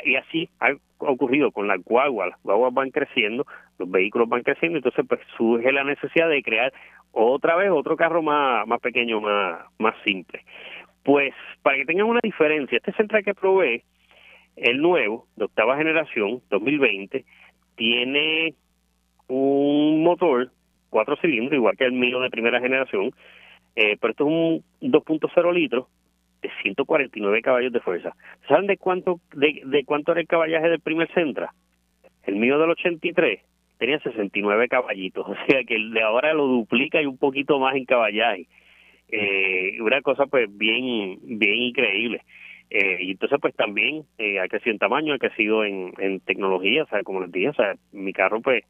y 0.05 0.17
así 0.17 0.49
ha 0.61 0.75
ocurrido 0.99 1.53
con 1.53 1.69
las 1.69 1.83
guaguas, 1.85 2.31
las 2.31 2.43
guaguas 2.43 2.75
van 2.75 2.91
creciendo, 2.91 3.47
los 3.79 3.91
vehículos 3.91 4.29
van 4.29 4.43
creciendo, 4.43 4.79
entonces 4.79 5.05
pues 5.09 5.21
surge 5.37 5.71
la 5.73 5.85
necesidad 5.85 6.29
de 6.29 6.43
crear 6.43 6.73
otra 7.15 7.57
vez 7.57 7.71
otro 7.71 7.97
carro 7.97 8.23
más, 8.23 8.67
más 8.67 8.81
pequeño, 8.81 9.21
más, 9.21 9.63
más 9.79 9.95
simple. 10.05 10.45
Pues 11.03 11.33
para 11.63 11.77
que 11.77 11.85
tengan 11.85 12.07
una 12.07 12.21
diferencia, 12.23 12.77
este 12.77 12.93
central 12.93 13.25
que 13.25 13.35
probé, 13.35 13.85
el 14.57 14.81
nuevo, 14.81 15.27
de 15.37 15.45
octava 15.45 15.77
generación, 15.77 16.43
2020, 16.51 17.25
tiene 17.77 18.55
un 19.29 20.03
motor 20.03 20.51
cuatro 20.91 21.17
cilindros, 21.17 21.55
igual 21.55 21.77
que 21.77 21.85
el 21.85 21.93
mío 21.93 22.21
de 22.21 22.31
primera 22.31 22.61
generación, 22.61 23.11
eh, 23.77 23.97
pero 24.01 24.13
esto 24.13 24.25
es 24.25 24.31
un 24.83 24.93
2.0 24.93 25.53
litros 25.53 25.87
de 26.41 26.51
149 26.63 27.43
caballos 27.43 27.73
de 27.73 27.81
fuerza. 27.81 28.15
¿Saben 28.49 28.67
de 28.67 28.77
cuánto 28.77 29.21
de, 29.35 29.63
de 29.65 29.85
cuánto 29.85 30.13
era 30.13 30.21
el 30.21 30.29
caballaje 30.29 30.69
del 30.69 30.81
primer 30.81 31.13
Centra? 31.13 31.53
El 32.23 32.37
mío 32.37 32.59
del 32.59 32.71
83 32.71 33.41
tenía 33.85 34.01
69 34.01 34.69
caballitos, 34.69 35.27
o 35.29 35.37
sea 35.47 35.63
que 35.65 35.77
el 35.77 35.93
de 35.93 36.03
ahora 36.03 36.33
lo 36.33 36.47
duplica 36.47 37.03
y 37.03 37.07
un 37.07 37.19
poquito 37.19 37.59
más 37.59 37.77
en 37.77 37.85
caballaje. 37.85 38.47
Eh, 39.09 39.81
una 39.81 40.01
cosa 40.01 40.27
pues 40.27 40.49
bien 40.57 41.19
bien 41.23 41.55
increíble. 41.55 42.23
Eh, 42.71 42.97
y 43.01 43.11
entonces 43.13 43.39
pues 43.41 43.55
también 43.55 44.05
eh, 44.19 44.41
ha 44.41 44.49
crecido 44.49 44.73
en 44.73 44.79
tamaño, 44.79 45.15
ha 45.15 45.19
crecido 45.19 45.65
en, 45.65 45.93
en 45.99 46.21
tecnología, 46.21 46.85
o 46.85 46.87
sea, 46.87 47.03
como 47.03 47.21
les 47.21 47.31
dije, 47.31 47.51
o 47.51 47.55
sea, 47.55 47.75
mi 47.93 48.13
carro 48.13 48.41
pues 48.41 48.65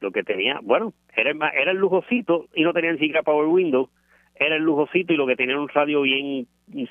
lo 0.00 0.10
que 0.10 0.24
tenía, 0.24 0.58
bueno, 0.62 0.92
era 1.16 1.30
el, 1.30 1.38
era 1.60 1.70
el 1.70 1.78
lujosito 1.78 2.46
y 2.54 2.62
no 2.62 2.72
tenía 2.72 2.92
ni 2.92 2.98
siquiera 2.98 3.22
Power 3.22 3.46
Windows, 3.46 3.88
era 4.34 4.56
el 4.56 4.62
lujosito 4.62 5.12
y 5.12 5.16
lo 5.16 5.26
que 5.26 5.36
tenía 5.36 5.54
era 5.54 5.62
un 5.62 5.68
radio 5.68 6.02
bien 6.02 6.46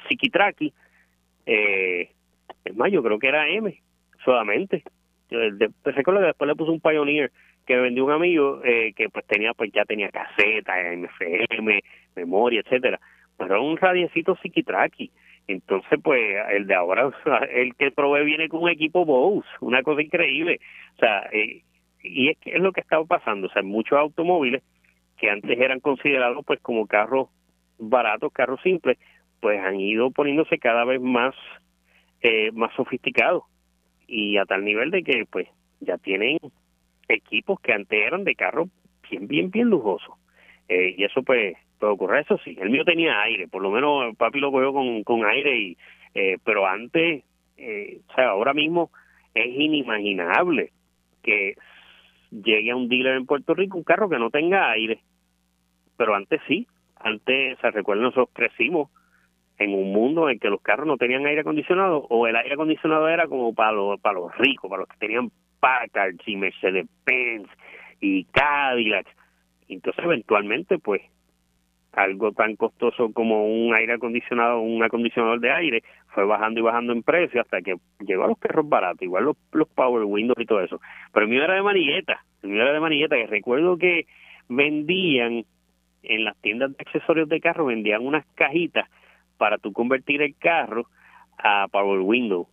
psiquitraqui. 0.07 0.73
Eh, 1.45 2.11
es 2.65 2.75
más, 2.75 2.91
yo 2.91 3.03
creo 3.03 3.19
que 3.19 3.27
era 3.27 3.49
M 3.49 3.81
solamente. 4.23 4.83
recuerdo 5.29 6.21
que 6.21 6.27
después 6.27 6.47
le 6.47 6.55
puse 6.55 6.71
un 6.71 6.81
Pioneer 6.81 7.31
que 7.67 7.75
me 7.75 7.81
vendió 7.83 8.05
un 8.05 8.11
amigo 8.11 8.61
eh, 8.63 8.93
que 8.95 9.09
pues 9.09 9.25
tenía 9.27 9.53
pues 9.53 9.71
ya 9.71 9.85
tenía 9.85 10.09
caseta, 10.09 10.73
MFM, 10.95 11.81
memoria, 12.15 12.61
etcétera. 12.61 12.99
Pero 13.37 13.55
era 13.55 13.61
un 13.61 13.77
radiecito 13.77 14.35
psiquitraqui. 14.37 15.11
Entonces, 15.47 15.99
pues, 16.03 16.19
el 16.49 16.67
de 16.67 16.75
ahora, 16.75 17.09
el 17.51 17.75
que 17.75 17.91
probé 17.91 18.23
viene 18.25 18.49
con 18.49 18.63
un 18.63 18.69
equipo 18.69 19.05
Bose, 19.05 19.47
una 19.61 19.81
cosa 19.83 20.01
increíble. 20.01 20.59
O 20.95 20.99
sea, 20.99 21.29
eh, 21.31 21.61
y 22.03 22.29
es 22.29 22.37
que 22.39 22.51
es 22.51 22.59
lo 22.59 22.71
que 22.71 22.81
estaba 22.81 23.05
pasando. 23.05 23.47
O 23.47 23.51
sea, 23.51 23.61
muchos 23.61 23.97
automóviles 23.97 24.63
que 25.17 25.29
antes 25.29 25.59
eran 25.59 25.79
considerados 25.79 26.43
pues 26.45 26.59
como 26.61 26.87
carros 26.87 27.29
baratos, 27.77 28.31
carros 28.33 28.61
simples, 28.61 28.97
pues 29.39 29.59
han 29.59 29.79
ido 29.79 30.11
poniéndose 30.11 30.57
cada 30.57 30.83
vez 30.85 31.01
más 31.01 31.35
eh, 32.21 32.51
más 32.51 32.73
sofisticados 32.75 33.43
y 34.07 34.37
a 34.37 34.45
tal 34.45 34.63
nivel 34.63 34.89
de 34.89 35.03
que 35.03 35.25
pues 35.29 35.47
ya 35.79 35.97
tienen 35.97 36.37
equipos 37.07 37.59
que 37.61 37.73
antes 37.73 37.99
eran 37.99 38.23
de 38.23 38.35
carros 38.35 38.69
bien 39.09 39.27
bien 39.27 39.51
bien 39.51 39.69
lujosos. 39.69 40.15
Eh, 40.67 40.95
y 40.97 41.03
eso 41.03 41.23
pues 41.23 41.55
puede 41.79 41.93
ocurrir. 41.93 42.21
Eso 42.21 42.37
sí 42.43 42.57
el 42.59 42.69
mío 42.69 42.83
tenía 42.83 43.21
aire. 43.21 43.47
Por 43.47 43.61
lo 43.61 43.71
menos 43.71 44.15
papi 44.17 44.39
lo 44.39 44.51
cogió 44.51 44.73
con, 44.73 45.03
con 45.03 45.25
aire 45.25 45.57
y 45.57 45.77
eh, 46.13 46.37
pero 46.43 46.67
antes 46.67 47.23
eh, 47.57 48.01
o 48.07 48.13
sea 48.13 48.29
ahora 48.29 48.53
mismo 48.53 48.91
es 49.33 49.47
inimaginable 49.47 50.71
que 51.23 51.55
llegue 52.31 52.71
a 52.71 52.75
un 52.75 52.89
dealer 52.89 53.15
en 53.15 53.25
Puerto 53.25 53.53
Rico 53.53 53.77
un 53.77 53.83
carro 53.83 54.09
que 54.09 54.19
no 54.19 54.29
tenga 54.29 54.69
aire. 54.71 55.01
Pero 55.97 56.15
antes 56.15 56.41
sí. 56.47 56.67
Antes, 56.99 57.59
se 57.59 57.71
recuerdan, 57.71 58.05
nosotros 58.05 58.29
crecimos 58.33 58.89
en 59.59 59.73
un 59.73 59.91
mundo 59.91 60.29
en 60.29 60.39
que 60.39 60.49
los 60.49 60.61
carros 60.61 60.87
no 60.87 60.97
tenían 60.97 61.25
aire 61.25 61.41
acondicionado 61.41 62.05
o 62.09 62.27
el 62.27 62.35
aire 62.35 62.53
acondicionado 62.53 63.07
era 63.07 63.27
como 63.27 63.53
para 63.53 63.71
los, 63.71 63.99
para 63.99 64.19
los 64.19 64.35
ricos, 64.37 64.69
para 64.69 64.81
los 64.81 64.89
que 64.89 64.97
tenían 64.97 65.31
Packard 65.59 66.15
y 66.25 66.35
Mercedes-Benz 66.35 67.49
y 67.99 68.25
Cadillac. 68.25 69.07
Entonces, 69.67 70.03
eventualmente, 70.03 70.77
pues, 70.79 71.01
algo 71.93 72.31
tan 72.31 72.55
costoso 72.55 73.11
como 73.11 73.47
un 73.47 73.75
aire 73.75 73.93
acondicionado, 73.93 74.59
un 74.59 74.83
acondicionador 74.83 75.39
de 75.39 75.51
aire, 75.51 75.83
fue 76.09 76.25
bajando 76.25 76.59
y 76.59 76.63
bajando 76.63 76.93
en 76.93 77.01
precio 77.01 77.41
hasta 77.41 77.61
que 77.61 77.75
llegó 77.99 78.23
a 78.23 78.27
los 78.27 78.37
carros 78.37 78.69
baratos, 78.69 79.01
igual 79.01 79.25
los, 79.25 79.37
los 79.51 79.67
Power 79.69 80.03
Windows 80.03 80.39
y 80.39 80.45
todo 80.45 80.61
eso. 80.61 80.79
Pero 81.11 81.25
el 81.25 81.31
mío 81.31 81.43
era 81.43 81.55
de 81.55 81.63
manigueta, 81.63 82.23
el 82.43 82.49
mío 82.49 82.61
era 82.61 82.73
de 82.73 82.79
manigueta, 82.79 83.15
que 83.15 83.27
recuerdo 83.27 83.77
que 83.77 84.05
vendían 84.47 85.43
en 86.03 86.23
las 86.23 86.37
tiendas 86.37 86.71
de 86.71 86.77
accesorios 86.79 87.27
de 87.29 87.41
carro 87.41 87.65
vendían 87.65 88.05
unas 88.05 88.25
cajitas 88.35 88.89
para 89.37 89.57
tú 89.57 89.73
convertir 89.73 90.21
el 90.21 90.35
carro 90.37 90.87
a 91.37 91.67
Power 91.71 91.99
Window. 91.99 92.47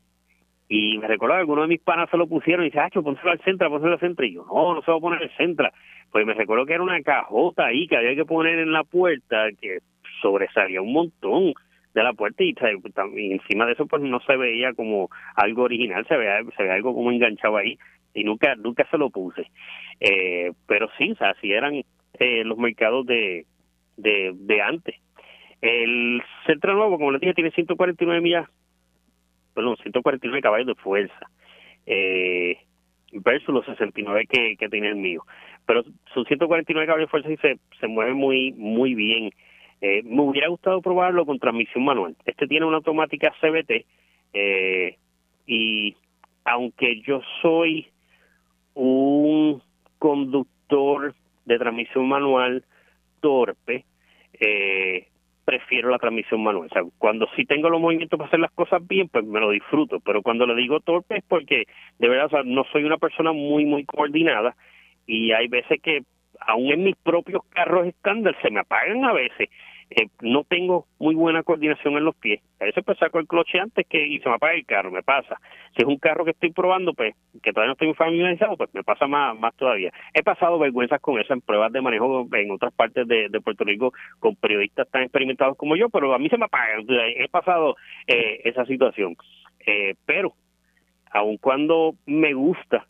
Y 0.68 0.98
me 0.98 1.06
recuerdo 1.06 1.34
que 1.34 1.40
algunos 1.40 1.64
de 1.64 1.74
mis 1.74 1.80
panas 1.80 2.08
se 2.10 2.16
lo 2.16 2.26
pusieron 2.26 2.64
y 2.64 2.70
dice, 2.70 2.80
ah, 2.80 2.88
pónselo 2.90 3.30
al 3.30 3.40
centro, 3.40 3.68
pónselo 3.68 3.94
al 3.94 4.00
centro. 4.00 4.24
Y 4.24 4.34
yo, 4.34 4.46
no, 4.46 4.74
no 4.74 4.82
se 4.82 4.90
va 4.90 4.96
a 4.96 5.00
poner 5.00 5.22
al 5.22 5.36
centro. 5.36 5.68
Pues 6.10 6.26
me 6.26 6.34
recuerdo 6.34 6.64
que 6.64 6.74
era 6.74 6.82
una 6.82 7.00
cajota 7.02 7.66
ahí 7.66 7.86
que 7.86 7.96
había 7.96 8.14
que 8.14 8.24
poner 8.24 8.58
en 8.58 8.72
la 8.72 8.84
puerta 8.84 9.48
que 9.60 9.78
sobresalía 10.22 10.80
un 10.80 10.92
montón. 10.92 11.52
de 11.92 12.02
la 12.02 12.12
puerta 12.12 12.42
y, 12.42 12.54
encima 13.32 13.66
de 13.66 13.72
eso 13.72 13.86
pues 13.86 14.02
no 14.02 14.18
se 14.20 14.36
veía 14.36 14.72
como 14.74 15.10
algo 15.36 15.62
original, 15.62 16.04
se 16.08 16.16
veía, 16.16 16.42
se 16.56 16.62
veía 16.64 16.74
algo 16.74 16.92
como 16.92 17.12
enganchado 17.12 17.56
ahí 17.56 17.78
y 18.14 18.24
nunca 18.24 18.56
nunca 18.56 18.84
se 18.90 18.98
lo 18.98 19.10
puse. 19.10 19.46
Eh, 20.00 20.52
pero 20.66 20.88
sí, 20.98 21.12
o 21.12 21.16
sea, 21.16 21.30
así 21.30 21.52
eran 21.52 21.74
eh, 22.18 22.44
los 22.44 22.58
mercados 22.58 23.06
de, 23.06 23.46
de, 23.96 24.32
de 24.34 24.62
antes. 24.62 24.96
El 25.60 26.22
Centro 26.46 26.74
Nuevo, 26.74 26.98
como 26.98 27.12
les 27.12 27.20
dije, 27.20 27.34
tiene 27.34 27.50
149 27.50 28.20
millas, 28.20 28.48
perdón, 29.54 29.76
149 29.82 30.42
caballos 30.42 30.66
de 30.66 30.74
fuerza. 30.74 31.30
Eh, 31.86 32.58
versus 33.12 33.54
los 33.54 33.64
69 33.66 34.26
que, 34.28 34.56
que 34.56 34.68
tiene 34.68 34.88
el 34.88 34.96
mío. 34.96 35.24
Pero 35.66 35.82
son 36.12 36.24
149 36.24 36.86
caballos 36.86 37.06
de 37.06 37.10
fuerza 37.10 37.30
y 37.30 37.36
se, 37.38 37.58
se 37.80 37.86
mueve 37.86 38.14
muy, 38.14 38.52
muy 38.52 38.94
bien. 38.94 39.30
Eh, 39.80 40.02
me 40.04 40.22
hubiera 40.22 40.48
gustado 40.48 40.80
probarlo 40.80 41.26
con 41.26 41.38
transmisión 41.38 41.84
manual. 41.84 42.16
Este 42.24 42.46
tiene 42.46 42.66
una 42.66 42.78
automática 42.78 43.34
CBT 43.40 43.84
eh, 44.32 44.96
y 45.46 45.94
aunque 46.44 47.00
yo 47.02 47.20
soy 47.40 47.88
un 48.74 49.62
conductor 49.98 51.14
de 51.44 51.58
transmisión 51.58 52.08
manual 52.08 52.64
torpe, 53.20 53.84
eh, 54.40 55.08
prefiero 55.44 55.90
la 55.90 55.98
transmisión 55.98 56.42
manual. 56.42 56.66
O 56.66 56.72
sea, 56.72 56.82
cuando 56.98 57.26
sí 57.36 57.44
tengo 57.44 57.68
los 57.68 57.80
movimientos 57.80 58.18
para 58.18 58.28
hacer 58.28 58.40
las 58.40 58.52
cosas 58.52 58.86
bien, 58.86 59.08
pues 59.08 59.24
me 59.24 59.40
lo 59.40 59.50
disfruto. 59.50 60.00
Pero 60.00 60.22
cuando 60.22 60.46
le 60.46 60.54
digo 60.54 60.80
torpe 60.80 61.18
es 61.18 61.24
porque 61.28 61.64
de 61.98 62.08
verdad 62.08 62.44
no 62.44 62.64
soy 62.72 62.84
una 62.84 62.98
persona 62.98 63.32
muy, 63.32 63.64
muy 63.64 63.84
coordinada 63.84 64.56
y 65.06 65.32
hay 65.32 65.48
veces 65.48 65.80
que 65.82 66.02
aún 66.40 66.72
en 66.72 66.84
mis 66.84 66.96
propios 66.96 67.42
carros 67.50 67.86
estándar 67.86 68.36
se 68.42 68.50
me 68.50 68.60
apagan 68.60 69.04
a 69.04 69.12
veces 69.12 69.48
eh, 69.96 70.08
no 70.22 70.42
tengo 70.44 70.86
muy 70.98 71.14
buena 71.14 71.42
coordinación 71.42 71.96
en 71.96 72.04
los 72.04 72.16
pies. 72.16 72.40
A 72.60 72.64
veces 72.64 72.82
pues 72.84 72.98
saco 72.98 73.20
el 73.20 73.28
cloche 73.28 73.60
antes 73.60 73.86
que 73.86 74.04
y 74.04 74.18
se 74.18 74.28
me 74.28 74.34
apaga 74.34 74.54
el 74.54 74.66
carro, 74.66 74.90
me 74.90 75.02
pasa. 75.02 75.40
Si 75.76 75.82
es 75.82 75.88
un 75.88 75.98
carro 75.98 76.24
que 76.24 76.32
estoy 76.32 76.52
probando, 76.52 76.94
pues 76.94 77.14
que 77.42 77.52
todavía 77.52 77.68
no 77.68 77.72
estoy 77.72 77.94
familiarizado, 77.94 78.56
pues 78.56 78.70
me 78.74 78.82
pasa 78.82 79.06
más, 79.06 79.38
más 79.38 79.54
todavía. 79.54 79.92
He 80.12 80.22
pasado 80.22 80.58
vergüenzas 80.58 81.00
con 81.00 81.20
eso 81.20 81.32
en 81.32 81.42
pruebas 81.42 81.72
de 81.72 81.80
manejo 81.80 82.26
en 82.32 82.50
otras 82.50 82.72
partes 82.72 83.06
de, 83.06 83.30
Puerto 83.44 83.64
Rico 83.64 83.92
con 84.20 84.36
periodistas 84.36 84.88
tan 84.90 85.02
experimentados 85.02 85.56
como 85.56 85.76
yo, 85.76 85.90
pero 85.90 86.14
a 86.14 86.18
mí 86.18 86.28
se 86.28 86.38
me 86.38 86.46
apaga. 86.46 86.78
He 86.88 87.28
pasado 87.28 87.76
eh, 88.06 88.40
esa 88.44 88.64
situación. 88.64 89.16
Eh, 89.66 89.94
pero, 90.06 90.34
aun 91.10 91.36
cuando 91.36 91.94
me 92.06 92.32
gusta 92.32 92.86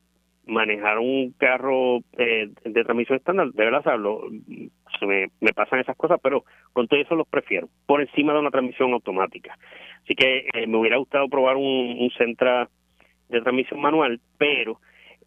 manejar 0.46 0.98
un 0.98 1.32
carro 1.32 1.98
eh, 2.16 2.50
de 2.64 2.84
transmisión 2.84 3.18
estándar, 3.18 3.50
de 3.52 3.64
verdad, 3.64 3.82
me, 5.06 5.52
pasan 5.52 5.80
esas 5.80 5.96
cosas, 5.96 6.18
pero 6.22 6.44
con 6.72 6.88
todo 6.88 7.00
eso 7.00 7.14
los 7.14 7.28
prefiero, 7.28 7.68
por 7.86 8.00
encima 8.00 8.32
de 8.32 8.40
una 8.40 8.50
transmisión 8.50 8.92
automática. 8.92 9.56
Así 10.02 10.14
que 10.14 10.48
eh, 10.52 10.66
me 10.66 10.78
hubiera 10.78 10.96
gustado 10.96 11.28
probar 11.28 11.56
un, 11.56 11.96
un 11.98 12.10
Centra 12.16 12.68
de 13.28 13.40
transmisión 13.40 13.80
manual, 13.80 14.20
pero 14.38 14.80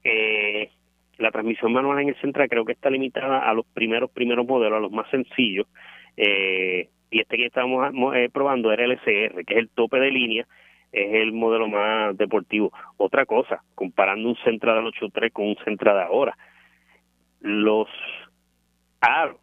eh, 0.04 0.70
la 1.18 1.32
transmisión 1.32 1.74
manual 1.74 2.00
en 2.00 2.10
el 2.10 2.22
Centra 2.22 2.48
creo 2.48 2.66
que 2.66 2.74
está 2.74 2.90
limitada 2.90 3.40
a 3.40 3.54
los 3.54 3.66
primeros 3.66 4.12
primeros 4.12 4.46
modelos, 4.46 4.78
a 4.78 4.82
los 4.82 4.92
más 4.92 5.10
sencillos, 5.10 5.68
y 6.16 7.20
este 7.20 7.38
que 7.38 7.46
estamos 7.46 7.94
probando 8.34 8.72
era 8.72 8.86
el 8.86 8.94
SR, 8.94 9.46
que 9.46 9.54
es 9.54 9.60
el 9.60 9.70
tope 9.70 10.00
de 10.00 10.12
línea, 10.12 10.48
es 10.92 11.14
el 11.14 11.32
modelo 11.32 11.68
más 11.68 12.18
deportivo. 12.18 12.72
Otra 12.98 13.26
cosa, 13.26 13.64
comparando 13.76 14.30
un 14.30 14.38
Centra 14.44 14.74
del 14.76 14.86
8.3 14.86 15.32
con 15.32 15.48
un 15.48 15.58
Centra 15.64 15.94
de 15.94 16.04
ahora, 16.04 16.38
los 17.42 17.88
aros 19.02 19.38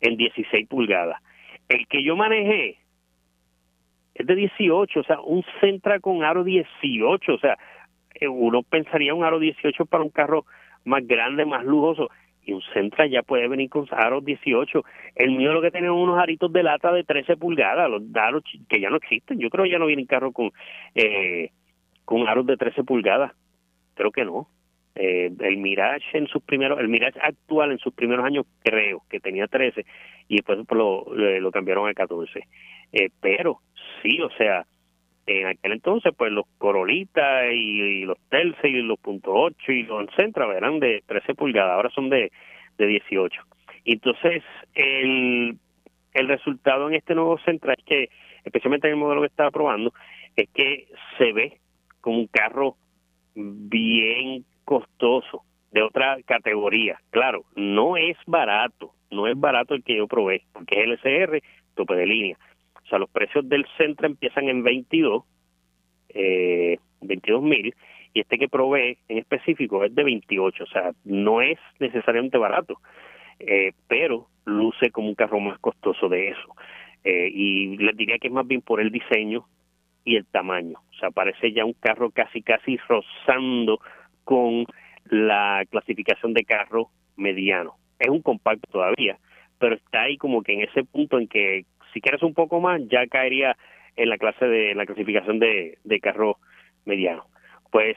en 0.00 0.16
16 0.16 0.68
pulgadas. 0.68 1.20
El 1.68 1.86
que 1.88 2.02
yo 2.02 2.16
manejé 2.16 2.78
es 4.14 4.26
de 4.26 4.34
18, 4.34 5.00
o 5.00 5.04
sea, 5.04 5.20
un 5.20 5.44
Centra 5.60 6.00
con 6.00 6.24
aro 6.24 6.44
18, 6.44 7.34
o 7.34 7.38
sea, 7.38 7.56
eh, 8.14 8.28
uno 8.28 8.62
pensaría 8.62 9.14
un 9.14 9.24
aro 9.24 9.38
18 9.38 9.86
para 9.86 10.02
un 10.02 10.10
carro 10.10 10.44
más 10.84 11.06
grande, 11.06 11.44
más 11.44 11.64
lujoso 11.64 12.08
y 12.48 12.52
un 12.54 12.62
Centra 12.72 13.06
ya 13.06 13.22
puede 13.22 13.46
venir 13.46 13.68
con 13.68 13.86
aros 13.90 14.24
18. 14.24 14.82
El 15.14 15.32
mío 15.32 15.52
lo 15.52 15.60
que 15.60 15.70
tiene 15.70 15.90
unos 15.90 16.18
aritos 16.18 16.50
de 16.50 16.62
lata 16.62 16.90
de 16.92 17.04
13 17.04 17.36
pulgadas, 17.36 17.90
los 17.90 18.02
aros 18.14 18.42
que 18.70 18.80
ya 18.80 18.88
no 18.88 18.96
existen. 18.96 19.38
Yo 19.38 19.50
creo 19.50 19.64
que 19.64 19.70
ya 19.70 19.78
no 19.78 19.86
vienen 19.86 20.06
carros 20.06 20.32
con 20.32 20.50
eh, 20.94 21.50
con 22.06 22.26
aros 22.26 22.46
de 22.46 22.56
13 22.56 22.84
pulgadas. 22.84 23.32
Creo 23.94 24.10
que 24.12 24.24
no. 24.24 24.48
Eh, 25.00 25.30
el 25.38 25.56
Mirage 25.58 26.18
en 26.18 26.26
sus 26.26 26.42
primeros, 26.42 26.80
el 26.80 26.88
Mirage 26.88 27.20
actual 27.22 27.70
en 27.70 27.78
sus 27.78 27.94
primeros 27.94 28.24
años 28.24 28.46
creo 28.64 29.04
que 29.08 29.20
tenía 29.20 29.46
13 29.46 29.86
y 30.26 30.36
después 30.36 30.58
lo, 30.70 31.06
lo 31.14 31.50
cambiaron 31.52 31.88
a 31.88 31.94
14. 31.94 32.40
Eh, 32.92 33.10
pero 33.20 33.60
sí, 34.02 34.20
o 34.20 34.30
sea, 34.30 34.66
en 35.26 35.46
aquel 35.46 35.72
entonces, 35.72 36.12
pues 36.16 36.32
los 36.32 36.46
Corolitas 36.58 37.44
y, 37.52 38.06
los 38.06 38.18
Telce 38.28 38.68
y 38.68 38.82
los 38.82 38.98
punto 38.98 39.34
.8 39.34 39.54
y 39.68 39.82
los 39.84 40.12
Centra 40.16 40.52
eran 40.56 40.80
de 40.80 41.04
13 41.06 41.34
pulgadas, 41.36 41.76
ahora 41.76 41.90
son 41.90 42.10
de, 42.10 42.32
de 42.76 42.86
18. 42.88 43.40
Entonces, 43.84 44.42
el, 44.74 45.58
el 46.12 46.28
resultado 46.28 46.88
en 46.88 46.94
este 46.94 47.14
nuevo 47.14 47.38
Centra 47.44 47.74
es 47.74 47.84
que, 47.84 48.10
especialmente 48.42 48.88
en 48.88 48.94
el 48.94 49.00
modelo 49.00 49.20
que 49.20 49.28
estaba 49.28 49.52
probando, 49.52 49.92
es 50.34 50.48
que 50.50 50.88
se 51.18 51.32
ve 51.32 51.58
como 52.00 52.18
un 52.18 52.26
carro 52.26 52.76
bien 53.36 54.44
costoso, 54.68 55.44
de 55.72 55.82
otra 55.82 56.18
categoría. 56.26 57.00
Claro, 57.08 57.44
no 57.56 57.96
es 57.96 58.18
barato, 58.26 58.92
no 59.10 59.26
es 59.26 59.38
barato 59.38 59.74
el 59.74 59.82
que 59.82 59.96
yo 59.96 60.06
probé, 60.06 60.42
porque 60.52 60.80
es 60.80 60.84
el 60.84 60.92
SR 60.92 61.42
tope 61.74 61.94
de 61.94 62.06
línea 62.06 62.36
o 62.88 62.90
sea, 62.90 62.98
los 62.98 63.10
precios 63.10 63.46
del 63.46 63.66
centro 63.76 64.06
empiezan 64.06 64.48
en 64.48 64.62
22, 64.62 65.22
eh, 66.08 66.78
22 67.02 67.42
mil, 67.42 67.74
y 68.14 68.20
este 68.20 68.38
que 68.38 68.48
provee 68.48 68.96
en 69.08 69.18
específico 69.18 69.84
es 69.84 69.94
de 69.94 70.04
28, 70.04 70.64
o 70.64 70.66
sea, 70.66 70.92
no 71.04 71.42
es 71.42 71.58
necesariamente 71.80 72.38
barato, 72.38 72.80
eh, 73.40 73.72
pero 73.88 74.28
luce 74.46 74.90
como 74.90 75.08
un 75.08 75.14
carro 75.14 75.38
más 75.38 75.58
costoso 75.58 76.08
de 76.08 76.30
eso. 76.30 76.56
Eh, 77.04 77.30
y 77.30 77.76
les 77.76 77.94
diría 77.94 78.18
que 78.18 78.28
es 78.28 78.32
más 78.32 78.46
bien 78.46 78.62
por 78.62 78.80
el 78.80 78.90
diseño 78.90 79.46
y 80.02 80.16
el 80.16 80.24
tamaño, 80.24 80.78
o 80.90 80.94
sea, 80.94 81.10
parece 81.10 81.52
ya 81.52 81.66
un 81.66 81.74
carro 81.74 82.10
casi, 82.10 82.40
casi 82.40 82.78
rozando 82.88 83.80
con 84.28 84.66
la 85.08 85.64
clasificación 85.70 86.34
de 86.34 86.44
carro 86.44 86.90
mediano. 87.16 87.76
Es 87.98 88.10
un 88.10 88.20
compacto 88.20 88.70
todavía, 88.70 89.16
pero 89.58 89.74
está 89.74 90.02
ahí 90.02 90.18
como 90.18 90.42
que 90.42 90.52
en 90.52 90.60
ese 90.68 90.84
punto 90.84 91.18
en 91.18 91.28
que 91.28 91.64
si 91.94 92.02
quieres 92.02 92.22
un 92.22 92.34
poco 92.34 92.60
más, 92.60 92.82
ya 92.90 93.06
caería 93.06 93.56
en 93.96 94.10
la 94.10 94.18
clase 94.18 94.44
de 94.44 94.74
la 94.74 94.84
clasificación 94.84 95.38
de, 95.38 95.78
de 95.82 96.00
carro 96.00 96.36
mediano. 96.84 97.24
Pues 97.70 97.96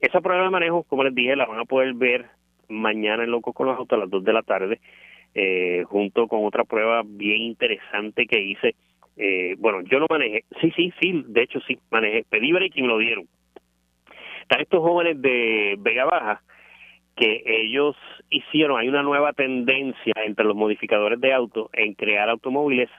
esa 0.00 0.20
prueba 0.20 0.44
de 0.44 0.50
manejo, 0.50 0.82
como 0.82 1.02
les 1.02 1.14
dije, 1.14 1.34
la 1.34 1.46
van 1.46 1.60
a 1.60 1.64
poder 1.64 1.94
ver 1.94 2.26
mañana 2.68 3.24
en 3.24 3.30
Locos 3.30 3.54
con 3.54 3.66
los 3.66 3.78
Autos 3.78 3.96
a 3.96 4.00
las 4.00 4.10
2 4.10 4.22
de 4.22 4.32
la 4.34 4.42
tarde, 4.42 4.80
eh, 5.34 5.84
junto 5.86 6.28
con 6.28 6.44
otra 6.44 6.64
prueba 6.64 7.00
bien 7.06 7.40
interesante 7.40 8.26
que 8.26 8.38
hice. 8.38 8.74
Eh, 9.16 9.54
bueno, 9.58 9.80
yo 9.80 9.98
no 9.98 10.06
manejé, 10.10 10.44
sí, 10.60 10.70
sí, 10.76 10.92
sí, 11.00 11.24
de 11.26 11.42
hecho 11.42 11.58
sí, 11.66 11.78
manejé, 11.90 12.26
pedí 12.28 12.52
break 12.52 12.72
y 12.76 12.82
me 12.82 12.88
lo 12.88 12.98
dieron. 12.98 13.24
Están 14.50 14.62
estos 14.62 14.80
jóvenes 14.80 15.22
de 15.22 15.76
Vega 15.78 16.06
Baja 16.06 16.42
que 17.14 17.40
ellos 17.46 17.94
hicieron, 18.30 18.80
hay 18.80 18.88
una 18.88 19.04
nueva 19.04 19.32
tendencia 19.32 20.12
entre 20.26 20.44
los 20.44 20.56
modificadores 20.56 21.20
de 21.20 21.32
auto 21.32 21.70
en 21.72 21.94
crear 21.94 22.28
automóviles 22.28 22.90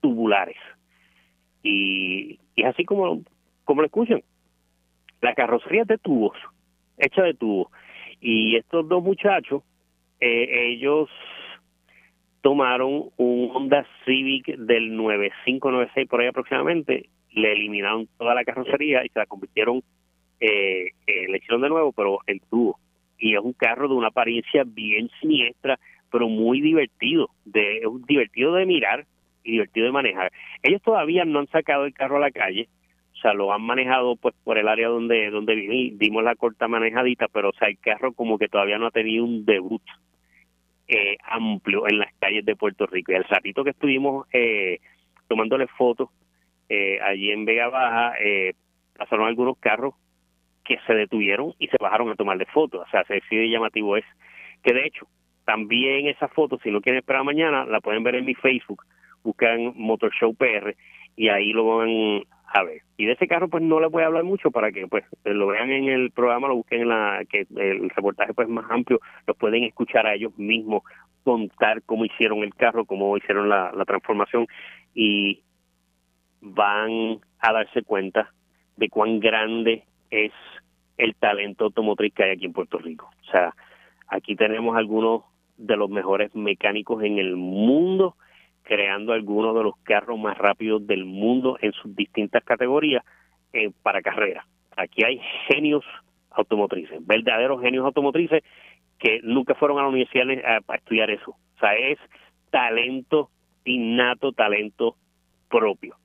tubulares. 0.00 0.56
Y, 1.64 2.38
es 2.54 2.66
así 2.66 2.84
como, 2.84 3.22
como 3.64 3.80
lo 3.80 3.86
escuchan. 3.86 4.22
La 5.20 5.34
carrocería 5.34 5.82
es 5.82 5.88
de 5.88 5.98
tubos, 5.98 6.38
hecha 6.96 7.22
de 7.22 7.34
tubos. 7.34 7.72
Y 8.20 8.54
estos 8.54 8.88
dos 8.88 9.02
muchachos, 9.02 9.64
eh, 10.20 10.74
ellos 10.74 11.10
tomaron 12.40 13.10
un 13.16 13.50
Honda 13.52 13.84
Civic 14.04 14.46
del 14.56 14.94
9596 14.94 16.08
por 16.08 16.20
ahí 16.20 16.28
aproximadamente, 16.28 17.08
le 17.32 17.50
eliminaron 17.50 18.08
toda 18.16 18.36
la 18.36 18.44
carrocería 18.44 19.04
y 19.04 19.08
se 19.08 19.18
la 19.18 19.26
convirtieron, 19.26 19.82
eh, 20.40 20.92
le 21.06 21.36
hicieron 21.36 21.62
de 21.62 21.68
nuevo, 21.68 21.92
pero 21.92 22.20
en 22.26 22.40
tubo. 22.50 22.78
Y 23.18 23.34
es 23.34 23.40
un 23.40 23.52
carro 23.52 23.88
de 23.88 23.94
una 23.94 24.08
apariencia 24.08 24.64
bien 24.64 25.10
siniestra, 25.20 25.78
pero 26.10 26.28
muy 26.28 26.60
divertido, 26.60 27.30
de, 27.44 27.82
divertido 28.06 28.54
de 28.54 28.66
mirar, 28.66 29.06
divertido 29.44 29.86
de 29.86 29.92
manejar. 29.92 30.32
Ellos 30.62 30.82
todavía 30.82 31.24
no 31.24 31.40
han 31.40 31.48
sacado 31.48 31.84
el 31.84 31.94
carro 31.94 32.16
a 32.16 32.20
la 32.20 32.30
calle, 32.30 32.68
o 33.14 33.20
sea, 33.20 33.34
lo 33.34 33.52
han 33.52 33.62
manejado 33.62 34.14
pues 34.16 34.34
por 34.44 34.58
el 34.58 34.68
área 34.68 34.88
donde 34.88 35.30
donde 35.30 35.56
viví, 35.56 35.90
dimos 35.96 36.22
la 36.22 36.36
corta 36.36 36.68
manejadita, 36.68 37.26
pero 37.28 37.50
o 37.50 37.52
sea, 37.52 37.68
el 37.68 37.78
carro 37.78 38.12
como 38.12 38.38
que 38.38 38.48
todavía 38.48 38.78
no 38.78 38.86
ha 38.86 38.90
tenido 38.92 39.24
un 39.24 39.44
debut 39.44 39.82
eh, 40.86 41.16
amplio 41.24 41.88
en 41.88 41.98
las 41.98 42.12
calles 42.20 42.44
de 42.44 42.54
Puerto 42.54 42.86
Rico. 42.86 43.12
Y 43.12 43.16
al 43.16 43.24
ratito 43.24 43.64
que 43.64 43.70
estuvimos 43.70 44.26
eh, 44.32 44.78
tomándole 45.26 45.66
fotos 45.66 46.10
eh, 46.68 46.98
allí 47.00 47.30
en 47.30 47.44
Vega 47.44 47.68
Baja, 47.68 48.14
eh, 48.20 48.54
pasaron 48.96 49.26
algunos 49.26 49.58
carros 49.58 49.94
que 50.68 50.78
se 50.86 50.94
detuvieron 50.94 51.54
y 51.58 51.66
se 51.68 51.78
bajaron 51.80 52.10
a 52.10 52.14
tomarle 52.14 52.44
fotos. 52.46 52.86
O 52.86 52.90
sea, 52.90 53.02
se 53.04 53.14
decide 53.14 53.50
llamativo 53.50 53.96
es 53.96 54.04
que 54.62 54.74
de 54.74 54.86
hecho, 54.86 55.06
también 55.44 56.06
esa 56.06 56.28
foto, 56.28 56.58
si 56.62 56.70
no 56.70 56.82
quieren 56.82 56.98
esperar 56.98 57.24
mañana, 57.24 57.64
la 57.64 57.80
pueden 57.80 58.02
ver 58.04 58.16
en 58.16 58.26
mi 58.26 58.34
Facebook 58.34 58.84
buscan 59.22 59.72
Motor 59.76 60.12
Show 60.12 60.34
PR 60.34 60.74
y 61.16 61.28
ahí 61.28 61.52
lo 61.52 61.78
van 61.78 62.22
a 62.46 62.62
ver. 62.62 62.82
Y 62.96 63.06
de 63.06 63.12
ese 63.12 63.26
carro 63.26 63.48
pues 63.48 63.62
no 63.62 63.80
les 63.80 63.90
voy 63.90 64.02
a 64.02 64.06
hablar 64.06 64.24
mucho 64.24 64.50
para 64.50 64.70
que 64.72 64.86
pues 64.86 65.04
lo 65.24 65.48
vean 65.48 65.70
en 65.70 65.88
el 65.88 66.10
programa, 66.10 66.48
lo 66.48 66.56
busquen 66.56 66.82
en 66.82 66.88
la 66.88 67.22
que 67.28 67.46
el 67.56 67.90
reportaje 67.90 68.34
pues 68.34 68.48
más 68.48 68.70
amplio, 68.70 69.00
lo 69.26 69.34
pueden 69.34 69.64
escuchar 69.64 70.06
a 70.06 70.14
ellos 70.14 70.36
mismos 70.38 70.82
contar 71.24 71.82
cómo 71.82 72.04
hicieron 72.04 72.42
el 72.42 72.54
carro, 72.54 72.84
cómo 72.84 73.16
hicieron 73.16 73.48
la 73.48 73.84
transformación 73.86 74.46
y 74.94 75.42
van 76.40 77.20
a 77.40 77.52
darse 77.52 77.82
cuenta 77.82 78.32
de 78.76 78.88
cuán 78.88 79.20
grande 79.20 79.84
es 80.10 80.32
el 80.96 81.14
talento 81.14 81.64
automotriz 81.64 82.12
que 82.12 82.24
hay 82.24 82.30
aquí 82.32 82.44
en 82.46 82.52
Puerto 82.52 82.78
Rico. 82.78 83.10
O 83.26 83.30
sea, 83.30 83.54
aquí 84.08 84.36
tenemos 84.36 84.76
algunos 84.76 85.22
de 85.56 85.76
los 85.76 85.90
mejores 85.90 86.34
mecánicos 86.34 87.02
en 87.02 87.18
el 87.18 87.36
mundo, 87.36 88.16
creando 88.62 89.12
algunos 89.12 89.54
de 89.54 89.62
los 89.62 89.76
carros 89.82 90.18
más 90.18 90.36
rápidos 90.36 90.86
del 90.86 91.04
mundo 91.04 91.58
en 91.60 91.72
sus 91.72 91.94
distintas 91.94 92.44
categorías 92.44 93.04
eh, 93.52 93.70
para 93.82 94.02
carrera. 94.02 94.46
Aquí 94.76 95.04
hay 95.04 95.20
genios 95.48 95.84
automotrices, 96.30 97.04
verdaderos 97.06 97.60
genios 97.60 97.84
automotrices 97.84 98.42
que 98.98 99.20
nunca 99.22 99.54
fueron 99.54 99.78
a 99.78 99.82
la 99.82 99.88
universidad 99.88 100.26
a, 100.68 100.74
estudiar 100.74 101.10
eso. 101.10 101.30
O 101.30 101.58
sea, 101.60 101.74
es 101.74 101.98
talento 102.50 103.30
innato, 103.64 104.32
talento 104.32 104.96
propio. 105.48 105.96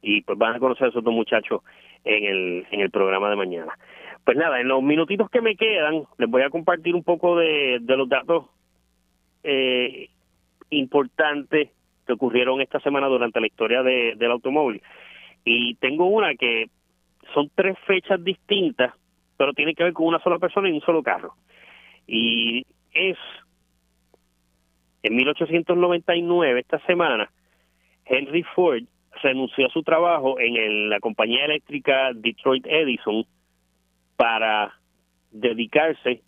Y 0.00 0.22
pues 0.22 0.38
van 0.38 0.56
a 0.56 0.58
conocer 0.58 0.86
a 0.86 0.90
esos 0.90 1.04
dos 1.04 1.14
muchachos 1.14 1.62
en 2.04 2.24
el, 2.24 2.66
en 2.70 2.80
el 2.80 2.90
programa 2.90 3.30
de 3.30 3.36
mañana. 3.36 3.72
Pues 4.24 4.36
nada, 4.36 4.60
en 4.60 4.68
los 4.68 4.82
minutitos 4.82 5.28
que 5.30 5.40
me 5.40 5.56
quedan, 5.56 6.04
les 6.18 6.30
voy 6.30 6.42
a 6.42 6.50
compartir 6.50 6.94
un 6.94 7.02
poco 7.02 7.36
de, 7.36 7.78
de 7.80 7.96
los 7.96 8.08
datos 8.08 8.46
eh, 9.42 10.08
importantes 10.70 11.70
que 12.06 12.12
ocurrieron 12.12 12.60
esta 12.60 12.80
semana 12.80 13.06
durante 13.08 13.40
la 13.40 13.46
historia 13.46 13.82
de, 13.82 14.14
del 14.16 14.30
automóvil. 14.30 14.82
Y 15.44 15.74
tengo 15.76 16.06
una 16.06 16.34
que 16.34 16.70
son 17.34 17.50
tres 17.54 17.76
fechas 17.86 18.22
distintas, 18.22 18.94
pero 19.36 19.52
tiene 19.52 19.74
que 19.74 19.84
ver 19.84 19.92
con 19.92 20.06
una 20.06 20.22
sola 20.22 20.38
persona 20.38 20.68
y 20.68 20.72
un 20.72 20.80
solo 20.80 21.02
carro. 21.02 21.34
Y 22.06 22.64
es 22.92 23.18
en 25.02 25.16
1899, 25.16 26.60
esta 26.60 26.78
semana, 26.86 27.30
Henry 28.04 28.42
Ford 28.54 28.84
renunció 29.22 29.66
a 29.66 29.70
su 29.70 29.82
trabajo 29.82 30.38
en 30.38 30.90
la 30.90 31.00
compañía 31.00 31.44
eléctrica 31.44 32.10
Detroit 32.14 32.66
Edison 32.66 33.24
para 34.16 34.74
dedicarse 35.30 36.22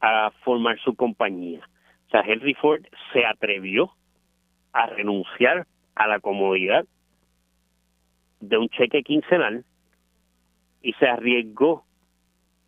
a 0.00 0.30
formar 0.44 0.78
su 0.80 0.94
compañía. 0.94 1.60
O 2.06 2.10
sea, 2.10 2.22
Henry 2.26 2.54
Ford 2.54 2.82
se 3.12 3.24
atrevió 3.24 3.90
a 4.72 4.86
renunciar 4.86 5.66
a 5.94 6.06
la 6.06 6.20
comodidad 6.20 6.84
de 8.40 8.58
un 8.58 8.68
cheque 8.68 9.02
quincenal 9.02 9.64
y 10.82 10.92
se 10.94 11.06
arriesgó 11.06 11.84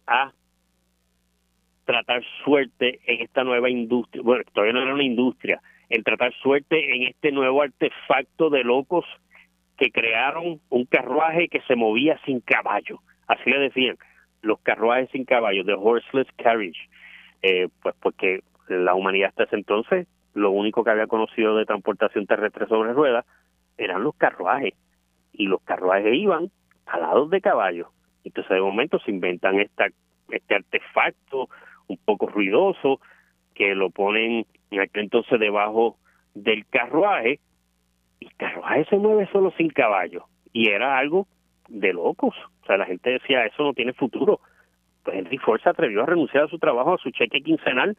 a 0.07 0.33
tratar 1.85 2.23
suerte 2.45 3.01
en 3.07 3.23
esta 3.23 3.45
nueva 3.45 3.71
industria, 3.71 4.23
bueno, 4.23 4.45
todavía 4.53 4.75
no 4.75 4.83
era 4.83 4.95
una 4.95 5.05
industria, 5.05 5.61
en 5.89 6.03
tratar 6.03 6.35
suerte 6.43 6.95
en 6.95 7.05
este 7.05 7.33
nuevo 7.33 7.63
artefacto 7.63 8.51
de 8.51 8.65
locos 8.65 9.07
que 9.79 9.91
crearon 9.91 10.61
un 10.69 10.85
carruaje 10.85 11.49
que 11.49 11.61
se 11.63 11.77
movía 11.77 12.21
sin 12.25 12.41
caballo, 12.41 13.01
así 13.27 13.49
le 13.49 13.59
decían, 13.59 13.97
los 14.43 14.61
carruajes 14.61 15.09
sin 15.11 15.25
caballo, 15.25 15.65
the 15.65 15.75
horseless 15.75 16.29
carriage, 16.37 16.79
eh, 17.43 17.69
pues 17.83 17.95
porque 18.01 18.43
la 18.69 18.95
humanidad 18.95 19.31
hasta 19.31 19.45
ese 19.45 19.57
entonces 19.57 20.07
lo 20.35 20.51
único 20.51 20.85
que 20.85 20.91
había 20.91 21.07
conocido 21.07 21.57
de 21.57 21.67
transportación 21.67 22.27
terrestre 22.27 22.67
sobre 22.67 22.93
ruedas 22.93 23.27
eran 23.77 24.03
los 24.03 24.15
carruajes. 24.15 24.75
Y 25.33 25.47
los 25.47 25.61
carruajes 25.63 26.15
iban 26.15 26.51
alados 26.87 27.31
de 27.31 27.41
caballos. 27.41 27.89
Entonces 28.25 28.51
de 28.51 28.61
momento 28.61 28.99
se 29.01 29.11
inventan 29.11 29.61
esta, 29.61 29.87
este 30.31 30.55
artefacto 30.55 31.49
un 31.87 31.99
poco 31.99 32.27
ruidoso 32.27 33.01
que 33.55 33.75
lo 33.75 33.91
ponen 33.91 34.47
en 34.71 34.81
aquel 34.81 35.05
entonces 35.05 35.41
debajo 35.41 35.97
del 36.35 36.67
carruaje 36.67 37.41
carruaje 38.39 38.87
se 38.87 38.97
mueve 38.97 39.29
solo 39.31 39.53
sin 39.59 39.69
caballo 39.69 40.25
y 40.53 40.71
era 40.71 40.97
algo 40.97 41.27
de 41.69 41.93
locos. 41.93 42.35
O 42.63 42.67
sea, 42.67 42.79
la 42.79 42.87
gente 42.87 43.11
decía, 43.11 43.45
eso 43.45 43.63
no 43.63 43.75
tiene 43.75 43.93
futuro. 43.93 44.41
Pues 45.03 45.17
Henry 45.17 45.39
Ford 45.39 45.61
se 45.61 45.69
atrevió 45.69 46.03
a 46.03 46.07
renunciar 46.07 46.45
a 46.45 46.49
su 46.49 46.59
trabajo, 46.59 46.95
a 46.95 46.99
su 46.99 47.11
cheque 47.11 47.43
quincenal, 47.43 47.97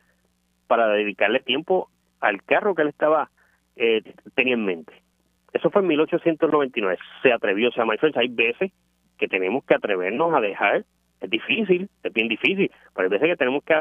para 0.67 0.87
dedicarle 0.87 1.39
tiempo 1.41 1.89
al 2.19 2.43
carro 2.43 2.75
que 2.75 2.83
él 2.83 2.89
estaba 2.89 3.29
eh, 3.75 4.01
tenía 4.35 4.55
en 4.55 4.65
mente. 4.65 4.93
Eso 5.53 5.69
fue 5.69 5.81
en 5.81 5.87
1899. 5.87 6.97
Se 7.23 7.31
atrevió, 7.31 7.69
o 7.69 7.71
sea, 7.71 7.85
my 7.85 7.97
friends, 7.97 8.17
hay 8.17 8.27
veces 8.27 8.71
que 9.17 9.27
tenemos 9.27 9.63
que 9.65 9.75
atrevernos 9.75 10.33
a 10.33 10.41
dejar. 10.41 10.85
Es 11.21 11.29
difícil, 11.29 11.89
es 12.03 12.13
bien 12.13 12.27
difícil, 12.27 12.71
pero 12.93 13.05
hay 13.05 13.09
veces 13.09 13.27
que 13.29 13.35
tenemos 13.35 13.63
que 13.63 13.73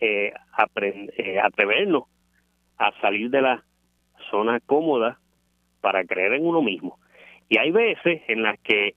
eh, 0.00 0.32
eh, 1.16 1.40
atrevernos 1.42 2.04
a 2.78 2.92
salir 3.00 3.30
de 3.30 3.42
la 3.42 3.64
zona 4.30 4.60
cómoda 4.60 5.18
para 5.80 6.04
creer 6.04 6.34
en 6.34 6.46
uno 6.46 6.62
mismo. 6.62 6.98
Y 7.48 7.58
hay 7.58 7.70
veces 7.70 8.22
en 8.28 8.42
las 8.42 8.58
que 8.60 8.94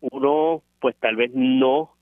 uno, 0.00 0.62
pues 0.80 0.96
tal 0.96 1.16
vez 1.16 1.30
no 1.34 1.92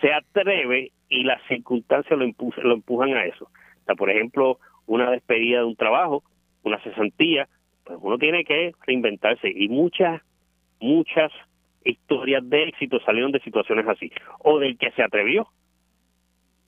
se 0.00 0.12
atreve 0.12 0.92
y 1.08 1.24
las 1.24 1.40
circunstancias 1.46 2.18
lo, 2.18 2.74
empujan 2.74 3.14
a 3.14 3.24
eso. 3.24 3.48
Por 3.96 4.10
ejemplo, 4.10 4.58
una 4.86 5.10
despedida 5.10 5.58
de 5.58 5.64
un 5.64 5.76
trabajo, 5.76 6.22
una 6.62 6.82
cesantía, 6.82 7.48
pues 7.84 7.98
uno 8.00 8.18
tiene 8.18 8.44
que 8.44 8.72
reinventarse 8.86 9.50
y 9.50 9.68
muchas, 9.68 10.22
muchas 10.80 11.32
historias 11.84 12.48
de 12.48 12.64
éxito 12.64 13.00
salieron 13.00 13.32
de 13.32 13.40
situaciones 13.40 13.86
así, 13.88 14.10
o 14.38 14.58
del 14.58 14.78
que 14.78 14.90
se 14.92 15.02
atrevió, 15.02 15.48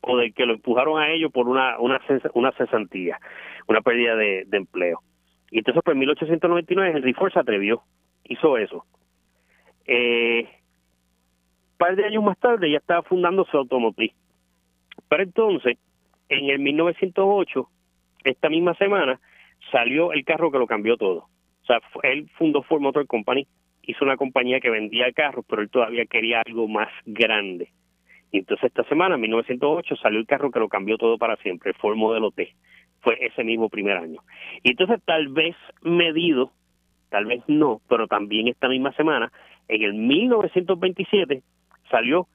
o 0.01 0.19
del 0.19 0.35
que 0.35 0.47
lo 0.47 0.55
empujaron 0.55 1.01
a 1.01 1.11
ello 1.11 1.31
por 1.31 1.49
una, 1.49 1.79
una, 1.79 2.01
una 2.35 2.53
cesantía, 2.53 3.19
una 3.67 3.81
pérdida 3.81 4.17
de, 4.17 4.47
empleo. 4.53 5.01
Y 5.55 5.59
entonces, 5.59 5.85
pues 5.85 5.95
en 5.95 6.01
1899 6.01 6.97
Henry 6.97 7.15
Ford 7.15 7.33
se 7.33 7.39
atrevió, 7.39 7.83
hizo 8.25 8.59
eso. 8.59 8.85
Eh, 9.87 10.49
par 11.77 11.95
de 11.95 12.07
años 12.07 12.25
más 12.25 12.37
tarde 12.41 12.73
ya 12.73 12.79
estaba 12.79 13.05
fundando 13.05 13.45
su 13.45 13.57
automotriz. 13.57 14.13
Pero 15.09 15.23
entonces, 15.23 15.79
en 16.29 16.51
el 16.51 16.59
1908, 16.59 17.69
esta 18.25 18.49
misma 18.49 18.75
semana, 18.75 19.21
salió 19.71 20.13
el 20.13 20.25
carro 20.25 20.51
que 20.51 20.59
lo 20.59 20.67
cambió 20.67 20.97
todo. 20.97 21.29
O 21.63 21.67
sea, 21.67 21.79
él 22.03 22.29
fundó 22.37 22.65
Ford 22.65 22.81
Motor 22.81 23.07
Company, 23.07 23.47
hizo 23.83 24.05
una 24.05 24.17
compañía 24.17 24.59
que 24.59 24.71
vendía 24.71 25.13
carros, 25.13 25.45
pero 25.49 25.63
él 25.63 25.71
todavía 25.71 26.05
quería 26.07 26.43
algo 26.45 26.67
más 26.67 26.89
grande. 27.07 27.69
Y 28.33 28.39
entonces 28.39 28.65
esta 28.65 28.83
semana, 28.89 29.15
en 29.15 29.21
1908, 29.21 29.95
salió 30.03 30.19
el 30.19 30.27
carro 30.27 30.51
que 30.51 30.59
lo 30.59 30.69
cambió 30.69 30.99
todo 30.99 31.17
para 31.17 31.37
siempre, 31.37 31.71
el 31.71 31.77
Ford 31.77 31.95
Modelo 31.95 32.33
T. 32.33 32.53
Fue 33.05 33.17
ese 33.21 33.45
mismo 33.45 33.69
primer 33.69 33.99
año. 33.99 34.21
Y 34.63 34.71
entonces 34.71 35.01
tal 35.05 35.29
vez 35.29 35.55
medido, 35.83 36.51
tal 37.11 37.27
vez 37.27 37.43
no, 37.47 37.81
pero 37.89 38.09
también 38.09 38.49
esta 38.49 38.69
misma 38.69 38.93
semana, 38.95 39.31
en 39.69 39.83
el 39.83 39.95
1927, 39.95 41.43
salió 41.91 42.27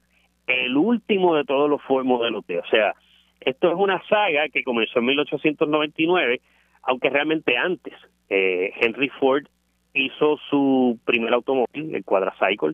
el 0.48 0.78
último 0.78 1.36
de 1.36 1.44
todos 1.44 1.70
los 1.70 1.82
Ford 1.82 2.06
Modelo 2.06 2.42
T. 2.44 2.60
O 2.60 2.66
sea, 2.68 2.94
esto 3.42 3.70
es 3.70 3.76
una 3.76 4.02
saga 4.08 4.48
que 4.50 4.64
comenzó 4.64 5.00
en 5.00 5.06
1899, 5.06 6.42
aunque 6.84 7.10
realmente 7.10 7.58
antes 7.58 7.94
eh, 8.30 8.72
Henry 8.80 9.10
Ford 9.10 9.46
hizo 9.94 10.38
su 10.50 11.00
primer 11.04 11.34
automóvil, 11.34 11.96
el 11.96 12.06
Quadracycle, 12.06 12.74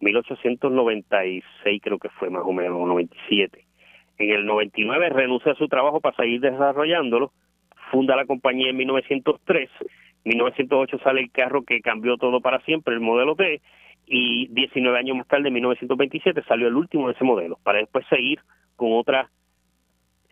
1896 0.00 1.82
creo 1.82 1.98
que 1.98 2.08
fue 2.10 2.30
más 2.30 2.42
o 2.44 2.52
menos, 2.52 2.78
97. 2.78 3.67
En 4.18 4.30
el 4.30 4.46
99 4.46 5.10
renuncia 5.10 5.52
a 5.52 5.54
su 5.54 5.68
trabajo 5.68 6.00
para 6.00 6.16
seguir 6.16 6.40
desarrollándolo, 6.40 7.32
funda 7.90 8.16
la 8.16 8.26
compañía 8.26 8.70
en 8.70 8.76
1903, 8.76 9.70
1908 10.24 10.98
sale 10.98 11.20
el 11.20 11.30
carro 11.30 11.62
que 11.62 11.80
cambió 11.80 12.16
todo 12.16 12.40
para 12.40 12.60
siempre, 12.60 12.94
el 12.94 13.00
modelo 13.00 13.36
T, 13.36 13.60
y 14.06 14.48
19 14.48 14.98
años 14.98 15.16
más 15.16 15.28
tarde, 15.28 15.48
en 15.48 15.54
1927, 15.54 16.42
salió 16.48 16.66
el 16.66 16.74
último 16.74 17.08
de 17.08 17.14
ese 17.14 17.24
modelo, 17.24 17.58
para 17.62 17.78
después 17.78 18.06
seguir 18.08 18.40
con 18.76 18.92
otra 18.92 19.30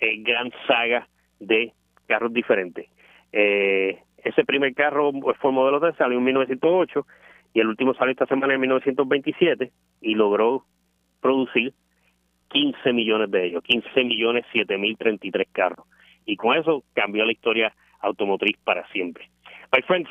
eh, 0.01 0.17
gran 0.23 0.51
saga 0.67 1.09
de 1.39 1.73
carros 2.07 2.33
diferentes. 2.33 2.89
Eh, 3.33 4.01
ese 4.19 4.45
primer 4.45 4.75
carro 4.75 5.13
fue 5.13 5.51
el 5.51 5.55
modelo 5.55 5.81
3, 5.81 5.95
salió 5.97 6.19
en 6.19 6.25
1908 6.25 7.07
y 7.55 7.61
el 7.61 7.69
último 7.69 7.95
salió 7.95 8.13
esta 8.13 8.27
semana 8.27 8.55
en 8.55 8.61
1927 8.61 9.71
y 10.01 10.15
logró 10.15 10.65
producir 11.21 11.73
15 12.57 12.93
millones 12.95 13.31
de 13.31 13.49
ellos, 13.49 13.63
15 13.63 14.05
millones 14.05 14.47
7 14.51 14.79
mil 14.79 14.97
33 14.97 15.47
carros. 15.53 15.87
Y 16.25 16.37
con 16.37 16.57
eso 16.57 16.85
cambió 16.95 17.27
la 17.27 17.33
historia 17.33 17.75
automotriz 18.01 18.57
para 18.65 18.89
siempre. 18.93 19.29
My 19.71 19.83
friends, 19.83 20.09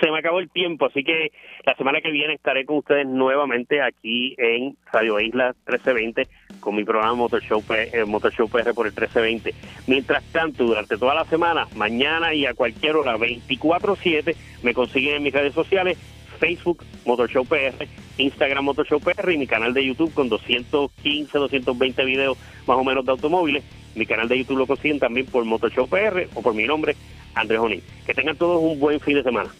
se 0.00 0.08
me 0.08 0.18
acabó 0.20 0.38
el 0.38 0.50
tiempo, 0.50 0.86
así 0.86 1.02
que 1.02 1.32
la 1.66 1.74
semana 1.74 2.00
que 2.00 2.12
viene 2.12 2.34
estaré 2.34 2.64
con 2.64 2.76
ustedes 2.78 3.08
nuevamente 3.08 3.82
aquí 3.82 4.36
en 4.38 4.76
Radio 4.92 5.18
Isla 5.18 5.46
1320 5.66 6.28
con 6.60 6.76
mi 6.76 6.84
programa 6.84 7.14
Motor 7.14 7.42
Show, 7.42 7.62
eh, 7.70 8.04
Motor 8.06 8.32
Show 8.32 8.48
PR 8.48 8.72
por 8.72 8.86
el 8.86 8.92
1320. 8.92 9.52
Mientras 9.88 10.22
tanto, 10.30 10.64
durante 10.64 10.96
toda 10.96 11.14
la 11.14 11.24
semana, 11.24 11.66
mañana 11.74 12.34
y 12.34 12.46
a 12.46 12.54
cualquier 12.54 12.94
hora, 12.94 13.16
24-7, 13.16 14.36
me 14.62 14.74
consiguen 14.74 15.16
en 15.16 15.22
mis 15.24 15.34
redes 15.34 15.54
sociales, 15.54 15.98
Facebook 16.38 16.84
Motor 17.04 17.30
Show 17.30 17.44
PR, 17.44 17.86
Instagram 18.18 18.64
Motor 18.64 18.86
Show 18.86 19.00
PR 19.00 19.32
y 19.32 19.38
mi 19.38 19.46
canal 19.46 19.74
de 19.74 19.84
YouTube 19.84 20.12
con 20.14 20.28
215, 20.28 21.38
220 21.38 22.04
videos 22.04 22.38
más 22.66 22.76
o 22.76 22.84
menos 22.84 23.04
de 23.04 23.12
automóviles. 23.12 23.64
Mi 23.94 24.06
canal 24.06 24.28
de 24.28 24.38
YouTube 24.38 24.58
lo 24.58 24.66
consiguen 24.66 24.98
también 24.98 25.26
por 25.26 25.44
Motor 25.44 25.72
Show 25.72 25.88
PR 25.88 26.28
o 26.34 26.42
por 26.42 26.54
mi 26.54 26.64
nombre, 26.64 26.96
Andrés 27.34 27.60
Jonín. 27.60 27.82
Que 28.06 28.14
tengan 28.14 28.36
todos 28.36 28.62
un 28.62 28.78
buen 28.80 29.00
fin 29.00 29.14
de 29.14 29.22
semana. 29.22 29.50